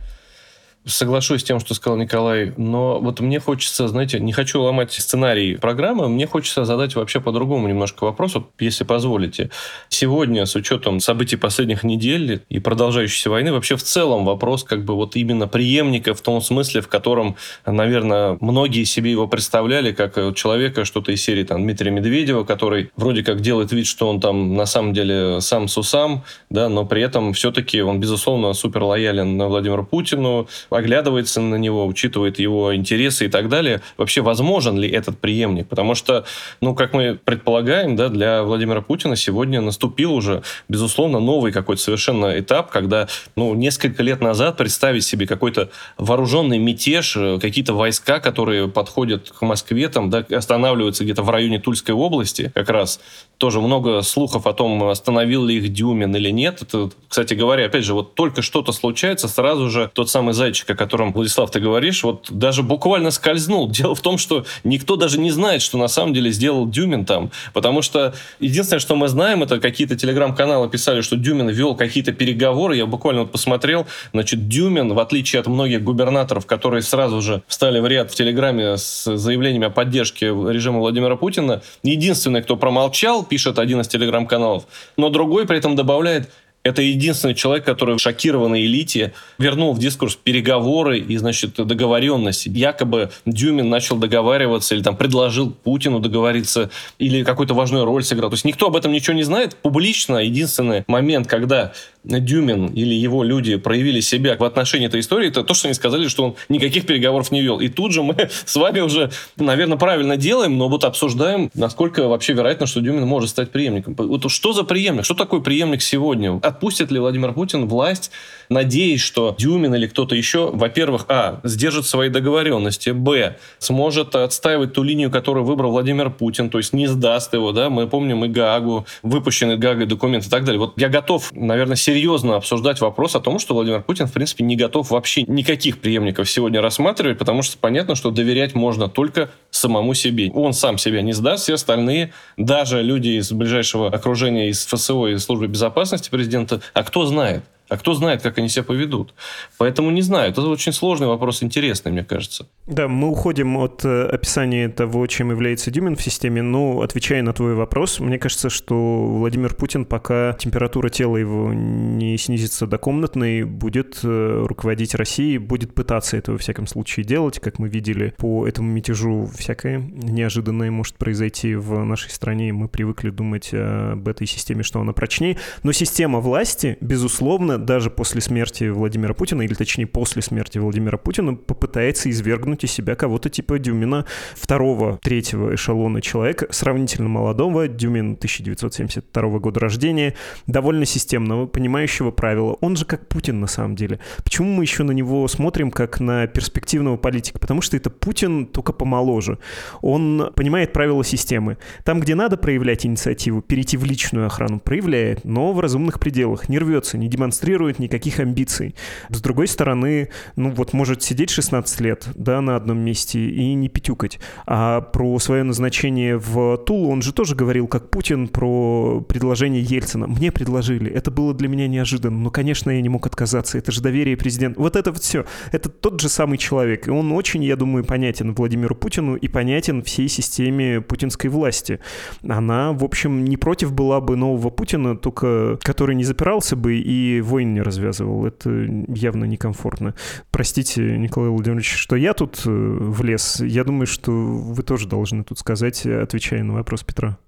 Соглашусь 0.85 1.42
с 1.42 1.45
тем, 1.45 1.61
что 1.61 1.75
сказал 1.75 1.97
Николай, 1.97 2.53
но 2.57 2.99
вот 2.99 3.21
мне 3.21 3.38
хочется, 3.38 3.87
знаете, 3.87 4.18
не 4.18 4.33
хочу 4.33 4.61
ломать 4.61 4.92
сценарий 4.92 5.55
программы, 5.55 6.09
мне 6.09 6.27
хочется 6.27 6.64
задать 6.64 6.97
вообще 6.97 7.21
по-другому 7.21 7.68
немножко 7.68 8.03
вопрос, 8.03 8.35
если 8.59 8.83
позволите. 8.83 9.51
Сегодня, 9.88 10.45
с 10.45 10.57
учетом 10.57 10.99
событий 10.99 11.37
последних 11.37 11.85
недель 11.85 12.42
и 12.49 12.59
продолжающейся 12.59 13.31
войны, 13.31 13.53
вообще 13.53 13.77
в 13.77 13.83
целом 13.85 14.25
вопрос 14.25 14.64
как 14.64 14.85
бы 14.85 14.97
вот 14.97 15.14
именно 15.14 15.47
преемника 15.47 16.14
в 16.14 16.21
том 16.21 16.40
смысле, 16.40 16.81
в 16.81 16.88
котором, 16.88 17.37
наверное, 17.64 18.37
многие 18.40 18.83
себе 18.83 19.12
его 19.12 19.29
представляли, 19.29 19.92
как 19.92 20.16
человека 20.35 20.85
что-то 20.85 21.12
из 21.12 21.23
серии 21.23 21.45
там, 21.45 21.62
Дмитрия 21.62 21.92
Медведева, 21.92 22.42
который 22.42 22.90
вроде 22.97 23.23
как 23.23 23.40
делает 23.40 23.71
вид, 23.71 23.87
что 23.87 24.09
он 24.09 24.21
там 24.21 24.57
на 24.57 24.66
самом 24.66 24.95
деле 24.95 25.40
сам 25.42 25.68
с 25.68 25.79
усам, 25.79 26.25
да, 26.51 26.68
но 26.68 26.85
при 26.85 27.03
этом 27.03 27.35
все-таки 27.35 27.83
он, 27.83 28.01
безусловно, 28.01 28.53
супер 28.53 28.83
лоялен 28.83 29.37
на 29.37 29.47
Владимира 29.47 29.85
Путину, 29.85 30.49
оглядывается 30.75 31.41
на 31.41 31.57
него, 31.57 31.87
учитывает 31.87 32.39
его 32.39 32.75
интересы 32.75 33.27
и 33.27 33.29
так 33.29 33.49
далее. 33.49 33.81
Вообще 33.97 34.21
возможен 34.21 34.79
ли 34.79 34.89
этот 34.89 35.19
преемник? 35.19 35.69
Потому 35.69 35.95
что, 35.95 36.25
ну, 36.61 36.75
как 36.75 36.93
мы 36.93 37.19
предполагаем, 37.23 37.97
да, 37.97 38.09
для 38.09 38.43
Владимира 38.43 38.81
Путина 38.81 39.17
сегодня 39.17 39.61
наступил 39.61 40.13
уже, 40.13 40.43
безусловно, 40.69 41.21
новый 41.21 41.53
какой-то 41.53 41.83
совершенно 41.83 42.39
этап, 42.39 42.71
когда, 42.71 43.09
ну, 43.37 43.55
несколько 43.55 44.03
лет 44.03 44.21
назад 44.21 44.57
представить 44.57 45.05
себе 45.05 45.27
какой-то 45.27 45.71
вооруженный 45.99 46.59
мятеж, 46.59 47.17
э, 47.17 47.39
какие-то 47.41 47.75
войска, 47.75 48.21
которые 48.21 48.69
подходят 48.69 49.31
к 49.31 49.43
Москве, 49.43 49.89
там, 49.89 50.11
да, 50.11 50.25
останавливаются 50.31 51.05
где-то 51.05 51.23
в 51.23 51.31
районе 51.31 51.59
Тульской 51.59 51.95
области, 51.95 52.51
как 52.55 52.69
раз 52.71 53.01
тоже 53.43 53.61
много 53.61 54.03
слухов 54.03 54.47
о 54.47 54.53
том, 54.53 54.85
остановил 54.85 55.45
ли 55.45 55.57
их 55.57 55.73
Дюмин 55.73 56.15
или 56.15 56.31
нет. 56.31 56.63
Это, 56.63 56.91
кстати 57.09 57.35
говоря, 57.35 57.67
опять 57.67 57.83
же, 57.85 57.93
вот 57.93 58.15
только 58.15 58.41
что-то 58.41 58.71
случается, 58.71 59.27
сразу 59.27 59.69
же 59.69 59.91
тот 59.93 60.09
самый 60.09 60.33
зайчик, 60.33 60.71
о 60.71 60.77
котором, 60.77 61.13
Владислав, 61.13 61.51
ты 61.51 61.59
говоришь, 61.59 62.05
вот 62.05 62.29
даже 62.31 62.63
буквально 62.63 63.11
скользнул. 63.11 63.69
Дело 63.69 63.97
в 63.97 64.01
том, 64.01 64.17
что 64.17 64.45
никто 64.63 64.95
даже 64.95 65.19
не 65.19 65.33
знает, 65.33 65.61
что 65.61 65.77
на 65.77 65.89
самом 65.89 66.15
деле 66.15 66.31
сделал 66.31 66.69
Дюмин 66.69 67.05
там. 67.05 67.33
Потому 67.53 67.83
что 67.83 68.15
единственное, 68.39 68.79
что 68.79 68.95
мы 68.95 69.09
знаем, 69.09 69.43
это 69.43 69.59
какие-то 69.59 69.97
телеграм-каналы 69.97 70.69
писали, 70.69 71.01
что 71.01 71.17
Дюмин 71.17 71.49
вел 71.49 71.75
какие-то 71.75 72.13
переговоры. 72.13 72.77
Я 72.77 72.87
буквально 72.87 73.23
вот 73.23 73.33
посмотрел, 73.33 73.89
значит, 74.13 74.47
Дюмин, 74.47 74.95
в 74.95 75.01
отличие 75.01 75.41
от 75.41 75.49
многих 75.49 75.83
губернаторов, 75.83 76.47
которые 76.47 76.83
сразу 76.83 77.21
же 77.21 77.43
встали 77.49 77.81
в 77.81 77.89
ряд 77.89 78.13
в 78.13 78.15
Телеграме 78.15 78.77
с 78.77 79.17
заявлениями 79.17 79.67
о 79.67 79.71
поддержке 79.71 80.27
режима 80.27 80.79
Владимира 80.79 81.17
Путина, 81.17 81.61
единственный, 81.83 82.41
кто 82.41 82.55
промолчал, 82.55 83.27
пишет 83.33 83.59
один 83.59 83.81
из 83.81 83.88
телеграм-каналов, 83.88 84.64
но 84.99 85.09
другой 85.09 85.47
при 85.47 85.57
этом 85.57 85.75
добавляет, 85.75 86.29
это 86.64 86.83
единственный 86.83 87.35
человек, 87.35 87.64
который 87.64 87.97
в 87.97 87.99
шокированной 87.99 88.66
элите 88.66 89.14
вернул 89.38 89.73
в 89.73 89.79
дискурс 89.79 90.16
переговоры 90.16 90.99
и, 90.99 91.16
значит, 91.16 91.55
договоренности. 91.55 92.51
Якобы 92.51 93.11
Дюмин 93.25 93.71
начал 93.71 93.97
договариваться 93.97 94.75
или 94.75 94.83
там 94.83 94.99
предложил 94.99 95.51
Путину 95.51 95.99
договориться 95.99 96.71
или 96.99 97.25
какую-то 97.25 97.55
важную 97.55 97.87
роль 97.87 98.05
сыграл. 98.05 98.29
То 98.29 98.35
есть 98.35 98.45
никто 98.45 98.66
об 98.66 98.77
этом 98.77 98.92
ничего 98.92 99.16
не 99.16 99.23
знает. 99.23 99.57
Публично 99.57 100.18
единственный 100.18 100.85
момент, 100.87 101.27
когда 101.27 101.73
Дюмин 102.05 102.67
или 102.67 102.95
его 102.95 103.23
люди 103.23 103.57
проявили 103.57 104.01
себя 104.01 104.37
в 104.37 104.45
отношении 104.45 104.87
этой 104.87 105.01
истории, 105.01 105.29
это 105.29 105.45
то, 105.45 105.55
что 105.55 105.69
они 105.69 105.75
сказали, 105.75 106.09
что 106.09 106.25
он 106.25 106.35
никаких 106.49 106.87
переговоров 106.87 107.31
не 107.31 107.43
вел. 107.43 107.61
И 107.61 107.69
тут 107.69 107.93
же 107.93 108.03
мы 108.03 108.29
с 108.45 108.57
вами 108.57 108.81
уже, 108.81 109.11
наверное, 109.37 109.79
правильно 109.79 110.17
делаем, 110.17 110.59
но 110.59 110.69
вот 110.69 110.85
обсуждаем, 110.85 111.51
насколько 111.55 112.09
вообще 112.09 112.33
вероятно, 112.33 112.67
что 112.67 112.81
Дюмин 112.81 113.07
может 113.07 113.31
стать 113.31 113.51
преемником. 113.51 113.95
Вот 113.97 114.31
что 114.31 114.53
за 114.53 114.65
преемник? 114.65 115.05
Что 115.05 115.15
такое 115.15 115.41
преемник 115.41 115.83
сегодня? 115.83 116.38
Отпустит 116.43 116.91
ли 116.91 116.99
Владимир 116.99 117.33
Путин 117.33 117.67
власть, 117.67 118.11
надеясь, 118.49 119.01
что 119.01 119.37
Дюмин 119.38 119.75
или 119.75 119.87
кто-то 119.87 120.15
еще, 120.15 120.51
во-первых, 120.53 121.07
а, 121.09 121.41
сдержит 121.45 121.87
свои 121.87 122.09
договоренности, 122.09 122.91
б, 122.91 123.37
сможет 123.59 124.15
отстаивать 124.15 124.73
ту 124.73 124.83
линию, 124.83 125.11
которую 125.11 125.45
выбрал 125.45 125.71
Владимир 125.71 126.11
Путин, 126.11 126.51
то 126.51 126.59
есть 126.59 126.73
не 126.73 126.87
сдаст 126.87 127.33
его, 127.35 127.53
да, 127.53 127.71
мы 127.71 127.87
помним 127.87 128.25
и 128.25 128.29
Гаагу, 128.29 128.87
выпущенный 129.03 129.57
Гаагой 129.57 129.87
документ 129.87 130.27
и 130.27 130.31
так 130.31 130.45
далее. 130.45 130.59
Вот 130.59 130.75
я 130.77 130.88
готов, 130.88 131.33
наверное, 131.33 131.77
серьезно 131.77 131.92
обсуждать 132.37 132.81
вопрос 132.81 133.15
о 133.17 133.21
том, 133.21 133.39
что 133.39 133.55
Владимир 133.55 133.83
Путин, 133.83 134.07
в 134.07 134.13
принципе, 134.13 134.45
не 134.45 134.57
готов 134.57 134.91
вообще 134.91 135.23
никаких 135.23 135.81
преемников 135.81 136.31
сегодня 136.31 136.61
рассматривать, 136.61 137.19
потому 137.19 137.43
что 137.43 137.59
понятно, 137.59 137.95
что 137.95 138.11
доверять 138.11 138.55
можно 138.55 138.89
только 138.89 139.31
самому 139.51 139.95
себе. 139.95 140.31
Он 140.35 140.53
сам 140.53 140.79
себя 140.79 141.03
не 141.03 141.13
сдаст, 141.13 141.45
все 141.45 141.55
остальные, 141.55 142.13
даже 142.37 142.83
люди 142.83 143.11
из 143.11 143.33
ближайшего 143.33 143.89
окружения, 143.89 144.49
из 144.49 144.65
ФСО, 144.67 145.09
из 145.09 145.25
службы 145.25 145.47
безопасности 145.47 146.11
президента, 146.11 146.61
а 146.75 146.83
кто 146.83 147.07
знает? 147.07 147.43
А 147.73 147.79
кто 147.79 147.95
знает, 147.95 148.21
как 148.21 148.37
они 148.37 148.51
себя 148.51 148.65
поведут? 148.65 149.15
Поэтому 149.57 149.91
не 149.91 150.03
знаю. 150.03 150.31
Это 150.31 150.43
очень 150.43 150.73
сложный 150.73 151.07
вопрос, 151.07 151.43
интересный, 151.43 151.91
мне 151.91 152.05
кажется. 152.05 152.47
Да, 152.67 152.87
мы 152.87 153.09
уходим 153.09 153.57
от 153.57 153.83
э, 153.83 154.09
описания 154.09 154.69
того, 154.69 155.07
чем 155.07 155.31
является 155.31 155.71
Дюмин 155.71 155.97
в 155.97 156.03
системе, 156.03 156.43
но 156.43 156.83
отвечая 156.83 157.23
на 157.23 157.33
твой 157.33 157.55
вопрос, 157.55 157.99
мне 157.99 158.19
кажется, 158.19 158.51
что 158.51 158.75
Владимир 159.07 159.55
Путин, 159.55 159.87
пока 159.87 160.35
температура 160.35 160.91
тела 160.91 161.17
его 161.17 161.55
не 161.55 162.19
снизится 162.19 162.67
до 162.67 162.77
комнатной, 162.77 163.45
будет 163.45 164.01
э, 164.03 164.45
руководить 164.47 164.95
Россией, 164.95 165.39
будет 165.39 165.75
пытаться 165.75 166.19
это 166.19 166.33
во 166.33 166.39
всяком 166.39 166.67
случае 166.67 167.07
делать, 167.07 167.39
как 167.41 167.59
мы 167.59 167.71
видели 167.71 168.13
по 168.19 168.47
этому 168.47 168.71
мятежу 168.71 169.31
всякое 169.35 169.79
неожиданное 169.79 170.71
может 170.71 170.97
произойти 170.97 171.55
в 171.55 171.83
нашей 171.85 172.11
стране, 172.11 172.53
мы 172.53 172.69
привыкли 172.69 173.09
думать 173.09 173.51
об 173.55 174.07
этой 174.09 174.27
системе, 174.27 174.63
что 174.63 174.79
она 174.79 174.93
прочнее, 174.93 175.39
но 175.63 175.73
система 175.73 176.21
власти, 176.21 176.77
безусловно, 176.83 177.62
даже 177.62 177.90
после 177.90 178.20
смерти 178.20 178.68
Владимира 178.68 179.14
Путина, 179.14 179.42
или 179.42 179.55
точнее 179.55 179.87
после 179.87 180.22
смерти 180.22 180.59
Владимира 180.59 180.98
Путина, 180.98 181.35
попытается 181.35 182.11
извергнуть 182.11 182.64
из 182.64 182.72
себя 182.72 182.94
кого-то 182.94 183.31
типа 183.31 183.59
Дюмина, 183.59 184.05
второго, 184.35 184.98
третьего 185.03 185.55
эшелона 185.55 186.03
человека, 186.03 186.46
сравнительно 186.51 187.09
молодого, 187.09 187.68
Дюмин 187.68 188.14
1972 188.14 189.38
года 189.38 189.61
рождения, 189.61 190.14
довольно 190.46 190.85
системного, 190.85 191.46
понимающего 191.46 192.11
правила. 192.11 192.57
Он 192.61 192.77
же 192.77 192.85
как 192.85 193.09
Путин 193.09 193.40
на 193.40 193.46
самом 193.46 193.77
деле. 193.77 194.01
Почему 194.25 194.53
мы 194.53 194.64
еще 194.64 194.83
на 194.83 194.92
него 194.92 195.27
смотрим 195.29 195.70
как 195.70 196.01
на 196.01 196.27
перспективного 196.27 196.96
политика? 196.96 197.38
Потому 197.38 197.62
что 197.62 197.77
это 197.77 197.90
Путин 197.90 198.46
только 198.46 198.72
помоложе. 198.72 199.38
Он 199.81 200.33
понимает 200.35 200.72
правила 200.72 201.05
системы. 201.05 201.59
Там, 201.85 202.01
где 202.01 202.14
надо 202.14 202.37
проявлять 202.37 202.85
инициативу, 202.85 203.40
перейти 203.40 203.77
в 203.77 203.85
личную 203.85 204.27
охрану, 204.27 204.61
проявляет, 204.61 205.25
но 205.25 205.53
в 205.53 205.61
разумных 205.61 206.01
пределах, 206.01 206.48
не 206.48 206.59
рвется, 206.59 206.98
не 206.98 207.09
демонстрирует 207.09 207.52
демонстрирует 207.53 207.79
никаких 207.79 208.21
амбиций. 208.21 208.75
С 209.11 209.21
другой 209.21 209.47
стороны, 209.47 210.09
ну 210.37 210.51
вот 210.51 210.73
может 210.73 211.03
сидеть 211.03 211.31
16 211.31 211.81
лет, 211.81 212.09
да, 212.15 212.41
на 212.41 212.57
одном 212.57 212.79
месте 212.79 213.19
и 213.19 213.55
не 213.55 213.69
пятюкать. 213.69 214.19
А 214.47 214.81
про 214.81 215.19
свое 215.19 215.43
назначение 215.43 216.17
в 216.17 216.57
Тулу 216.59 216.91
он 216.91 217.03
же 217.03 217.12
тоже 217.12 217.35
говорил, 217.35 217.67
как 217.67 217.91
Путин, 217.91 218.29
про 218.29 219.01
предложение 219.07 219.62
Ельцина. 219.62 220.07
Мне 220.07 220.33
предложили. 220.33 220.91
Это 220.91 221.11
было 221.11 221.35
для 221.35 221.49
меня 221.49 221.69
неожиданно. 221.69 222.19
Но, 222.19 222.31
конечно, 222.31 222.71
я 222.71 222.81
не 222.81 222.88
мог 222.88 223.07
отказаться. 223.07 223.59
Это 223.59 223.73
же 223.73 223.83
доверие 223.83 224.17
президента. 224.17 224.61
Вот 224.61 224.77
это 224.77 224.93
вот 224.93 225.03
все. 225.03 225.25
Это 225.53 225.69
тот 225.69 226.01
же 226.01 226.09
самый 226.09 226.38
человек. 226.38 226.88
И 226.88 226.91
он 226.91 227.12
очень, 227.12 227.45
я 227.45 227.57
думаю, 227.57 227.85
понятен 227.85 228.35
Владимиру 228.35 228.75
Путину 228.75 229.17
и 229.17 229.29
понятен 229.29 229.83
всей 229.83 230.09
системе 230.09 230.81
путинской 230.81 231.31
власти. 231.31 231.81
Она, 232.27 232.73
в 232.73 232.85
общем, 232.85 233.25
не 233.25 233.37
против 233.37 233.73
была 233.73 234.01
бы 234.01 234.17
нового 234.17 234.51
Путина, 234.51 234.97
только 234.97 235.59
который 235.62 235.95
не 235.95 236.05
запирался 236.05 236.57
бы 236.57 236.77
и 236.77 237.21
войн 237.21 237.42
войн 237.43 237.55
не 237.55 237.63
развязывал. 237.63 238.27
Это 238.27 238.51
явно 238.89 239.25
некомфортно. 239.25 239.95
Простите, 240.31 240.97
Николай 240.99 241.31
Владимирович, 241.31 241.75
что 241.75 241.97
я 241.97 242.15
тут 242.15 242.43
э, 242.47 242.51
влез. 242.51 243.41
Я 243.41 243.65
думаю, 243.65 243.87
что 243.87 244.13
вы 244.13 244.63
тоже 244.63 244.87
должны 244.89 245.25
тут 245.25 245.39
сказать, 245.39 245.85
отвечая 245.87 246.43
на 246.43 246.55
вопрос 246.55 246.83
Петра. 246.83 247.19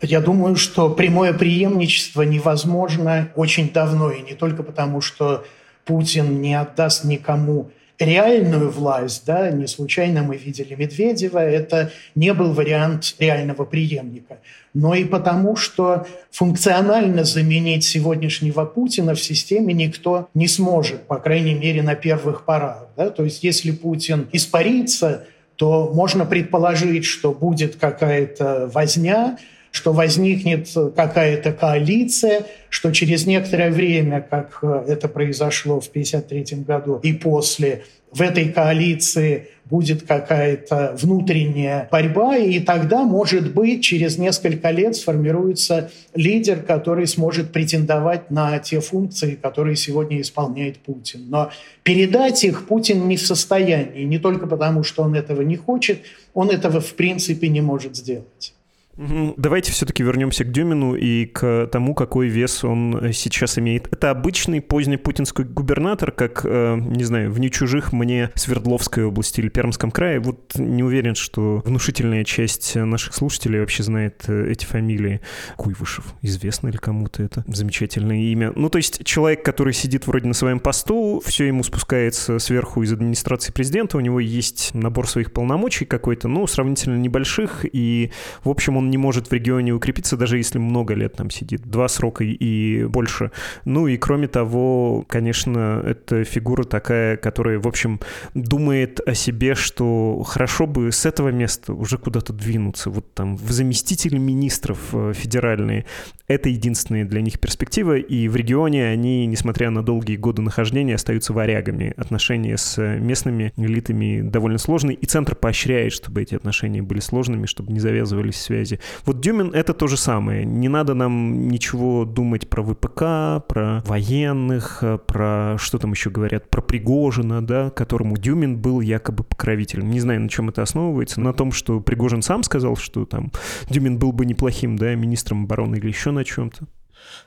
Я 0.00 0.20
думаю, 0.20 0.56
что 0.56 0.90
прямое 0.90 1.32
преемничество 1.32 2.22
невозможно 2.22 3.30
очень 3.36 3.72
давно, 3.72 4.10
и 4.10 4.22
не 4.22 4.34
только 4.34 4.64
потому, 4.64 5.00
что 5.00 5.44
Путин 5.84 6.40
не 6.40 6.58
отдаст 6.58 7.04
никому 7.04 7.70
реальную 7.98 8.70
власть, 8.70 9.24
да, 9.26 9.50
не 9.50 9.66
случайно 9.66 10.22
мы 10.22 10.36
видели 10.36 10.74
Медведева, 10.74 11.38
это 11.38 11.90
не 12.14 12.32
был 12.34 12.52
вариант 12.52 13.14
реального 13.18 13.64
преемника, 13.64 14.38
но 14.74 14.94
и 14.94 15.04
потому, 15.04 15.56
что 15.56 16.06
функционально 16.30 17.24
заменить 17.24 17.84
сегодняшнего 17.84 18.64
Путина 18.64 19.14
в 19.14 19.20
системе 19.20 19.74
никто 19.74 20.28
не 20.34 20.48
сможет, 20.48 21.02
по 21.06 21.18
крайней 21.18 21.54
мере, 21.54 21.82
на 21.82 21.94
первых 21.94 22.44
порах. 22.44 22.88
Да? 22.96 23.10
То 23.10 23.24
есть 23.24 23.44
если 23.44 23.70
Путин 23.70 24.28
испарится, 24.32 25.26
то 25.56 25.92
можно 25.94 26.24
предположить, 26.24 27.04
что 27.04 27.32
будет 27.32 27.76
какая-то 27.76 28.70
возня, 28.72 29.38
что 29.72 29.92
возникнет 29.92 30.68
какая-то 30.94 31.52
коалиция, 31.52 32.44
что 32.68 32.92
через 32.92 33.26
некоторое 33.26 33.70
время, 33.70 34.24
как 34.28 34.58
э, 34.62 34.84
это 34.86 35.08
произошло 35.08 35.80
в 35.80 35.88
1953 35.88 36.58
году 36.62 37.00
и 37.02 37.12
после, 37.14 37.82
в 38.12 38.20
этой 38.20 38.50
коалиции 38.50 39.48
будет 39.64 40.02
какая-то 40.02 40.94
внутренняя 41.00 41.88
борьба, 41.90 42.36
и 42.36 42.60
тогда, 42.60 43.04
может 43.04 43.54
быть, 43.54 43.82
через 43.82 44.18
несколько 44.18 44.70
лет 44.70 44.94
сформируется 44.94 45.90
лидер, 46.14 46.62
который 46.62 47.06
сможет 47.06 47.52
претендовать 47.52 48.30
на 48.30 48.58
те 48.58 48.80
функции, 48.80 49.36
которые 49.36 49.76
сегодня 49.76 50.20
исполняет 50.20 50.76
Путин. 50.80 51.30
Но 51.30 51.50
передать 51.82 52.44
их 52.44 52.66
Путин 52.66 53.08
не 53.08 53.16
в 53.16 53.26
состоянии, 53.26 54.04
не 54.04 54.18
только 54.18 54.46
потому, 54.46 54.84
что 54.84 55.02
он 55.02 55.14
этого 55.14 55.40
не 55.40 55.56
хочет, 55.56 56.00
он 56.34 56.50
этого 56.50 56.80
в 56.80 56.92
принципе 56.92 57.48
не 57.48 57.62
может 57.62 57.96
сделать. 57.96 58.52
Давайте 58.96 59.72
все-таки 59.72 60.02
вернемся 60.02 60.44
к 60.44 60.52
Дюмину 60.52 60.94
и 60.94 61.24
к 61.26 61.66
тому, 61.72 61.94
какой 61.94 62.28
вес 62.28 62.62
он 62.62 63.12
сейчас 63.12 63.58
имеет. 63.58 63.88
Это 63.90 64.10
обычный 64.10 64.60
поздний 64.60 64.98
путинский 64.98 65.44
губернатор, 65.44 66.12
как, 66.12 66.42
э, 66.44 66.76
не 66.76 67.04
знаю, 67.04 67.32
в 67.32 67.40
не 67.40 67.50
чужих 67.50 67.92
мне 67.92 68.30
Свердловской 68.34 69.04
области 69.04 69.40
или 69.40 69.48
Пермском 69.48 69.90
крае. 69.90 70.20
Вот 70.20 70.54
не 70.56 70.82
уверен, 70.82 71.14
что 71.14 71.62
внушительная 71.64 72.24
часть 72.24 72.74
наших 72.76 73.14
слушателей 73.14 73.60
вообще 73.60 73.82
знает 73.82 74.24
э, 74.28 74.50
эти 74.50 74.66
фамилии. 74.66 75.20
Куйвышев, 75.56 76.14
известно 76.20 76.68
ли 76.68 76.78
кому-то 76.78 77.22
это? 77.22 77.44
Замечательное 77.46 78.18
имя. 78.18 78.52
Ну, 78.54 78.68
то 78.68 78.76
есть 78.76 79.04
человек, 79.04 79.42
который 79.42 79.72
сидит 79.72 80.06
вроде 80.06 80.28
на 80.28 80.34
своем 80.34 80.60
посту, 80.60 81.22
все 81.24 81.46
ему 81.46 81.62
спускается 81.62 82.38
сверху 82.38 82.82
из 82.82 82.92
администрации 82.92 83.52
президента, 83.52 83.96
у 83.96 84.00
него 84.00 84.20
есть 84.20 84.74
набор 84.74 85.08
своих 85.08 85.32
полномочий 85.32 85.86
какой-то, 85.86 86.28
ну, 86.28 86.46
сравнительно 86.46 86.96
небольших, 86.96 87.64
и, 87.72 88.10
в 88.44 88.50
общем, 88.50 88.76
он 88.76 88.81
он 88.82 88.90
не 88.90 88.98
может 88.98 89.28
в 89.28 89.32
регионе 89.32 89.72
укрепиться, 89.72 90.16
даже 90.16 90.36
если 90.36 90.58
много 90.58 90.94
лет 90.94 91.14
там 91.14 91.30
сидит, 91.30 91.62
два 91.62 91.88
срока 91.88 92.24
и 92.24 92.84
больше. 92.84 93.30
Ну 93.64 93.86
и 93.86 93.96
кроме 93.96 94.28
того, 94.28 95.04
конечно, 95.08 95.82
это 95.84 96.24
фигура 96.24 96.64
такая, 96.64 97.16
которая, 97.16 97.58
в 97.58 97.68
общем, 97.68 98.00
думает 98.34 99.00
о 99.06 99.14
себе, 99.14 99.54
что 99.54 100.22
хорошо 100.24 100.66
бы 100.66 100.90
с 100.90 101.06
этого 101.06 101.28
места 101.28 101.72
уже 101.72 101.96
куда-то 101.96 102.32
двинуться, 102.32 102.90
вот 102.90 103.14
там 103.14 103.36
в 103.36 103.50
заместители 103.50 104.18
министров 104.18 104.78
э, 104.92 105.12
федеральные. 105.14 105.86
Это 106.28 106.48
единственная 106.48 107.04
для 107.04 107.20
них 107.20 107.38
перспектива, 107.38 107.98
и 107.98 108.26
в 108.28 108.36
регионе 108.36 108.86
они, 108.86 109.26
несмотря 109.26 109.70
на 109.70 109.82
долгие 109.82 110.16
годы 110.16 110.40
нахождения, 110.40 110.94
остаются 110.94 111.32
варягами. 111.32 111.92
Отношения 111.96 112.56
с 112.56 112.80
местными 112.80 113.52
элитами 113.56 114.22
довольно 114.22 114.58
сложные, 114.58 114.96
и 114.96 115.06
Центр 115.06 115.34
поощряет, 115.34 115.92
чтобы 115.92 116.22
эти 116.22 116.34
отношения 116.34 116.82
были 116.82 117.00
сложными, 117.00 117.46
чтобы 117.46 117.72
не 117.72 117.80
завязывались 117.80 118.40
связи 118.40 118.71
связи. 118.72 118.80
Вот 119.04 119.20
Дюмин— 119.20 119.50
это 119.54 119.74
то 119.74 119.86
же 119.86 119.96
самое. 119.96 120.44
Не 120.44 120.68
надо 120.68 120.94
нам 120.94 121.48
ничего 121.48 122.04
думать 122.04 122.48
про 122.48 122.62
ВПК, 122.62 123.46
про 123.46 123.82
военных, 123.86 124.82
про 125.06 125.56
что 125.58 125.78
там 125.78 125.92
еще 125.92 126.10
говорят, 126.10 126.50
про 126.50 126.62
Пригожина, 126.62 127.44
да, 127.44 127.70
которому 127.70 128.16
Дюмин 128.16 128.56
был 128.56 128.80
якобы 128.80 129.24
покровителем. 129.24 129.90
Не 129.90 130.00
знаю, 130.00 130.20
на 130.20 130.28
чем 130.28 130.48
это 130.48 130.62
основывается. 130.62 131.20
На 131.20 131.32
том, 131.32 131.52
что 131.52 131.80
Пригожин 131.80 132.22
сам 132.22 132.42
сказал, 132.42 132.76
что 132.76 133.04
там 133.04 133.30
Дюмин 133.68 133.98
был 133.98 134.12
бы 134.12 134.26
неплохим, 134.26 134.76
да, 134.76 134.94
министром 134.94 135.44
обороны 135.44 135.76
или 135.76 135.88
еще 135.88 136.10
на 136.10 136.24
чем-то. 136.24 136.66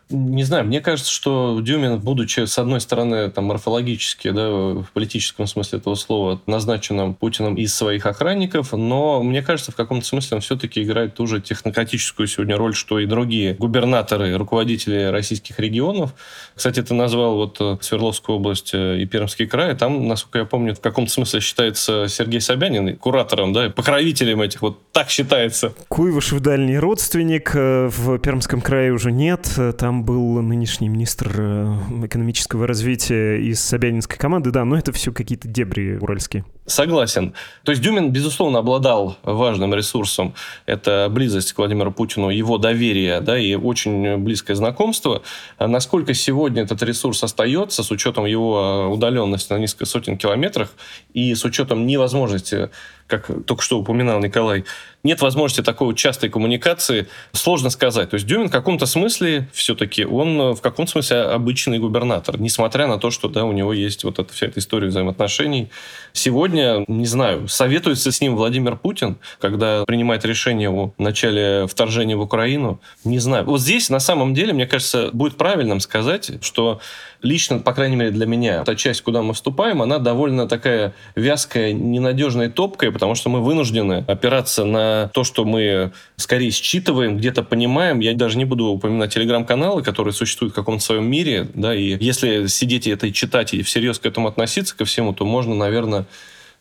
Не 0.10 0.44
знаю, 0.44 0.66
мне 0.66 0.82
кажется, 0.82 1.12
что 1.12 1.60
Дюмин, 1.62 1.98
будучи, 1.98 2.46
с 2.46 2.60
одной 2.60 2.80
стороны, 2.80 3.32
там, 3.32 3.46
морфологически, 3.46 4.30
да, 4.30 4.50
в 4.52 4.86
политическом 4.94 5.48
смысле 5.48 5.80
этого 5.80 5.96
слова, 5.96 6.40
назначенным 6.46 7.16
Путиным 7.16 7.56
из 7.56 7.74
своих 7.74 8.06
охранников, 8.06 8.74
но 8.74 9.24
мне 9.24 9.42
кажется, 9.42 9.72
в 9.72 9.76
каком-то 9.76 10.06
смысле 10.06 10.36
он 10.36 10.42
все-таки 10.42 10.84
играет 10.84 11.16
ту 11.16 11.26
же 11.26 11.42
технократическую 11.42 12.28
сегодня 12.28 12.56
роль, 12.56 12.76
что 12.76 13.00
и 13.00 13.08
другие 13.08 13.56
губернаторы, 13.56 14.38
руководители 14.38 15.06
российских 15.06 15.60
регионов. 15.60 16.14
Кстати, 16.54 16.84
ты 16.84 16.94
назвал 16.94 17.38
вот 17.38 17.58
э, 17.60 17.78
Свердловскую 17.82 18.38
область 18.38 18.76
э, 18.76 19.00
и 19.00 19.06
Пермский 19.08 19.48
край. 19.48 19.76
Там, 19.76 20.08
насколько 20.08 20.38
я 20.38 20.46
помню, 20.46 20.76
в 20.76 20.82
каком-то 20.82 21.12
смысле 21.12 21.40
считается 21.40 22.08
Сергей 22.08 22.42
Собянин 22.42 22.96
куратором, 22.96 23.54
да, 23.54 23.72
покровителем 23.72 24.42
этих. 24.42 24.62
Вот 24.62 24.92
так 24.92 25.10
считается. 25.10 25.74
Куйвышев 25.88 26.42
дальний 26.42 26.78
родственник. 26.78 27.56
Э, 27.56 27.90
в 27.92 28.20
Пермском 28.20 28.62
крае 28.62 28.94
уже 28.94 29.12
нет. 29.12 29.48
Там 29.74 30.04
был 30.04 30.42
нынешний 30.42 30.90
министр 30.90 31.36
э, 31.38 31.78
экономического 32.06 32.68
развития 32.68 33.38
из 33.38 33.60
Собянинской 33.60 34.18
команды, 34.18 34.52
да, 34.52 34.66
но 34.66 34.78
это 34.78 34.92
все 34.92 35.12
какие-то 35.12 35.48
дебри 35.48 35.98
уральские. 36.00 36.46
Согласен. 36.68 37.34
То 37.64 37.72
есть 37.72 37.84
Дюмин, 37.84 38.12
безусловно, 38.12 38.58
обладал 38.60 39.18
важным 39.22 39.76
ресурсом. 39.76 40.34
Это 40.66 41.08
близость 41.12 41.54
к 41.54 41.58
Владимиру 41.60 41.92
Путину, 41.92 42.30
его 42.30 42.58
доверие, 42.58 43.22
да, 43.22 43.38
и 43.38 43.54
очень 43.54 44.18
близкое 44.18 44.56
знакомство. 44.56 45.22
А 45.60 45.68
насколько 45.68 46.16
сегодня 46.16 46.64
этот 46.64 46.82
ресурс 46.82 47.24
остается, 47.24 47.84
с 47.84 47.92
учетом 47.92 48.26
его 48.26 48.90
удаленности 48.92 49.54
на 49.54 49.60
несколько 49.60 49.86
сотен 49.86 50.18
километрах 50.18 50.72
и 51.14 51.36
с 51.36 51.46
учетом 51.46 51.86
невозможности 51.86 52.70
как 53.08 53.30
только 53.46 53.62
что 53.62 53.80
упоминал 53.80 54.20
Николай, 54.20 54.66
нет 55.04 55.22
возможности 55.22 55.62
такой 55.62 55.94
частой 55.94 56.30
коммуникации, 56.30 57.08
сложно 57.34 57.70
сказать. 57.70 58.10
То 58.10 58.16
есть 58.16 58.26
Дюмин 58.26 58.48
в 58.48 58.52
каком-то 58.52 58.88
смысле 58.88 59.48
все-таки, 59.54 60.06
он 60.06 60.42
э, 60.42 60.52
в 60.54 60.62
каком-то 60.62 60.92
смысле 60.92 61.22
обычный 61.22 61.78
губернатор, 61.78 62.40
несмотря 62.40 62.88
на 62.88 62.98
то, 62.98 63.12
что 63.12 63.28
да, 63.28 63.46
у 63.46 63.52
него 63.52 63.74
есть 63.74 64.04
вот 64.04 64.18
эта 64.18 64.34
вся 64.34 64.48
эта 64.48 64.60
история 64.60 64.88
взаимоотношений. 64.88 65.70
Сегодня, 66.16 66.86
не 66.88 67.06
знаю, 67.06 67.50
советуется 67.50 68.10
с 68.10 68.22
ним 68.22 68.38
Владимир 68.38 68.78
Путин, 68.78 69.18
когда 69.38 69.84
принимает 69.84 70.24
решение 70.24 70.70
о 70.70 70.94
начале 70.98 71.68
вторжения 71.68 72.16
в 72.16 72.22
Украину, 72.22 72.80
не 73.04 73.20
знаю. 73.20 73.44
Вот 73.44 73.60
здесь, 73.60 73.90
на 73.90 74.00
самом 74.00 74.34
деле, 74.34 74.54
мне 74.54 74.66
кажется, 74.66 75.10
будет 75.12 75.36
правильным 75.36 75.82
сказать, 75.82 76.42
что 76.42 76.80
лично, 77.26 77.60
по 77.60 77.74
крайней 77.74 77.96
мере 77.96 78.12
для 78.12 78.26
меня, 78.26 78.64
та 78.64 78.76
часть, 78.76 79.02
куда 79.02 79.22
мы 79.22 79.34
вступаем, 79.34 79.82
она 79.82 80.00
довольно 80.00 80.48
такая 80.48 80.94
вязкая, 81.16 81.74
ненадежная 81.74 82.48
и 82.48 82.52
топкая, 82.52 82.92
потому 82.92 83.16
что 83.16 83.30
мы 83.30 83.42
вынуждены 83.42 84.06
опираться 84.08 84.64
на 84.64 85.10
то, 85.14 85.24
что 85.24 85.44
мы 85.44 85.92
скорее 86.16 86.52
считываем, 86.52 87.18
где-то 87.18 87.44
понимаем. 87.44 88.00
Я 88.00 88.14
даже 88.14 88.38
не 88.38 88.46
буду 88.46 88.66
упоминать 88.68 89.14
телеграм-каналы, 89.14 89.82
которые 89.82 90.14
существуют 90.14 90.54
в 90.54 90.56
каком-то 90.56 90.84
своем 90.84 91.10
мире, 91.10 91.48
да, 91.54 91.76
и 91.76 91.98
если 92.00 92.48
сидеть 92.48 92.88
и 92.88 92.92
это 92.92 93.12
читать 93.12 93.54
и 93.54 93.64
всерьез 93.64 94.00
к 94.00 94.06
этому 94.06 94.28
относиться, 94.28 94.78
ко 94.78 94.86
всему, 94.86 95.14
то 95.14 95.26
можно, 95.26 95.56
наверное, 95.56 96.06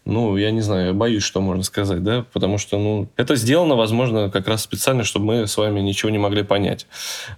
ну, 0.05 0.36
я 0.36 0.50
не 0.50 0.61
знаю, 0.61 0.94
боюсь, 0.94 1.22
что 1.22 1.40
можно 1.40 1.62
сказать, 1.62 2.02
да, 2.02 2.26
потому 2.32 2.59
что, 2.59 2.78
ну, 2.78 3.09
это 3.16 3.36
сделано, 3.36 3.74
возможно, 3.74 4.30
как 4.30 4.48
раз 4.48 4.62
специально, 4.62 5.02
чтобы 5.02 5.26
мы 5.26 5.46
с 5.46 5.57
вами 5.57 5.80
ничего 5.80 6.11
не 6.11 6.18
могли 6.18 6.42
понять. 6.42 6.86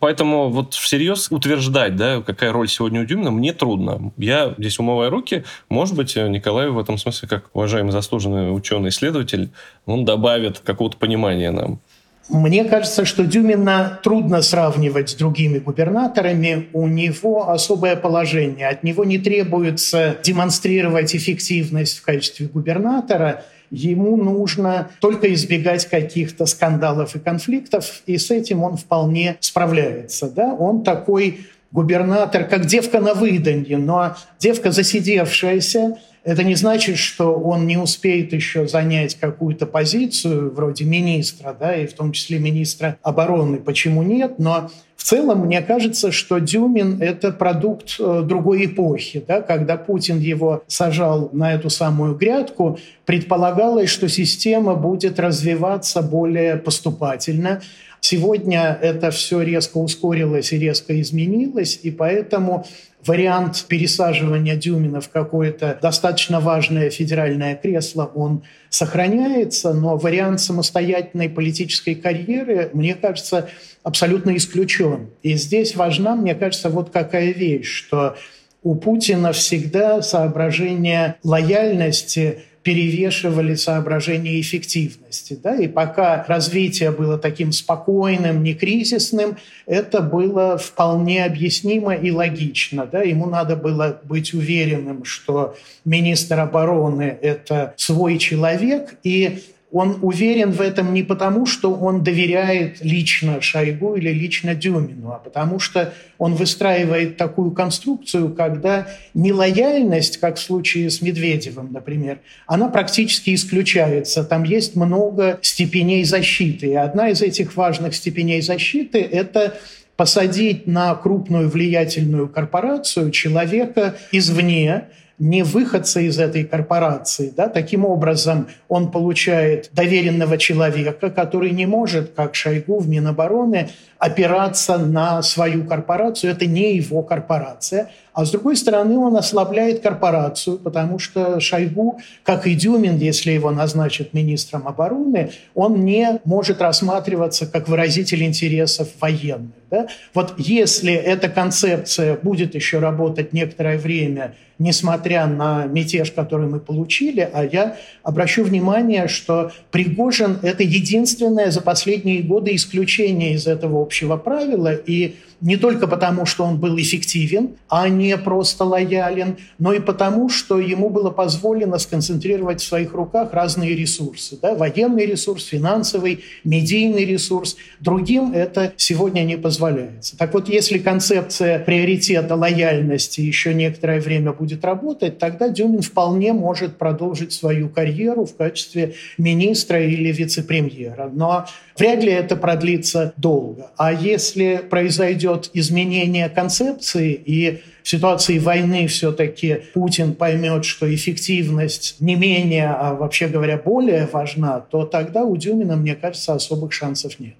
Поэтому 0.00 0.48
вот 0.48 0.74
всерьез 0.74 1.28
утверждать, 1.30 1.96
да, 1.96 2.22
какая 2.22 2.52
роль 2.52 2.68
сегодня 2.68 3.02
у 3.02 3.04
Дюмина, 3.04 3.30
мне 3.30 3.52
трудно. 3.52 4.12
Я 4.16 4.54
здесь 4.58 4.78
умываю 4.78 5.10
руки, 5.10 5.44
может 5.68 5.94
быть, 5.94 6.16
Николай 6.16 6.68
в 6.68 6.78
этом 6.78 6.98
смысле, 6.98 7.28
как 7.28 7.50
уважаемый 7.52 7.92
заслуженный 7.92 8.54
ученый-исследователь, 8.54 9.50
он 9.84 10.04
добавит 10.04 10.58
какого-то 10.58 10.96
понимания 10.96 11.50
нам. 11.50 11.80
Мне 12.28 12.64
кажется, 12.64 13.04
что 13.04 13.24
Дюмина 13.24 14.00
трудно 14.02 14.42
сравнивать 14.42 15.10
с 15.10 15.14
другими 15.14 15.58
губернаторами. 15.58 16.68
У 16.72 16.88
него 16.88 17.50
особое 17.50 17.94
положение. 17.94 18.68
От 18.68 18.82
него 18.82 19.04
не 19.04 19.18
требуется 19.18 20.16
демонстрировать 20.24 21.14
эффективность 21.14 21.98
в 21.98 22.02
качестве 22.02 22.46
губернатора. 22.48 23.44
Ему 23.70 24.16
нужно 24.16 24.90
только 25.00 25.32
избегать 25.34 25.86
каких-то 25.86 26.46
скандалов 26.46 27.14
и 27.16 27.18
конфликтов, 27.18 28.02
и 28.06 28.16
с 28.16 28.30
этим 28.30 28.62
он 28.62 28.76
вполне 28.76 29.36
справляется. 29.40 30.30
Да? 30.30 30.54
Он 30.54 30.82
такой 30.82 31.46
губернатор, 31.72 32.44
как 32.44 32.66
девка 32.66 33.00
на 33.00 33.14
выданье, 33.14 33.76
но 33.76 34.16
девка 34.38 34.70
засидевшаяся, 34.70 35.98
Это 36.26 36.42
не 36.42 36.56
значит, 36.56 36.98
что 36.98 37.34
он 37.34 37.68
не 37.68 37.76
успеет 37.76 38.32
еще 38.32 38.66
занять 38.66 39.14
какую-то 39.14 39.64
позицию 39.64 40.52
вроде 40.52 40.84
министра, 40.84 41.56
да, 41.58 41.76
и 41.76 41.86
в 41.86 41.92
том 41.92 42.10
числе 42.10 42.40
министра 42.40 42.98
обороны. 43.02 43.58
Почему 43.58 44.02
нет? 44.02 44.40
Но 44.40 44.68
в 44.96 45.04
целом, 45.04 45.46
мне 45.46 45.62
кажется, 45.62 46.10
что 46.10 46.40
Дюмин– 46.40 46.98
это 47.00 47.30
продукт 47.30 47.94
э, 48.00 48.22
другой 48.24 48.66
эпохи. 48.66 49.24
Да? 49.24 49.40
Когда 49.40 49.76
Путин 49.76 50.18
его 50.18 50.64
сажал 50.66 51.30
на 51.32 51.54
эту 51.54 51.70
самую 51.70 52.16
грядку, 52.16 52.80
предполагалось, 53.04 53.88
что 53.88 54.08
система 54.08 54.74
будет 54.74 55.20
развиваться 55.20 56.02
более 56.02 56.56
поступательно. 56.56 57.62
Сегодня 58.00 58.76
это 58.82 59.12
все 59.12 59.42
резко 59.42 59.78
ускорилось 59.78 60.52
и 60.52 60.58
резко 60.58 61.00
изменилось, 61.00 61.78
и 61.84 61.92
поэтому 61.92 62.66
вариант 63.06 63.64
пересаживания 63.68 64.56
Дюмина 64.56 65.00
в 65.00 65.08
какое-то 65.08 65.78
достаточно 65.80 66.40
важное 66.40 66.90
федеральное 66.90 67.54
кресло, 67.54 68.10
он 68.14 68.42
сохраняется, 68.70 69.72
но 69.72 69.96
вариант 69.96 70.40
самостоятельной 70.40 71.28
политической 71.28 71.94
карьеры, 71.94 72.70
мне 72.72 72.94
кажется, 72.94 73.48
абсолютно 73.82 74.36
исключен. 74.36 75.10
И 75.22 75.34
здесь 75.34 75.76
важна, 75.76 76.16
мне 76.16 76.34
кажется, 76.34 76.70
вот 76.70 76.90
какая 76.90 77.32
вещь, 77.32 77.68
что 77.68 78.16
у 78.62 78.74
Путина 78.74 79.32
всегда 79.32 80.02
соображение 80.02 81.16
лояльности 81.22 82.40
перевешивали 82.66 83.54
соображения 83.54 84.40
эффективности. 84.40 85.38
Да? 85.40 85.54
И 85.54 85.68
пока 85.68 86.24
развитие 86.26 86.90
было 86.90 87.16
таким 87.16 87.52
спокойным, 87.52 88.42
не 88.42 88.54
кризисным, 88.54 89.36
это 89.66 90.00
было 90.00 90.58
вполне 90.58 91.24
объяснимо 91.24 91.94
и 91.94 92.10
логично. 92.10 92.88
Да? 92.90 93.02
Ему 93.02 93.26
надо 93.26 93.54
было 93.54 94.00
быть 94.02 94.34
уверенным, 94.34 95.04
что 95.04 95.54
министр 95.84 96.40
обороны– 96.40 97.16
это 97.22 97.72
свой 97.76 98.18
человек, 98.18 98.96
и 99.04 99.44
он 99.76 99.98
уверен 100.00 100.52
в 100.52 100.62
этом 100.62 100.94
не 100.94 101.02
потому, 101.02 101.44
что 101.44 101.74
он 101.74 102.02
доверяет 102.02 102.78
лично 102.80 103.42
Шойгу 103.42 103.96
или 103.96 104.10
лично 104.10 104.54
Дюмину, 104.54 105.10
а 105.10 105.18
потому 105.18 105.58
что 105.58 105.92
он 106.16 106.34
выстраивает 106.34 107.18
такую 107.18 107.50
конструкцию, 107.50 108.32
когда 108.34 108.88
нелояльность, 109.12 110.16
как 110.16 110.36
в 110.36 110.40
случае 110.40 110.88
с 110.88 111.02
Медведевым, 111.02 111.72
например, 111.72 112.20
она 112.46 112.68
практически 112.68 113.34
исключается. 113.34 114.24
Там 114.24 114.44
есть 114.44 114.76
много 114.76 115.38
степеней 115.42 116.04
защиты. 116.04 116.68
И 116.68 116.74
одна 116.74 117.10
из 117.10 117.20
этих 117.20 117.54
важных 117.54 117.94
степеней 117.94 118.40
защиты– 118.40 119.00
это 119.12 119.58
посадить 119.96 120.66
на 120.66 120.94
крупную 120.94 121.50
влиятельную 121.50 122.28
корпорацию 122.28 123.10
человека 123.10 123.96
извне, 124.10 124.84
не 125.18 125.42
выходца 125.42 126.00
из 126.00 126.18
этой 126.18 126.44
корпорации. 126.44 127.32
Да? 127.34 127.48
Таким 127.48 127.84
образом, 127.84 128.48
он 128.68 128.90
получает 128.90 129.70
доверенного 129.72 130.36
человека, 130.36 131.10
который 131.10 131.50
не 131.50 131.66
может, 131.66 132.12
как 132.14 132.34
Шойгу 132.34 132.78
в 132.78 132.88
Минобороны, 132.88 133.70
опираться 133.98 134.76
на 134.76 135.22
свою 135.22 135.64
корпорацию. 135.64 136.32
Это 136.32 136.46
не 136.46 136.76
его 136.76 137.02
корпорация. 137.02 137.90
А 138.12 138.24
с 138.24 138.30
другой 138.30 138.56
стороны, 138.56 138.98
он 138.98 139.16
ослабляет 139.16 139.82
корпорацию, 139.82 140.58
потому 140.58 140.98
что 140.98 141.40
Шойгу, 141.40 141.98
как 142.22 142.46
и 142.46 142.54
Дюмин, 142.54 142.98
если 142.98 143.30
его 143.30 143.50
назначат 143.50 144.12
министром 144.12 144.68
обороны, 144.68 145.30
он 145.54 145.84
не 145.84 146.20
может 146.24 146.60
рассматриваться 146.60 147.46
как 147.46 147.68
выразитель 147.68 148.22
интересов 148.22 148.88
военных. 149.00 149.52
Да? 149.70 149.88
Вот 150.14 150.34
если 150.38 150.92
эта 150.92 151.28
концепция 151.28 152.16
будет 152.16 152.54
еще 152.54 152.78
работать 152.78 153.32
некоторое 153.32 153.78
время, 153.78 154.34
несмотря 154.58 155.26
на 155.26 155.66
мятеж, 155.66 156.12
который 156.12 156.48
мы 156.48 156.60
получили, 156.60 157.28
а 157.32 157.44
я 157.44 157.76
обращу 158.02 158.44
внимание, 158.44 159.08
что 159.08 159.52
Пригожин– 159.70 160.38
это 160.42 160.62
единственное 160.62 161.50
за 161.50 161.60
последние 161.60 162.22
годы 162.22 162.54
исключение 162.54 163.34
из 163.34 163.46
этого 163.46 163.82
общего 163.82 164.16
правила, 164.16 164.74
и 164.74 165.16
не 165.42 165.56
только 165.56 165.86
потому, 165.86 166.24
что 166.24 166.44
он 166.44 166.58
был 166.58 166.78
эффективен, 166.78 167.50
а 167.68 167.88
не 167.88 168.16
просто 168.16 168.64
лоялен, 168.64 169.36
но 169.58 169.74
и 169.74 169.80
потому, 169.80 170.30
что 170.30 170.58
ему 170.58 170.88
было 170.88 171.10
позволено 171.10 171.78
сконцентрировать 171.78 172.62
в 172.62 172.66
своих 172.66 172.94
руках 172.94 173.34
разные 173.34 173.74
ресурсы. 173.76 174.38
Да? 174.40 174.54
Военный 174.54 175.04
ресурс, 175.04 175.44
финансовый, 175.44 176.24
медийный 176.44 177.04
ресурс. 177.04 177.56
Другим 177.80 178.32
это 178.32 178.72
сегодня 178.76 179.22
не 179.24 179.36
позволяется. 179.56 180.16
Так 180.18 180.34
вот, 180.34 180.48
если 180.48 180.78
концепция 180.78 181.58
приоритета 181.58 182.34
лояльности 182.36 183.22
еще 183.22 183.54
некоторое 183.54 184.00
время 184.00 184.32
будет 184.32 184.64
работать, 184.64 185.18
тогда 185.18 185.48
Дюмин 185.48 185.80
вполне 185.80 186.32
может 186.32 186.76
продолжить 186.76 187.32
свою 187.32 187.68
карьеру 187.68 188.26
в 188.26 188.36
качестве 188.36 188.94
министра 189.16 189.82
или 189.82 190.12
вице-премьера. 190.12 191.10
Но 191.12 191.46
вряд 191.78 192.04
ли 192.04 192.12
это 192.12 192.36
продлится 192.36 193.14
долго. 193.16 193.70
А 193.78 193.92
если 193.92 194.60
произойдет 194.68 195.50
изменение 195.54 196.28
концепции, 196.28 197.12
и 197.12 197.62
в 197.82 197.88
ситуации 197.88 198.38
войны 198.38 198.86
все-таки 198.88 199.62
Путин 199.72 200.12
поймет, 200.12 200.64
что 200.64 200.92
эффективность 200.94 201.96
не 202.00 202.16
менее, 202.16 202.68
а 202.70 202.94
вообще 202.94 203.28
говоря, 203.28 203.56
более 203.56 204.06
важна, 204.12 204.60
то 204.60 204.84
тогда 204.84 205.24
у 205.24 205.36
Дюмина, 205.36 205.76
мне 205.76 205.94
кажется, 205.94 206.34
особых 206.34 206.72
шансов 206.72 207.18
нет. 207.18 207.34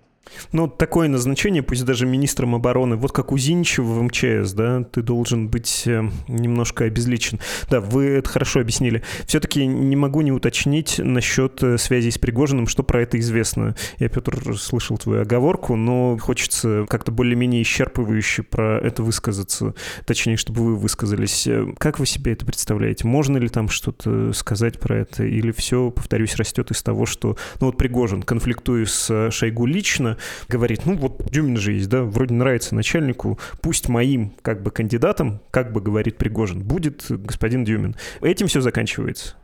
Ну, 0.53 0.69
такое 0.69 1.09
назначение, 1.09 1.63
пусть 1.63 1.85
даже 1.85 2.07
министром 2.07 2.55
обороны, 2.55 2.97
вот 2.97 3.13
как 3.13 3.33
у 3.33 3.39
Зиничева 3.39 3.87
в 3.87 4.03
МЧС, 4.03 4.53
да, 4.53 4.83
ты 4.83 5.03
должен 5.03 5.49
быть 5.49 5.85
э, 5.87 6.03
немножко 6.29 6.85
обезличен. 6.85 7.41
Да, 7.71 7.81
вы 7.81 8.07
это 8.07 8.29
хорошо 8.29 8.61
объяснили. 8.61 9.03
Все-таки 9.27 9.67
не 9.67 9.97
могу 9.97 10.21
не 10.21 10.33
уточнить 10.33 10.99
насчет 10.99 11.63
э, 11.63 11.79
связи 11.79 12.11
с 12.11 12.19
Пригожиным, 12.19 12.67
что 12.67 12.83
про 12.83 13.03
это 13.03 13.19
известно. 13.19 13.75
Я, 13.99 14.09
Петр, 14.09 14.57
слышал 14.59 14.99
твою 14.99 15.23
оговорку, 15.23 15.77
но 15.77 16.17
хочется 16.19 16.87
как-то 16.89 17.13
более-менее 17.13 17.63
исчерпывающе 17.63 18.43
про 18.43 18.79
это 18.79 19.03
высказаться. 19.03 19.75
Точнее, 20.05 20.37
чтобы 20.37 20.65
вы 20.65 20.77
высказались. 20.77 21.47
Э, 21.47 21.67
как 21.79 21.99
вы 21.99 22.07
себе 22.07 22.33
это 22.33 22.47
представляете? 22.47 23.07
Можно 23.07 23.39
ли 23.39 23.49
там 23.49 23.69
что-то 23.69 24.33
сказать 24.33 24.79
про 24.81 24.97
это? 24.99 25.25
Или 25.25 25.53
все, 25.53 25.91
повторюсь, 25.91 26.37
растет 26.37 26.71
из 26.71 26.83
того, 26.83 27.07
что, 27.07 27.37
ну 27.61 27.67
вот 27.67 27.77
Пригожин, 27.77 28.23
конфликтуя 28.23 28.85
с 28.85 29.31
Шойгу 29.31 29.67
лично, 29.67 30.17
говорит, 30.49 30.87
ну 30.87 30.97
вот 30.97 31.23
Дюмин 31.31 31.57
же 31.57 31.73
есть, 31.73 31.89
да, 31.89 32.03
вроде 32.03 32.35
нравится 32.35 32.75
начальнику, 32.75 33.39
пусть 33.61 33.89
моим 33.89 34.33
как 34.43 34.63
бы 34.63 34.71
кандидатом, 34.71 35.41
как 35.51 35.73
бы 35.73 35.81
говорит 35.81 36.17
Пригожин, 36.17 36.63
будет 36.63 37.05
господин 37.09 37.65
Дюмин. 37.65 37.97
Этим 38.21 38.47
все 38.47 38.61
заканчивается. 38.61 39.35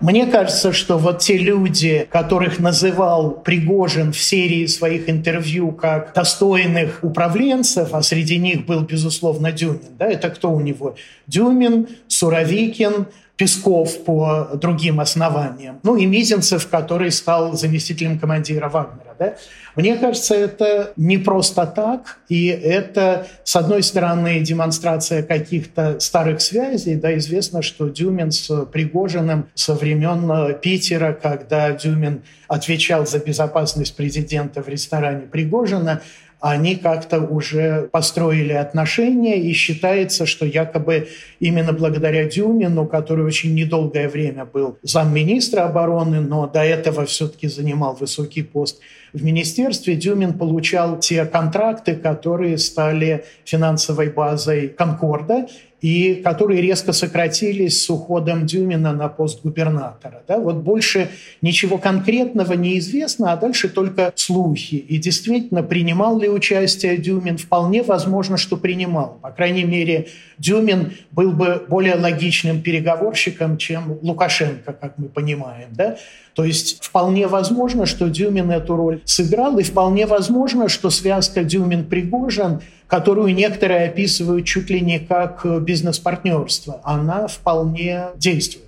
Мне 0.00 0.26
кажется, 0.26 0.72
что 0.72 0.96
вот 0.96 1.18
те 1.18 1.36
люди, 1.36 2.06
которых 2.08 2.60
называл 2.60 3.32
Пригожин 3.32 4.12
в 4.12 4.18
серии 4.18 4.66
своих 4.66 5.10
интервью 5.10 5.72
как 5.72 6.14
достойных 6.14 7.00
управленцев, 7.02 7.92
а 7.92 8.02
среди 8.02 8.38
них 8.38 8.64
был, 8.64 8.82
безусловно, 8.82 9.50
Дюмин, 9.50 9.80
да, 9.98 10.06
это 10.06 10.30
кто 10.30 10.52
у 10.52 10.60
него? 10.60 10.94
Дюмин, 11.26 11.88
Суровикин, 12.06 13.06
Песков 13.38 14.04
по 14.04 14.50
другим 14.54 14.98
основаниям, 14.98 15.78
ну 15.84 15.96
и 15.96 16.06
Мизинцев, 16.06 16.66
который 16.68 17.12
стал 17.12 17.52
заместителем 17.52 18.18
командира 18.18 18.68
Вагнера. 18.68 19.14
Да? 19.16 19.34
Мне 19.76 19.96
кажется, 19.96 20.34
это 20.34 20.92
не 20.96 21.18
просто 21.18 21.64
так, 21.64 22.18
и 22.28 22.48
это, 22.48 23.28
с 23.44 23.54
одной 23.54 23.84
стороны, 23.84 24.40
демонстрация 24.40 25.22
каких-то 25.22 26.00
старых 26.00 26.40
связей. 26.40 26.96
Да, 26.96 27.16
известно, 27.16 27.62
что 27.62 27.88
Дюмин 27.88 28.32
с 28.32 28.64
Пригожиным 28.66 29.46
со 29.54 29.74
времен 29.74 30.58
Питера, 30.60 31.12
когда 31.12 31.70
Дюмин 31.70 32.22
отвечал 32.48 33.06
за 33.06 33.20
безопасность 33.20 33.94
президента 33.94 34.62
в 34.62 34.68
ресторане 34.68 35.26
Пригожина, 35.26 36.02
они 36.40 36.76
как-то 36.76 37.20
уже 37.20 37.88
построили 37.90 38.52
отношения, 38.52 39.40
и 39.40 39.52
считается, 39.52 40.24
что 40.26 40.46
якобы 40.46 41.08
именно 41.40 41.72
благодаря 41.72 42.24
Дюмину, 42.28 42.86
который 42.86 43.24
очень 43.24 43.54
недолгое 43.54 44.08
время 44.08 44.44
был 44.44 44.78
замминистра 44.82 45.62
обороны, 45.62 46.20
но 46.20 46.46
до 46.46 46.62
этого 46.62 47.06
все-таки 47.06 47.48
занимал 47.48 47.94
высокий 47.94 48.42
пост 48.42 48.80
в 49.12 49.24
министерстве, 49.24 49.96
Дюмин 49.96 50.34
получал 50.34 50.98
те 50.98 51.24
контракты, 51.24 51.96
которые 51.96 52.58
стали 52.58 53.24
финансовой 53.44 54.10
базой 54.10 54.68
Конкорда, 54.68 55.48
и 55.80 56.16
которые 56.24 56.60
резко 56.60 56.92
сократились 56.92 57.82
с 57.84 57.90
уходом 57.90 58.46
Дюмина 58.46 58.92
на 58.92 59.08
пост 59.08 59.42
губернатора. 59.42 60.22
Да? 60.26 60.38
Вот 60.38 60.56
больше 60.56 61.08
ничего 61.40 61.78
конкретного 61.78 62.54
не 62.54 62.78
известно, 62.78 63.32
а 63.32 63.36
дальше 63.36 63.68
только 63.68 64.12
слухи. 64.16 64.74
И 64.74 64.98
действительно, 64.98 65.62
принимал 65.62 66.18
ли 66.18 66.28
участие 66.28 66.96
Дюмин? 66.96 67.38
Вполне 67.38 67.82
возможно, 67.82 68.36
что 68.36 68.56
принимал. 68.56 69.18
По 69.22 69.30
крайней 69.30 69.64
мере, 69.64 70.08
Дюмин 70.38 70.92
был 71.12 71.30
бы 71.32 71.64
более 71.68 71.94
логичным 71.94 72.60
переговорщиком, 72.60 73.56
чем 73.56 73.98
Лукашенко, 74.02 74.72
как 74.72 74.98
мы 74.98 75.08
понимаем. 75.08 75.68
Да? 75.72 75.96
То 76.38 76.44
есть 76.44 76.84
вполне 76.84 77.26
возможно, 77.26 77.84
что 77.84 78.08
Дюмин 78.08 78.52
эту 78.52 78.76
роль 78.76 79.00
сыграл, 79.04 79.58
и 79.58 79.64
вполне 79.64 80.06
возможно, 80.06 80.68
что 80.68 80.88
связка 80.88 81.42
Дюмин-Пригожин, 81.42 82.60
которую 82.86 83.34
некоторые 83.34 83.88
описывают 83.88 84.46
чуть 84.46 84.70
ли 84.70 84.80
не 84.80 85.00
как 85.00 85.44
бизнес-партнерство, 85.64 86.80
она 86.84 87.26
вполне 87.26 88.10
действует. 88.14 88.66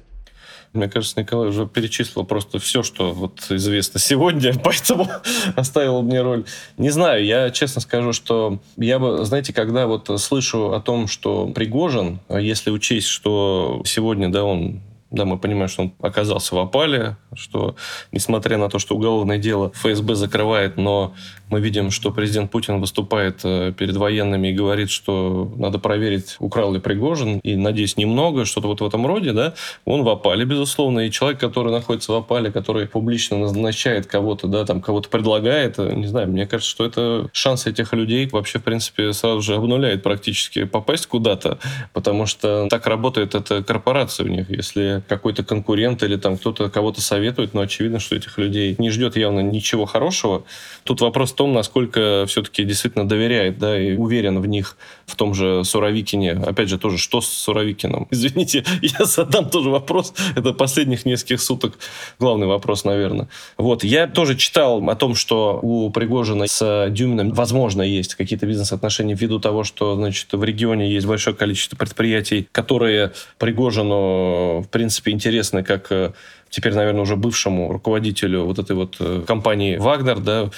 Мне 0.72 0.88
кажется, 0.88 1.20
Николай 1.20 1.48
уже 1.50 1.64
перечислил 1.64 2.24
просто 2.24 2.58
все, 2.58 2.82
что 2.82 3.12
вот 3.12 3.46
известно 3.48 4.00
сегодня, 4.00 4.52
поэтому 4.64 5.06
оставил 5.54 6.02
мне 6.02 6.22
роль. 6.22 6.46
Не 6.76 6.90
знаю, 6.90 7.24
я 7.24 7.50
честно 7.50 7.80
скажу, 7.80 8.12
что 8.12 8.58
я 8.78 8.98
бы, 8.98 9.24
знаете, 9.24 9.52
когда 9.52 9.86
вот 9.86 10.10
слышу 10.20 10.72
о 10.72 10.80
том, 10.80 11.06
что 11.06 11.46
Пригожин, 11.46 12.18
если 12.28 12.70
учесть, 12.70 13.06
что 13.06 13.80
сегодня, 13.84 14.28
да, 14.28 14.42
он 14.42 14.80
да, 15.10 15.24
мы 15.24 15.38
понимаем, 15.38 15.68
что 15.68 15.82
он 15.82 15.94
оказался 16.00 16.54
в 16.54 16.58
опале, 16.58 17.16
что, 17.34 17.76
несмотря 18.12 18.58
на 18.58 18.68
то, 18.68 18.78
что 18.78 18.94
уголовное 18.94 19.38
дело 19.38 19.72
ФСБ 19.74 20.14
закрывает, 20.14 20.76
но 20.76 21.14
мы 21.50 21.60
видим, 21.60 21.90
что 21.90 22.12
президент 22.12 22.50
Путин 22.50 22.80
выступает 22.80 23.40
э, 23.44 23.72
перед 23.76 23.96
военными 23.96 24.48
и 24.48 24.52
говорит, 24.52 24.90
что 24.90 25.52
надо 25.56 25.78
проверить, 25.78 26.36
украл 26.38 26.72
ли 26.72 26.80
Пригожин, 26.80 27.38
и, 27.40 27.56
надеюсь, 27.56 27.96
немного, 27.96 28.44
что-то 28.44 28.68
вот 28.68 28.80
в 28.80 28.86
этом 28.86 29.06
роде, 29.06 29.32
да, 29.32 29.54
он 29.84 30.02
в 30.02 30.08
опале, 30.08 30.44
безусловно, 30.44 31.00
и 31.00 31.10
человек, 31.10 31.40
который 31.40 31.72
находится 31.72 32.12
в 32.12 32.14
опале, 32.14 32.52
который 32.52 32.86
публично 32.86 33.38
назначает 33.38 34.06
кого-то, 34.06 34.46
да, 34.46 34.64
там, 34.64 34.80
кого-то 34.80 35.08
предлагает, 35.08 35.78
э, 35.78 35.92
не 35.92 36.06
знаю, 36.06 36.28
мне 36.28 36.46
кажется, 36.46 36.70
что 36.70 36.84
это 36.84 37.28
шанс 37.32 37.66
этих 37.66 37.92
людей 37.92 38.28
вообще, 38.30 38.60
в 38.60 38.62
принципе, 38.62 39.12
сразу 39.12 39.42
же 39.42 39.56
обнуляет 39.56 40.02
практически 40.02 40.64
попасть 40.64 41.06
куда-то, 41.06 41.58
потому 41.92 42.26
что 42.26 42.68
так 42.70 42.86
работает 42.86 43.34
эта 43.34 43.62
корпорация 43.62 44.26
у 44.26 44.28
них, 44.28 44.50
если 44.50 45.02
какой-то 45.08 45.42
конкурент 45.42 46.02
или 46.02 46.16
там 46.16 46.36
кто-то 46.36 46.70
кого-то 46.70 47.00
советует, 47.00 47.54
но 47.54 47.62
очевидно, 47.62 47.98
что 47.98 48.14
этих 48.14 48.38
людей 48.38 48.76
не 48.78 48.90
ждет 48.90 49.16
явно 49.16 49.40
ничего 49.40 49.84
хорошего. 49.86 50.44
Тут 50.84 51.00
вопрос 51.00 51.32
том, 51.40 51.54
насколько 51.54 52.26
все-таки 52.28 52.64
действительно 52.64 53.08
доверяет, 53.08 53.58
да, 53.58 53.80
и 53.80 53.96
уверен 53.96 54.40
в 54.40 54.46
них, 54.46 54.76
в 55.06 55.16
том 55.16 55.32
же 55.32 55.64
Суровикине. 55.64 56.32
Опять 56.32 56.68
же, 56.68 56.78
тоже, 56.78 56.98
что 56.98 57.22
с 57.22 57.28
Суровикиным? 57.28 58.06
Извините, 58.10 58.62
я 58.82 59.06
задам 59.06 59.48
тоже 59.48 59.70
вопрос. 59.70 60.12
Это 60.36 60.52
последних 60.52 61.06
нескольких 61.06 61.40
суток 61.40 61.78
главный 62.18 62.46
вопрос, 62.46 62.84
наверное. 62.84 63.28
Вот, 63.56 63.84
я 63.84 64.06
тоже 64.06 64.36
читал 64.36 64.86
о 64.86 64.94
том, 64.94 65.14
что 65.14 65.58
у 65.62 65.90
Пригожина 65.90 66.46
с 66.46 66.88
Дюминым, 66.90 67.32
возможно, 67.32 67.80
есть 67.80 68.16
какие-то 68.16 68.46
бизнес-отношения 68.46 69.14
ввиду 69.14 69.40
того, 69.40 69.64
что, 69.64 69.94
значит, 69.94 70.28
в 70.32 70.44
регионе 70.44 70.92
есть 70.92 71.06
большое 71.06 71.34
количество 71.34 71.74
предприятий, 71.74 72.46
которые 72.52 73.12
Пригожину, 73.38 74.60
в 74.60 74.68
принципе, 74.70 75.00
принципе, 75.00 75.12
интересны 75.12 75.62
как 75.62 75.92
э, 75.92 76.12
теперь, 76.50 76.74
наверное, 76.74 77.02
уже 77.02 77.16
бывшему 77.16 77.72
руководителю 77.72 78.44
вот 78.44 78.58
этой 78.58 78.76
вот 78.76 78.96
э, 79.00 79.22
компании 79.26 79.76
«Вагнер», 79.76 80.18
да, 80.18 80.50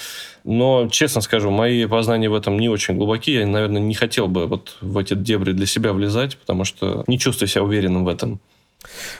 но, 0.43 0.89
честно 0.91 1.21
скажу, 1.21 1.51
мои 1.51 1.85
познания 1.85 2.29
в 2.29 2.35
этом 2.35 2.59
не 2.59 2.67
очень 2.67 2.97
глубокие. 2.97 3.41
Я, 3.41 3.47
наверное, 3.47 3.81
не 3.81 3.93
хотел 3.93 4.27
бы 4.27 4.45
вот 4.47 4.75
в 4.81 4.97
эти 4.97 5.13
дебри 5.13 5.53
для 5.53 5.65
себя 5.65 5.93
влезать, 5.93 6.37
потому 6.37 6.65
что 6.65 7.03
не 7.07 7.17
чувствую 7.17 7.47
себя 7.47 7.63
уверенным 7.63 8.03
в 8.03 8.09
этом. 8.09 8.39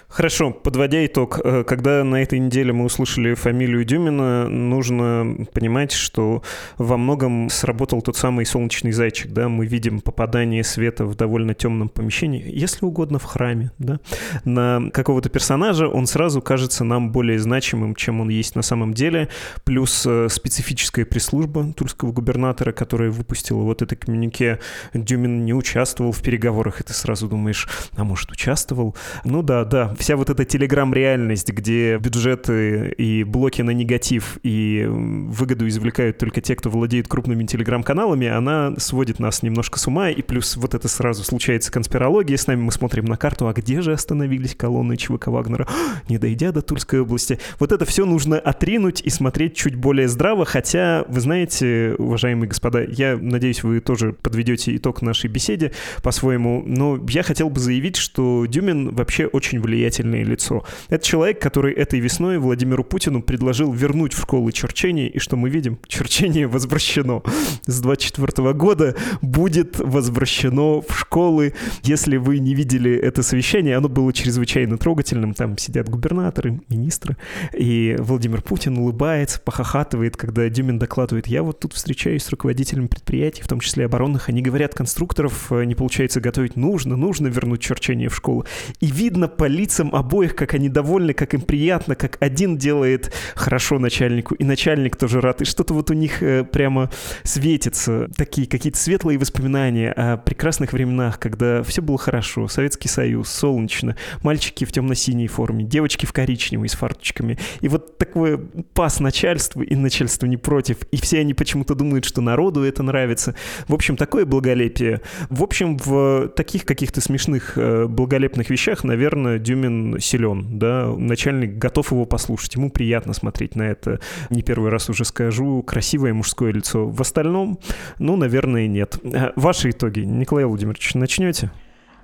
Хорошо, 0.07 0.51
подводя 0.51 1.03
итог, 1.05 1.39
э, 1.43 1.63
когда 1.63 2.03
на 2.03 2.21
этой 2.21 2.37
неделе 2.37 2.71
мы 2.71 2.85
услышали 2.85 3.33
фамилию 3.33 3.83
Дюмина, 3.83 4.47
нужно 4.47 5.47
понимать, 5.53 5.91
что 5.91 6.43
во 6.77 6.97
многом 6.97 7.49
сработал 7.49 8.01
тот 8.01 8.15
самый 8.15 8.45
солнечный 8.45 8.91
зайчик, 8.91 9.31
да, 9.31 9.49
мы 9.49 9.65
видим 9.65 10.01
попадание 10.01 10.63
света 10.63 11.05
в 11.05 11.15
довольно 11.15 11.55
темном 11.55 11.89
помещении, 11.89 12.43
если 12.45 12.85
угодно 12.85 13.17
в 13.17 13.23
храме, 13.23 13.71
да, 13.79 13.99
на 14.45 14.91
какого-то 14.91 15.29
персонажа, 15.29 15.87
он 15.87 16.05
сразу 16.05 16.41
кажется 16.41 16.83
нам 16.83 17.11
более 17.11 17.39
значимым, 17.39 17.95
чем 17.95 18.21
он 18.21 18.29
есть 18.29 18.55
на 18.55 18.61
самом 18.61 18.93
деле, 18.93 19.29
плюс 19.63 20.05
э, 20.05 20.27
специфическая 20.29 21.05
пресс-служба 21.05 21.73
тульского 21.73 22.11
губернатора, 22.11 22.71
которая 22.71 23.09
выпустила 23.09 23.61
вот 23.61 23.81
это 23.81 23.95
коммюнике, 23.95 24.59
Дюмин 24.93 25.43
не 25.43 25.53
участвовал 25.53 26.11
в 26.11 26.21
переговорах, 26.21 26.81
и 26.81 26.83
ты 26.83 26.93
сразу 26.93 27.27
думаешь, 27.27 27.67
а 27.95 28.03
может 28.03 28.31
участвовал? 28.31 28.95
Ну 29.23 29.41
да, 29.41 29.52
да, 29.53 29.65
да. 29.65 29.95
Вся 29.99 30.15
вот 30.15 30.31
эта 30.31 30.45
телеграм-реальность, 30.45 31.49
где 31.49 31.97
бюджеты 31.97 32.89
и 32.97 33.23
блоки 33.23 33.61
на 33.61 33.69
негатив 33.69 34.39
и 34.41 34.85
выгоду 34.89 35.67
извлекают 35.67 36.17
только 36.17 36.41
те, 36.41 36.55
кто 36.55 36.71
владеет 36.71 37.07
крупными 37.07 37.45
телеграм-каналами, 37.45 38.27
она 38.27 38.73
сводит 38.77 39.19
нас 39.19 39.43
немножко 39.43 39.77
с 39.77 39.85
ума. 39.85 40.09
И 40.09 40.21
плюс 40.23 40.57
вот 40.57 40.73
это 40.73 40.87
сразу 40.87 41.23
случается 41.23 41.71
конспирология. 41.71 42.35
С 42.35 42.47
нами 42.47 42.61
мы 42.61 42.71
смотрим 42.71 43.05
на 43.05 43.15
карту, 43.15 43.47
а 43.47 43.53
где 43.53 43.81
же 43.81 43.93
остановились 43.93 44.55
колонны 44.55 44.97
ЧВК 44.97 45.27
Вагнера, 45.27 45.67
не 46.09 46.17
дойдя 46.17 46.51
до 46.51 46.61
Тульской 46.61 47.01
области. 47.01 47.39
Вот 47.59 47.71
это 47.71 47.85
все 47.85 48.05
нужно 48.05 48.39
отринуть 48.39 49.01
и 49.01 49.09
смотреть 49.09 49.55
чуть 49.55 49.75
более 49.75 50.07
здраво, 50.07 50.45
хотя, 50.45 51.05
вы 51.07 51.19
знаете, 51.19 51.95
уважаемые 51.99 52.49
господа, 52.49 52.81
я 52.81 53.17
надеюсь, 53.21 53.63
вы 53.63 53.81
тоже 53.81 54.13
подведете 54.13 54.75
итог 54.75 55.01
нашей 55.01 55.29
беседе 55.29 55.73
по-своему, 56.01 56.63
но 56.65 56.99
я 57.09 57.21
хотел 57.23 57.49
бы 57.49 57.59
заявить, 57.59 57.97
что 57.97 58.45
Дюмин 58.47 58.95
вообще 58.95 59.27
очень 59.27 59.42
очень 59.43 59.59
влиятельное 59.59 60.23
лицо. 60.23 60.63
Это 60.87 61.05
человек, 61.05 61.41
который 61.41 61.73
этой 61.73 61.99
весной 61.99 62.37
Владимиру 62.37 62.85
Путину 62.85 63.21
предложил 63.21 63.73
вернуть 63.73 64.13
в 64.13 64.21
школы 64.21 64.53
черчение, 64.53 65.09
и 65.09 65.19
что 65.19 65.35
мы 65.35 65.49
видим? 65.49 65.79
Черчение 65.85 66.47
возвращено. 66.47 67.21
С 67.65 67.81
24 67.81 68.53
года 68.53 68.95
будет 69.21 69.79
возвращено 69.79 70.79
в 70.79 70.97
школы. 70.97 71.53
Если 71.83 72.15
вы 72.15 72.39
не 72.39 72.55
видели 72.55 72.95
это 72.95 73.21
совещание, 73.21 73.75
оно 73.75 73.89
было 73.89 74.13
чрезвычайно 74.13 74.77
трогательным. 74.77 75.33
Там 75.33 75.57
сидят 75.57 75.89
губернаторы, 75.89 76.61
министры, 76.69 77.17
и 77.53 77.97
Владимир 77.99 78.41
Путин 78.41 78.77
улыбается, 78.77 79.41
похохатывает, 79.41 80.15
когда 80.15 80.47
Дюмин 80.47 80.79
докладывает, 80.79 81.27
я 81.27 81.43
вот 81.43 81.59
тут 81.59 81.73
встречаюсь 81.73 82.23
с 82.23 82.29
руководителями 82.29 82.87
предприятий, 82.87 83.41
в 83.41 83.47
том 83.49 83.59
числе 83.59 83.85
оборонных, 83.85 84.29
они 84.29 84.41
говорят, 84.41 84.73
конструкторов 84.73 85.51
э, 85.51 85.65
не 85.65 85.75
получается 85.75 86.21
готовить, 86.21 86.55
нужно, 86.55 86.95
нужно 86.95 87.27
вернуть 87.27 87.61
черчение 87.61 88.07
в 88.07 88.15
школу. 88.15 88.45
И 88.79 88.87
видно 88.87 89.32
по 89.37 89.45
лицам 89.45 89.93
обоих, 89.93 90.35
как 90.35 90.53
они 90.53 90.69
довольны, 90.69 91.13
как 91.13 91.33
им 91.33 91.41
приятно, 91.41 91.95
как 91.95 92.17
один 92.19 92.57
делает 92.57 93.13
хорошо 93.35 93.79
начальнику, 93.79 94.35
и 94.35 94.43
начальник 94.43 94.95
тоже 94.95 95.21
рад. 95.21 95.41
И 95.41 95.45
что-то 95.45 95.73
вот 95.73 95.89
у 95.91 95.93
них 95.93 96.21
э, 96.23 96.43
прямо 96.43 96.89
светится. 97.23 98.09
Такие 98.15 98.47
какие-то 98.47 98.79
светлые 98.79 99.17
воспоминания 99.17 99.91
о 99.91 100.17
прекрасных 100.17 100.73
временах, 100.73 101.19
когда 101.19 101.63
все 101.63 101.81
было 101.81 101.97
хорошо. 101.97 102.47
Советский 102.47 102.87
Союз, 102.87 103.29
солнечно, 103.29 103.95
мальчики 104.21 104.65
в 104.65 104.71
темно-синей 104.71 105.27
форме, 105.27 105.63
девочки 105.63 106.05
в 106.05 106.13
коричневой 106.13 106.69
с 106.69 106.73
фарточками. 106.73 107.37
И 107.61 107.67
вот 107.67 107.97
такой 107.97 108.37
пас 108.73 108.99
начальству, 108.99 109.61
и 109.61 109.75
начальство 109.75 110.25
не 110.25 110.37
против. 110.37 110.77
И 110.91 110.97
все 110.97 111.19
они 111.19 111.33
почему-то 111.33 111.75
думают, 111.75 112.05
что 112.05 112.21
народу 112.21 112.63
это 112.63 112.83
нравится. 112.83 113.35
В 113.67 113.73
общем, 113.73 113.97
такое 113.97 114.25
благолепие. 114.25 115.01
В 115.29 115.43
общем, 115.43 115.77
в 115.77 116.29
таких 116.29 116.65
каких-то 116.65 117.01
смешных 117.01 117.57
э, 117.57 117.87
благолепных 117.87 118.49
вещах, 118.49 118.83
наверное, 118.83 119.22
наверное, 119.23 119.39
Дюмин 119.43 119.99
силен, 119.99 120.59
да, 120.59 120.87
начальник 120.97 121.57
готов 121.57 121.91
его 121.91 122.05
послушать, 122.05 122.55
ему 122.55 122.69
приятно 122.69 123.13
смотреть 123.13 123.55
на 123.55 123.63
это, 123.63 123.99
не 124.29 124.41
первый 124.41 124.69
раз 124.69 124.89
уже 124.89 125.05
скажу, 125.05 125.63
красивое 125.63 126.13
мужское 126.13 126.51
лицо. 126.51 126.87
В 126.87 127.01
остальном, 127.01 127.59
ну, 127.99 128.15
наверное, 128.15 128.67
нет. 128.67 128.97
Э, 129.03 129.31
ваши 129.35 129.71
итоги, 129.71 130.01
Николай 130.01 130.45
Владимирович, 130.45 130.93
начнете? 130.93 131.51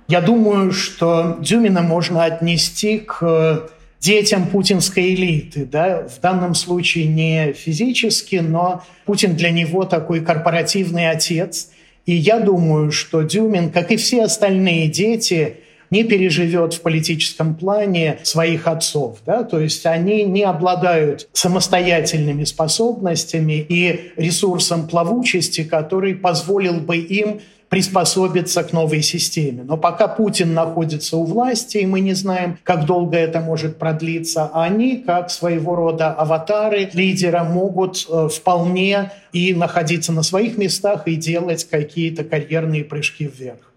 Я 0.08 0.20
думаю, 0.20 0.72
что 0.72 1.38
Дюмина 1.40 1.82
можно 1.82 2.24
отнести 2.24 2.98
к 2.98 3.70
детям 4.00 4.46
путинской 4.46 5.14
элиты. 5.14 5.64
Да? 5.66 6.08
В 6.08 6.20
данном 6.20 6.54
случае 6.54 7.06
не 7.06 7.52
физически, 7.52 8.36
но 8.36 8.82
Путин 9.04 9.36
для 9.36 9.50
него 9.50 9.84
такой 9.84 10.20
корпоративный 10.20 11.10
отец. 11.10 11.68
И 12.06 12.14
я 12.14 12.40
думаю, 12.40 12.90
что 12.90 13.22
Дюмин, 13.22 13.70
как 13.70 13.92
и 13.92 13.96
все 13.96 14.24
остальные 14.24 14.88
дети, 14.88 15.58
не 15.90 16.04
переживет 16.04 16.74
в 16.74 16.80
политическом 16.80 17.54
плане 17.54 18.18
своих 18.22 18.66
отцов. 18.66 19.18
Да? 19.26 19.42
То 19.42 19.60
есть 19.60 19.86
они 19.86 20.24
не 20.24 20.42
обладают 20.42 21.28
самостоятельными 21.32 22.44
способностями 22.44 23.64
и 23.68 24.12
ресурсом 24.16 24.88
плавучести, 24.88 25.64
который 25.64 26.14
позволил 26.14 26.74
бы 26.74 26.96
им 26.96 27.40
приспособиться 27.70 28.64
к 28.64 28.72
новой 28.72 29.00
системе. 29.00 29.62
Но 29.62 29.76
пока 29.76 30.08
Путин 30.08 30.54
находится 30.54 31.16
у 31.16 31.24
власти, 31.24 31.78
и 31.78 31.86
мы 31.86 32.00
не 32.00 32.14
знаем, 32.14 32.58
как 32.64 32.84
долго 32.84 33.16
это 33.16 33.40
может 33.40 33.78
продлиться, 33.78 34.50
они, 34.52 34.96
как 34.96 35.30
своего 35.30 35.76
рода 35.76 36.12
аватары 36.12 36.90
лидера, 36.92 37.44
могут 37.44 38.06
э, 38.10 38.28
вполне 38.28 39.12
и 39.32 39.54
находиться 39.54 40.12
на 40.12 40.24
своих 40.24 40.58
местах 40.58 41.06
и 41.06 41.14
делать 41.14 41.64
какие-то 41.70 42.24
карьерные 42.24 42.82
прыжки 42.82 43.30
вверх. 43.32 43.69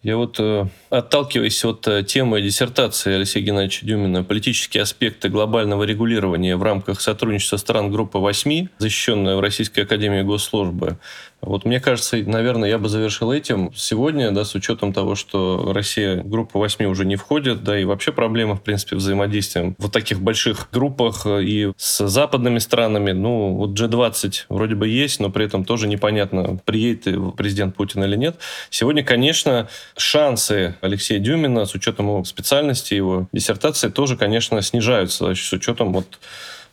Я 0.00 0.16
вот, 0.16 0.36
э, 0.38 0.64
отталкиваясь 0.90 1.64
от 1.64 1.88
э, 1.88 2.04
темы 2.04 2.40
диссертации 2.40 3.14
Алексея 3.14 3.42
Геннадьевича 3.42 3.84
Дюмина 3.84 4.22
«Политические 4.22 4.84
аспекты 4.84 5.28
глобального 5.28 5.82
регулирования 5.82 6.54
в 6.54 6.62
рамках 6.62 7.00
сотрудничества 7.00 7.56
стран 7.56 7.90
группы 7.90 8.18
8», 8.18 8.68
защищенная 8.78 9.34
в 9.34 9.40
Российской 9.40 9.80
Академии 9.80 10.22
Госслужбы, 10.22 10.98
Вот 11.40 11.64
мне 11.64 11.80
кажется, 11.80 12.16
наверное, 12.16 12.68
я 12.68 12.78
бы 12.78 12.88
завершил 12.88 13.32
этим. 13.32 13.72
Сегодня, 13.74 14.30
да, 14.30 14.44
с 14.44 14.54
учетом 14.54 14.92
того, 14.92 15.16
что 15.16 15.72
Россия 15.72 16.22
в 16.22 16.28
группу 16.28 16.60
8 16.60 16.84
уже 16.86 17.04
не 17.04 17.16
входит, 17.16 17.64
да, 17.64 17.76
и 17.76 17.84
вообще 17.84 18.12
проблема, 18.12 18.54
в 18.54 18.62
принципе, 18.62 18.94
взаимодействия 18.94 19.74
в 19.78 19.88
таких 19.88 20.20
больших 20.20 20.68
группах 20.72 21.26
и 21.26 21.72
с 21.76 22.06
западными 22.06 22.60
странами. 22.60 23.10
Ну, 23.10 23.54
вот 23.54 23.70
G20 23.70 24.44
вроде 24.48 24.76
бы 24.76 24.86
есть, 24.86 25.18
но 25.18 25.30
при 25.30 25.44
этом 25.44 25.64
тоже 25.64 25.88
непонятно, 25.88 26.60
приедет 26.64 27.36
президент 27.36 27.74
Путин 27.74 28.04
или 28.04 28.14
нет. 28.14 28.36
Сегодня, 28.70 29.02
конечно, 29.02 29.68
шансы 29.98 30.76
Алексея 30.80 31.18
Дюмина 31.18 31.66
с 31.66 31.74
учетом 31.74 32.06
его 32.06 32.24
специальности, 32.24 32.94
его 32.94 33.28
диссертации 33.32 33.88
тоже, 33.88 34.16
конечно, 34.16 34.60
снижаются 34.62 35.34
с 35.34 35.52
учетом 35.52 35.92
вот 35.92 36.18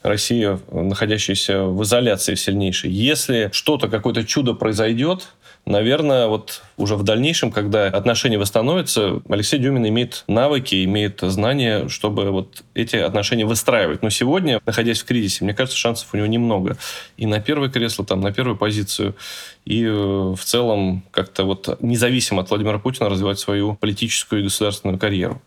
Россия, 0.03 0.59
находящаяся 0.71 1.63
в 1.63 1.83
изоляции 1.83 2.35
сильнейшей. 2.35 2.91
Если 2.91 3.49
что-то, 3.51 3.87
какое-то 3.87 4.23
чудо 4.23 4.53
произойдет, 4.53 5.29
наверное, 5.65 6.27
вот 6.27 6.61
уже 6.77 6.95
в 6.95 7.03
дальнейшем, 7.03 7.51
когда 7.51 7.87
отношения 7.87 8.37
восстановятся, 8.37 9.21
Алексей 9.29 9.59
Дюмин 9.59 9.87
имеет 9.87 10.23
навыки, 10.27 10.83
имеет 10.83 11.19
знания, 11.21 11.87
чтобы 11.87 12.31
вот 12.31 12.63
эти 12.73 12.95
отношения 12.95 13.45
выстраивать. 13.45 14.03
Но 14.03 14.09
сегодня, 14.09 14.61
находясь 14.65 15.01
в 15.01 15.05
кризисе, 15.05 15.43
мне 15.43 15.53
кажется, 15.53 15.77
шансов 15.77 16.09
у 16.13 16.17
него 16.17 16.27
немного. 16.27 16.77
И 17.17 17.25
на 17.25 17.39
первое 17.39 17.69
кресло, 17.69 18.05
там, 18.05 18.21
на 18.21 18.31
первую 18.31 18.57
позицию, 18.57 19.15
и 19.65 19.83
э, 19.83 19.89
в 19.91 20.39
целом 20.43 21.03
как-то 21.11 21.43
вот 21.43 21.81
независимо 21.81 22.41
от 22.41 22.49
Владимира 22.49 22.79
Путина 22.79 23.09
развивать 23.09 23.39
свою 23.39 23.75
политическую 23.75 24.41
и 24.41 24.43
государственную 24.43 24.99
карьеру. 24.99 25.41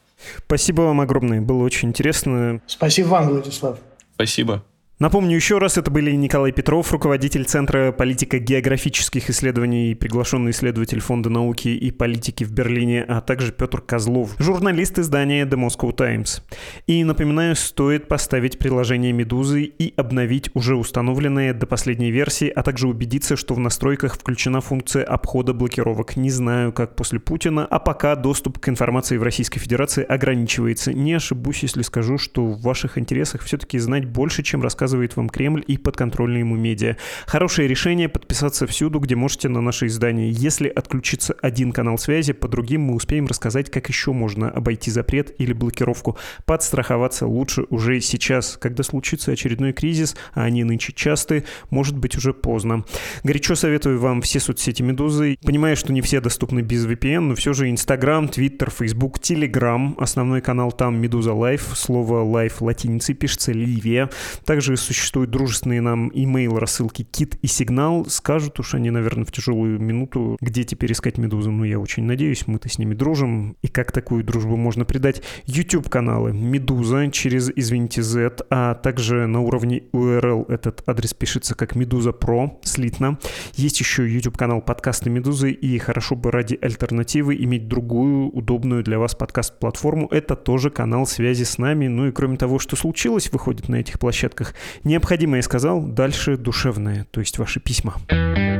Спасибо 0.47 0.83
вам 0.83 1.01
огромное, 1.01 1.41
было 1.41 1.63
очень 1.63 1.89
интересно. 1.89 2.61
Спасибо 2.67 3.09
вам, 3.09 3.29
Владислав. 3.29 3.79
Спасибо. 4.15 4.65
Напомню 4.99 5.37
еще 5.37 5.59
раз, 5.59 5.79
это 5.79 5.93
были 5.93 6.11
Николай 6.11 6.51
Петров, 6.51 6.91
руководитель 6.91 7.45
Центра 7.45 7.93
политико-географических 7.93 9.31
исследований, 9.31 9.95
приглашенный 9.95 10.51
исследователь 10.51 10.99
Фонда 10.99 11.31
науки 11.31 11.69
и 11.69 11.93
политики 11.93 12.43
в 12.43 12.51
Берлине, 12.51 13.05
а 13.07 13.21
также 13.21 13.53
Петр 13.53 13.81
Козлов, 13.81 14.35
журналист 14.41 14.99
издания 14.99 15.47
The 15.47 15.55
Moscow 15.55 15.93
Times. 15.93 16.43
И 16.89 17.05
напоминаю, 17.05 17.55
стоит 17.55 18.09
поставить 18.09 18.59
приложение 18.59 19.13
«Медузы» 19.13 19.63
и 19.63 19.95
обновить 19.97 20.51
уже 20.55 20.75
установленные 20.75 21.55
до 21.55 21.69
последней 21.69 22.11
версии, 22.11 22.49
а 22.49 22.65
также 22.65 22.89
убедиться, 22.89 23.37
что 23.37 23.55
в 23.55 23.61
настройках 23.61 24.17
включена 24.17 24.61
функция 24.61 25.05
обхода 25.05 25.55
блокировок. 25.55 26.17
Не 26.17 26.31
знаю, 26.31 26.73
как 26.73 26.97
после 26.97 27.21
Путина, 27.21 27.65
а 27.65 27.79
пока 27.79 28.17
доступ 28.17 28.59
к 28.59 28.69
информации 28.69 29.17
в 29.17 29.23
Российской 29.23 29.61
Федерации 29.61 30.03
ограничивается. 30.03 30.93
Не 30.93 31.13
ошибусь, 31.13 31.63
если 31.63 31.83
скажу, 31.83 32.19
что 32.19 32.45
в 32.45 32.63
ваших 32.63 32.99
интересах 32.99 33.43
все-таки 33.43 33.79
знать 33.79 34.05
больше, 34.05 34.43
чем 34.43 34.61
рассказывать 34.61 34.88
рассказывает 34.89 35.17
вам 35.17 35.29
Кремль 35.29 35.63
и 35.67 35.77
подконтрольные 35.77 36.41
ему 36.41 36.57
медиа. 36.57 36.97
Хорошее 37.27 37.69
решение 37.69 38.09
подписаться 38.09 38.67
всюду, 38.67 39.01
где 39.01 39.17
можете 39.17 39.49
на 39.51 39.61
наше 39.61 39.87
издание. 39.87 40.31
Если 40.31 40.69
отключится 40.69 41.35
один 41.43 41.73
канал 41.73 41.99
связи, 41.99 42.33
по 42.33 42.49
другим 42.49 42.83
мы 42.83 42.95
успеем 42.95 43.27
рассказать, 43.27 43.71
как 43.71 43.89
еще 43.91 44.13
можно 44.13 44.49
обойти 44.49 44.91
запрет 44.91 45.35
или 45.39 45.53
блокировку. 45.53 46.17
Подстраховаться 46.47 47.27
лучше 47.27 47.65
уже 47.69 48.01
сейчас, 48.01 48.57
когда 48.57 48.83
случится 48.83 49.33
очередной 49.33 49.75
кризис, 49.75 50.17
а 50.33 50.45
они 50.45 50.65
нынче 50.65 50.95
часты, 50.95 51.45
может 51.69 51.99
быть 51.99 52.17
уже 52.17 52.33
поздно. 52.33 52.85
Горячо 53.25 53.55
советую 53.57 54.01
вам 54.01 54.23
все 54.23 54.41
соцсети 54.41 54.83
Медузы. 54.83 55.37
Понимаю, 55.45 55.77
что 55.77 55.93
не 55.93 56.01
все 56.01 56.21
доступны 56.23 56.61
без 56.61 56.87
VPN, 56.87 57.21
но 57.21 57.35
все 57.35 57.53
же 57.53 57.69
Инстаграм, 57.69 58.27
Твиттер, 58.27 58.71
Фейсбук, 58.71 59.21
Телеграм. 59.21 59.95
Основной 59.99 60.41
канал 60.41 60.73
там 60.73 60.99
Медуза 60.99 61.35
Live. 61.35 61.73
Слово 61.75 62.23
Live 62.23 62.63
латиницей 62.63 63.15
пишется 63.15 63.53
live. 63.53 64.09
Также 64.47 64.78
существуют 64.79 65.31
дружественные 65.31 65.81
нам 65.81 66.11
имейл 66.13 66.59
рассылки 66.59 67.03
Кит 67.03 67.37
и 67.43 67.47
Сигнал. 67.47 68.07
Скажут 68.07 68.59
уж 68.61 68.75
они, 68.75 68.91
наверное, 68.91 69.25
в 69.25 69.33
тяжелую 69.33 69.79
минуту, 69.79 70.37
где 70.41 70.65
теперь 70.65 70.93
искать 70.93 71.19
Медузу. 71.19 71.51
Ну, 71.51 71.65
я 71.65 71.79
очень 71.79 72.05
надеюсь, 72.05 72.47
мы-то 72.47 72.69
с 72.69 72.79
ними 72.79 72.95
дружим. 72.95 73.57
И 73.63 73.69
как 73.69 73.93
такую 73.93 74.25
дружбу 74.25 74.57
можно 74.57 74.85
предать? 74.85 75.23
YouTube-каналы 75.47 76.33
Медуза 76.33 77.11
через, 77.11 77.51
извините, 77.55 78.03
Z, 78.03 78.39
а 78.51 78.75
также 78.75 79.27
на 79.27 79.41
уровне 79.41 79.83
URL 79.93 80.47
этот 80.49 80.83
адрес 80.87 81.15
пишется 81.15 81.55
как 81.55 81.75
Медуза 81.75 82.13
Про, 82.13 82.59
слитно. 82.63 83.19
Есть 83.55 83.81
еще 83.81 84.09
YouTube-канал 84.09 84.63
подкасты 84.63 85.11
Медузы, 85.11 85.51
и 85.51 85.79
хорошо 85.79 86.17
бы 86.17 86.31
ради 86.31 86.59
альтернативы 86.61 87.37
иметь 87.37 87.69
другую, 87.69 88.29
удобную 88.31 88.83
для 88.83 88.99
вас 88.99 89.15
подкаст-платформу. 89.15 90.09
Это 90.09 90.37
тоже 90.37 90.71
канал 90.71 91.07
связи 91.07 91.45
с 91.45 91.59
нами. 91.59 91.89
Ну 91.89 92.07
и 92.09 92.13
кроме 92.13 92.37
того, 92.37 92.59
что 92.59 92.77
случилось, 92.77 93.33
выходит 93.33 93.69
на 93.69 93.77
этих 93.77 93.99
площадках, 93.99 94.55
Необходимое, 94.85 95.43
сказал, 95.43 95.83
дальше 95.83 96.37
душевное, 96.37 97.07
то 97.11 97.21
есть 97.21 97.39
ваши 97.39 97.61
письма. 97.61 97.95
Что 98.07 98.58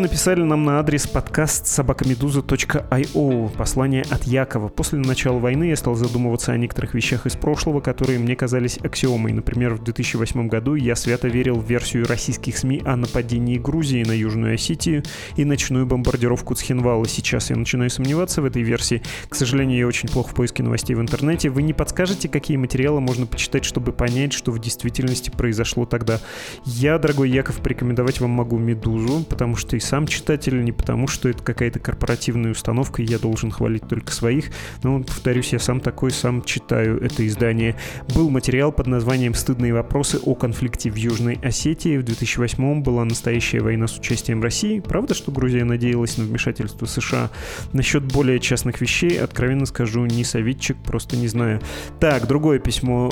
написали 0.00 0.42
нам 0.42 0.64
на 0.64 0.78
адрес 0.80 1.06
подкаст 1.06 1.66
собакамедуза.io 1.66 3.56
Послание 3.56 4.02
от 4.10 4.24
Якова. 4.24 4.68
После 4.68 4.98
начала 4.98 5.38
войны 5.38 5.64
я 5.64 5.76
стал 5.76 5.94
задумываться 5.94 6.52
о 6.52 6.56
некоторых 6.56 6.94
вещах 6.94 7.26
из 7.26 7.36
прошлого, 7.36 7.80
которые 7.80 8.18
мне 8.18 8.34
казались 8.34 8.78
аксиомой. 8.78 9.32
Например, 9.32 9.74
в 9.74 9.84
2008 9.84 10.48
году 10.48 10.74
я 10.74 10.96
свято 10.96 11.28
верил 11.28 11.60
в 11.60 11.66
версию 11.66 12.06
российских 12.06 12.56
СМИ 12.56 12.82
о 12.84 12.96
нападении 12.96 13.58
Грузии 13.58 14.02
на 14.02 14.12
Южную 14.12 14.54
Осетию 14.54 15.02
и 15.36 15.44
ночную 15.44 15.86
бомбардировку 15.86 16.54
Цхинвала. 16.54 17.06
Сейчас 17.06 17.50
я 17.50 17.56
начинаю 17.56 17.90
сомневаться 17.90 18.40
в 18.40 18.46
этой 18.46 18.62
версии. 18.62 19.02
К 19.28 19.34
сожалению, 19.34 19.78
я 19.78 19.86
очень 19.86 20.08
плохо 20.08 20.30
в 20.30 20.34
поиске 20.34 20.62
новостей 20.62 20.96
в 20.96 21.00
интернете. 21.00 21.50
Вы 21.50 21.62
не 21.62 21.74
подскажете, 21.74 22.28
какие 22.28 22.56
материалы 22.56 23.00
можно 23.00 23.26
почитать, 23.26 23.64
чтобы 23.66 23.92
понять, 23.92 24.32
что 24.32 24.50
в 24.50 24.58
действительности 24.58 25.30
произошло 25.30 25.84
тогда? 25.84 26.20
Я, 26.64 26.98
дорогой 26.98 27.28
Яков, 27.30 27.56
порекомендовать 27.58 28.20
вам 28.20 28.30
могу 28.30 28.56
«Медузу», 28.56 29.24
потому 29.28 29.56
что 29.56 29.76
и 29.76 29.80
сам 29.90 30.06
читатель, 30.06 30.62
не 30.62 30.70
потому 30.70 31.08
что 31.08 31.28
это 31.28 31.42
какая-то 31.42 31.80
корпоративная 31.80 32.52
установка, 32.52 33.02
и 33.02 33.06
я 33.06 33.18
должен 33.18 33.50
хвалить 33.50 33.88
только 33.88 34.12
своих. 34.12 34.50
Но, 34.84 35.02
повторюсь, 35.02 35.52
я 35.52 35.58
сам 35.58 35.80
такой, 35.80 36.12
сам 36.12 36.44
читаю 36.44 37.02
это 37.02 37.26
издание. 37.26 37.74
Был 38.14 38.30
материал 38.30 38.70
под 38.70 38.86
названием 38.86 39.34
«Стыдные 39.34 39.74
вопросы 39.74 40.20
о 40.24 40.36
конфликте 40.36 40.92
в 40.92 40.94
Южной 40.94 41.40
Осетии». 41.42 41.96
В 41.96 42.04
2008 42.04 42.82
была 42.82 43.04
настоящая 43.04 43.62
война 43.62 43.88
с 43.88 43.98
участием 43.98 44.40
России. 44.42 44.78
Правда, 44.78 45.14
что 45.14 45.32
Грузия 45.32 45.64
надеялась 45.64 46.18
на 46.18 46.24
вмешательство 46.24 46.86
США? 46.86 47.30
Насчет 47.72 48.04
более 48.04 48.38
частных 48.38 48.80
вещей, 48.80 49.20
откровенно 49.20 49.66
скажу, 49.66 50.06
не 50.06 50.22
советчик, 50.22 50.76
просто 50.84 51.16
не 51.16 51.26
знаю. 51.26 51.60
Так, 51.98 52.28
другое 52.28 52.60
письмо. 52.60 53.10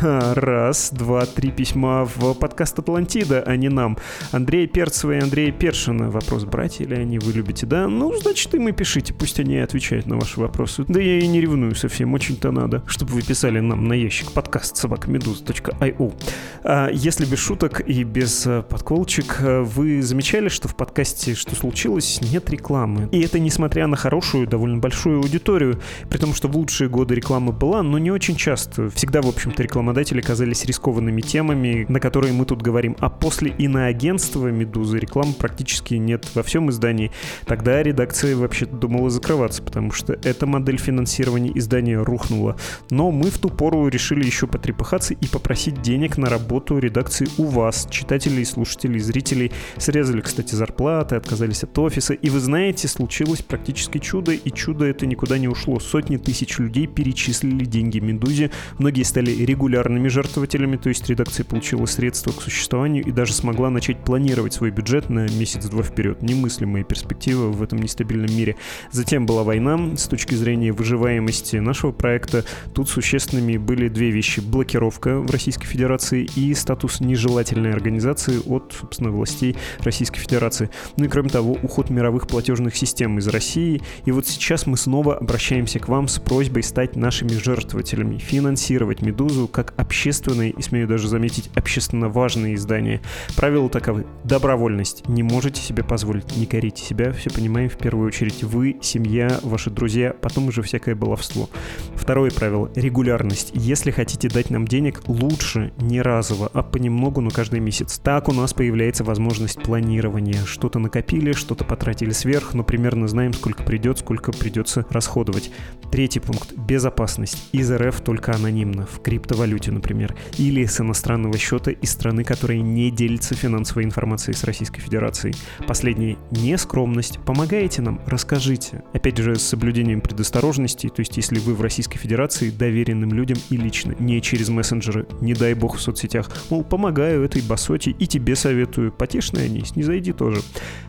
Раз, 0.00 0.92
два, 0.92 1.26
три 1.26 1.50
письма 1.50 2.06
в 2.06 2.32
подкаст 2.32 2.78
Атлантида, 2.78 3.42
а 3.46 3.56
не 3.56 3.68
нам. 3.68 3.98
Андрей 4.32 4.66
Перцева 4.66 5.12
и 5.12 5.20
Андрей 5.20 5.40
Андрея 5.40 5.58
Першина 5.90 6.08
вопрос, 6.08 6.44
братья 6.44 6.84
ли 6.84 6.94
они, 6.94 7.18
вы 7.18 7.32
любите, 7.32 7.66
да? 7.66 7.88
Ну, 7.88 8.16
значит, 8.16 8.54
им 8.54 8.68
и 8.68 8.72
пишите, 8.72 9.12
пусть 9.12 9.40
они 9.40 9.58
отвечают 9.58 10.06
на 10.06 10.16
ваши 10.16 10.38
вопросы. 10.38 10.84
Да 10.86 11.00
я 11.00 11.18
и 11.18 11.26
не 11.26 11.40
ревную 11.40 11.74
совсем, 11.74 12.14
очень-то 12.14 12.52
надо, 12.52 12.84
чтобы 12.86 13.14
вы 13.14 13.22
писали 13.22 13.58
нам 13.58 13.88
на 13.88 13.94
ящик 13.94 14.30
подкаст 14.30 14.76
собакамедуз.io. 14.76 16.14
А 16.62 16.90
если 16.90 17.24
без 17.24 17.38
шуток 17.40 17.80
и 17.80 18.04
без 18.04 18.46
э, 18.46 18.62
подколчик, 18.62 19.38
э, 19.40 19.62
вы 19.62 20.00
замечали, 20.00 20.48
что 20.48 20.68
в 20.68 20.76
подкасте 20.76 21.34
«Что 21.34 21.56
случилось?» 21.56 22.20
нет 22.30 22.48
рекламы. 22.50 23.08
И 23.10 23.20
это 23.22 23.40
несмотря 23.40 23.88
на 23.88 23.96
хорошую, 23.96 24.46
довольно 24.46 24.78
большую 24.78 25.18
аудиторию, 25.18 25.80
при 26.08 26.18
том, 26.18 26.34
что 26.34 26.46
в 26.46 26.56
лучшие 26.56 26.88
годы 26.88 27.16
реклама 27.16 27.50
была, 27.50 27.82
но 27.82 27.98
не 27.98 28.12
очень 28.12 28.36
часто. 28.36 28.90
Всегда, 28.90 29.22
в 29.22 29.26
общем-то, 29.26 29.60
рекламодатели 29.60 30.20
казались 30.20 30.64
рискованными 30.64 31.20
темами, 31.20 31.84
на 31.88 31.98
которые 31.98 32.32
мы 32.32 32.44
тут 32.44 32.62
говорим. 32.62 32.96
А 33.00 33.10
после 33.10 33.50
иноагентства 33.50 34.46
«Медузы» 34.48 34.98
реклама 34.98 35.32
практически 35.32 35.79
нет 35.88 36.26
во 36.34 36.42
всем 36.42 36.70
издании, 36.70 37.10
тогда 37.46 37.82
редакция 37.82 38.36
вообще 38.36 38.66
думала 38.66 39.10
закрываться, 39.10 39.62
потому 39.62 39.92
что 39.92 40.12
эта 40.12 40.46
модель 40.46 40.78
финансирования 40.78 41.52
издания 41.54 41.98
рухнула. 42.02 42.56
Но 42.90 43.10
мы 43.10 43.30
в 43.30 43.38
ту 43.38 43.48
пору 43.48 43.88
решили 43.88 44.24
еще 44.24 44.46
потрепыхаться 44.46 45.14
и 45.14 45.26
попросить 45.26 45.82
денег 45.82 46.18
на 46.18 46.28
работу 46.28 46.78
редакции 46.78 47.28
у 47.38 47.44
вас, 47.44 47.86
читателей, 47.90 48.44
слушателей, 48.44 49.00
зрителей. 49.00 49.52
Срезали, 49.76 50.20
кстати, 50.20 50.54
зарплаты, 50.54 51.16
отказались 51.16 51.62
от 51.62 51.78
офиса. 51.78 52.14
И 52.14 52.30
вы 52.30 52.40
знаете, 52.40 52.88
случилось 52.88 53.42
практически 53.42 53.98
чудо, 53.98 54.32
и 54.32 54.50
чудо 54.50 54.84
это 54.84 55.06
никуда 55.06 55.38
не 55.38 55.48
ушло. 55.48 55.80
Сотни 55.80 56.16
тысяч 56.16 56.58
людей 56.58 56.86
перечислили 56.86 57.64
деньги 57.64 57.98
Медузе, 57.98 58.50
многие 58.78 59.02
стали 59.02 59.30
регулярными 59.30 60.08
жертвователями, 60.08 60.76
то 60.76 60.88
есть 60.88 61.08
редакция 61.08 61.44
получила 61.44 61.86
средства 61.86 62.32
к 62.32 62.42
существованию 62.42 63.04
и 63.04 63.12
даже 63.12 63.32
смогла 63.32 63.70
начать 63.70 64.04
планировать 64.04 64.54
свой 64.54 64.70
бюджет 64.70 65.08
на 65.10 65.28
месяц 65.28 65.69
месяц-два 65.70 65.82
вперед. 65.82 66.22
Немыслимые 66.22 66.84
перспективы 66.84 67.50
в 67.50 67.62
этом 67.62 67.78
нестабильном 67.78 68.34
мире. 68.36 68.56
Затем 68.90 69.26
была 69.26 69.44
война. 69.44 69.96
С 69.96 70.08
точки 70.08 70.34
зрения 70.34 70.72
выживаемости 70.72 71.56
нашего 71.56 71.92
проекта 71.92 72.44
тут 72.74 72.88
существенными 72.88 73.56
были 73.56 73.88
две 73.88 74.10
вещи. 74.10 74.40
Блокировка 74.40 75.20
в 75.20 75.30
Российской 75.30 75.66
Федерации 75.66 76.28
и 76.36 76.54
статус 76.54 77.00
нежелательной 77.00 77.72
организации 77.72 78.38
от, 78.46 78.74
собственно, 78.78 79.10
властей 79.10 79.56
Российской 79.80 80.20
Федерации. 80.20 80.70
Ну 80.96 81.04
и 81.04 81.08
кроме 81.08 81.30
того, 81.30 81.56
уход 81.62 81.90
мировых 81.90 82.26
платежных 82.26 82.76
систем 82.76 83.18
из 83.18 83.28
России. 83.28 83.82
И 84.04 84.12
вот 84.12 84.26
сейчас 84.26 84.66
мы 84.66 84.76
снова 84.76 85.16
обращаемся 85.16 85.78
к 85.78 85.88
вам 85.88 86.08
с 86.08 86.18
просьбой 86.18 86.62
стать 86.62 86.96
нашими 86.96 87.30
жертвователями, 87.30 88.18
финансировать 88.18 89.02
«Медузу» 89.02 89.48
как 89.48 89.74
общественное 89.76 90.50
и, 90.50 90.62
смею 90.62 90.88
даже 90.88 91.08
заметить, 91.08 91.50
общественно 91.54 92.08
важное 92.08 92.54
издание. 92.54 93.00
Правила 93.36 93.68
таковы. 93.68 94.06
Добровольность. 94.24 95.08
Не 95.08 95.22
можете 95.22 95.59
себе 95.60 95.82
позволить, 95.82 96.36
не 96.36 96.46
корите 96.46 96.84
себя, 96.84 97.12
все 97.12 97.30
понимаем 97.30 97.68
в 97.68 97.76
первую 97.76 98.08
очередь 98.08 98.42
вы, 98.42 98.78
семья, 98.80 99.40
ваши 99.42 99.70
друзья, 99.70 100.14
потом 100.20 100.48
уже 100.48 100.62
всякое 100.62 100.94
баловство. 100.94 101.48
Второе 101.94 102.30
правило— 102.30 102.70
регулярность. 102.74 103.52
Если 103.54 103.90
хотите 103.90 104.28
дать 104.28 104.50
нам 104.50 104.66
денег, 104.66 105.02
лучше 105.06 105.72
не 105.78 106.02
разово, 106.02 106.50
а 106.52 106.62
понемногу, 106.62 107.20
но 107.20 107.30
каждый 107.30 107.60
месяц. 107.60 107.98
Так 107.98 108.28
у 108.28 108.32
нас 108.32 108.52
появляется 108.52 109.04
возможность 109.04 109.62
планирования. 109.62 110.44
Что-то 110.44 110.78
накопили, 110.78 111.32
что-то 111.32 111.64
потратили 111.64 112.10
сверх, 112.10 112.54
но 112.54 112.64
примерно 112.64 113.08
знаем, 113.08 113.32
сколько 113.32 113.62
придет, 113.62 113.98
сколько 113.98 114.32
придется 114.32 114.86
расходовать. 114.90 115.50
Третий 115.90 116.20
пункт— 116.20 116.52
безопасность. 116.56 117.48
Из 117.52 117.70
РФ 117.70 118.00
только 118.00 118.34
анонимно, 118.34 118.86
в 118.86 119.00
криптовалюте, 119.00 119.72
например, 119.72 120.14
или 120.38 120.64
с 120.64 120.80
иностранного 120.80 121.36
счета 121.38 121.70
из 121.70 121.90
страны, 121.90 122.24
которая 122.24 122.60
не 122.60 122.90
делится 122.90 123.34
финансовой 123.34 123.84
информацией 123.84 124.36
с 124.36 124.44
Российской 124.44 124.80
Федерацией. 124.80 125.34
Последнее— 125.66 126.16
нескромность. 126.30 127.18
Помогаете 127.24 127.82
нам? 127.82 128.00
Расскажите. 128.06 128.82
Опять 128.92 129.18
же, 129.18 129.36
с 129.36 129.42
соблюдением 129.42 130.00
предосторожности, 130.00 130.88
то 130.88 131.00
есть 131.00 131.16
если 131.16 131.38
вы 131.38 131.54
в 131.54 131.60
Российской 131.60 131.98
Федерации 131.98 132.50
доверенным 132.50 133.12
людям 133.12 133.38
и 133.50 133.56
лично, 133.56 133.94
не 133.98 134.20
через 134.22 134.48
мессенджеры, 134.48 135.06
не 135.20 135.34
дай 135.34 135.54
бог 135.54 135.76
в 135.76 135.80
соцсетях. 135.80 136.30
Мол, 136.50 136.64
помогаю 136.64 137.24
этой 137.24 137.42
басоте 137.42 137.90
и 137.90 138.06
тебе 138.06 138.36
советую. 138.36 138.92
Потешные 138.92 139.46
они, 139.46 139.64
зайди 139.82 140.12
тоже. 140.12 140.40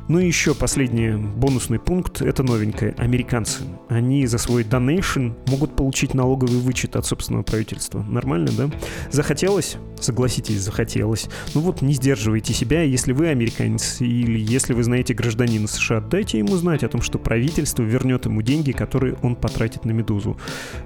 Ну 0.08 0.20
и 0.20 0.28
еще 0.28 0.54
последний 0.54 1.12
бонусный 1.12 1.80
пункт— 1.80 2.22
это 2.24 2.44
новенькое. 2.44 2.94
Американцы. 2.98 3.62
Они 3.90 4.26
за 4.28 4.38
свой 4.38 4.64
donation 4.64 5.38
могут 5.48 5.76
получить 5.76 6.14
налоговый 6.14 6.60
вычет 6.60 6.96
от 6.96 7.06
собственного 7.06 7.44
правительства. 7.44 8.04
Нормально, 8.04 8.52
да? 8.58 8.70
Захотелось? 9.12 9.78
Согласитесь, 10.00 10.62
захотелось. 10.62 11.30
Ну 11.54 11.62
вот, 11.62 11.82
не 11.82 11.94
сдерживайте 11.94 12.54
себя, 12.54 12.82
если 12.82 13.14
вы 13.14 13.28
американец 13.28 14.02
или 14.02 14.40
если 14.52 14.74
вы 14.74 14.84
знаете 14.84 15.14
гражданина 15.14 15.66
США, 15.66 16.02
дайте 16.02 16.38
ему 16.38 16.58
знать 16.58 16.84
о 16.84 16.90
том, 16.90 17.02
что 17.02 17.18
правительство 17.18 17.84
вернет 17.84 18.26
ему 18.26 18.42
деньги, 18.42 18.74
которые 18.74 19.16
он 19.22 19.38
потратит 19.38 19.86
на 19.86 19.92
«Медузу». 19.92 20.38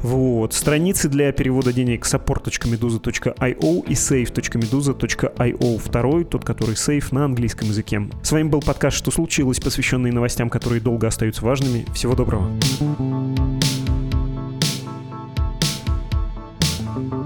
Вот. 0.01 0.53
Страницы 0.53 1.09
для 1.09 1.31
перевода 1.31 1.73
денег 1.73 2.05
support.meduza.io 2.05 3.85
и 3.87 3.93
save.meduza.io. 3.93 5.79
Второй, 5.79 6.25
тот, 6.25 6.45
который 6.45 6.75
сейф 6.75 7.11
на 7.11 7.25
английском 7.25 7.67
языке. 7.69 8.07
С 8.21 8.31
вами 8.31 8.49
был 8.49 8.61
подкаст 8.61 8.97
«Что 8.97 9.09
случилось?», 9.09 9.59
посвященный 9.59 10.11
новостям, 10.11 10.51
которые 10.51 10.79
долго 10.79 11.07
остаются 11.07 11.43
важными. 11.43 11.87
Всего 11.95 12.13
доброго. 12.13 12.51
thank 16.95 17.13
you 17.13 17.24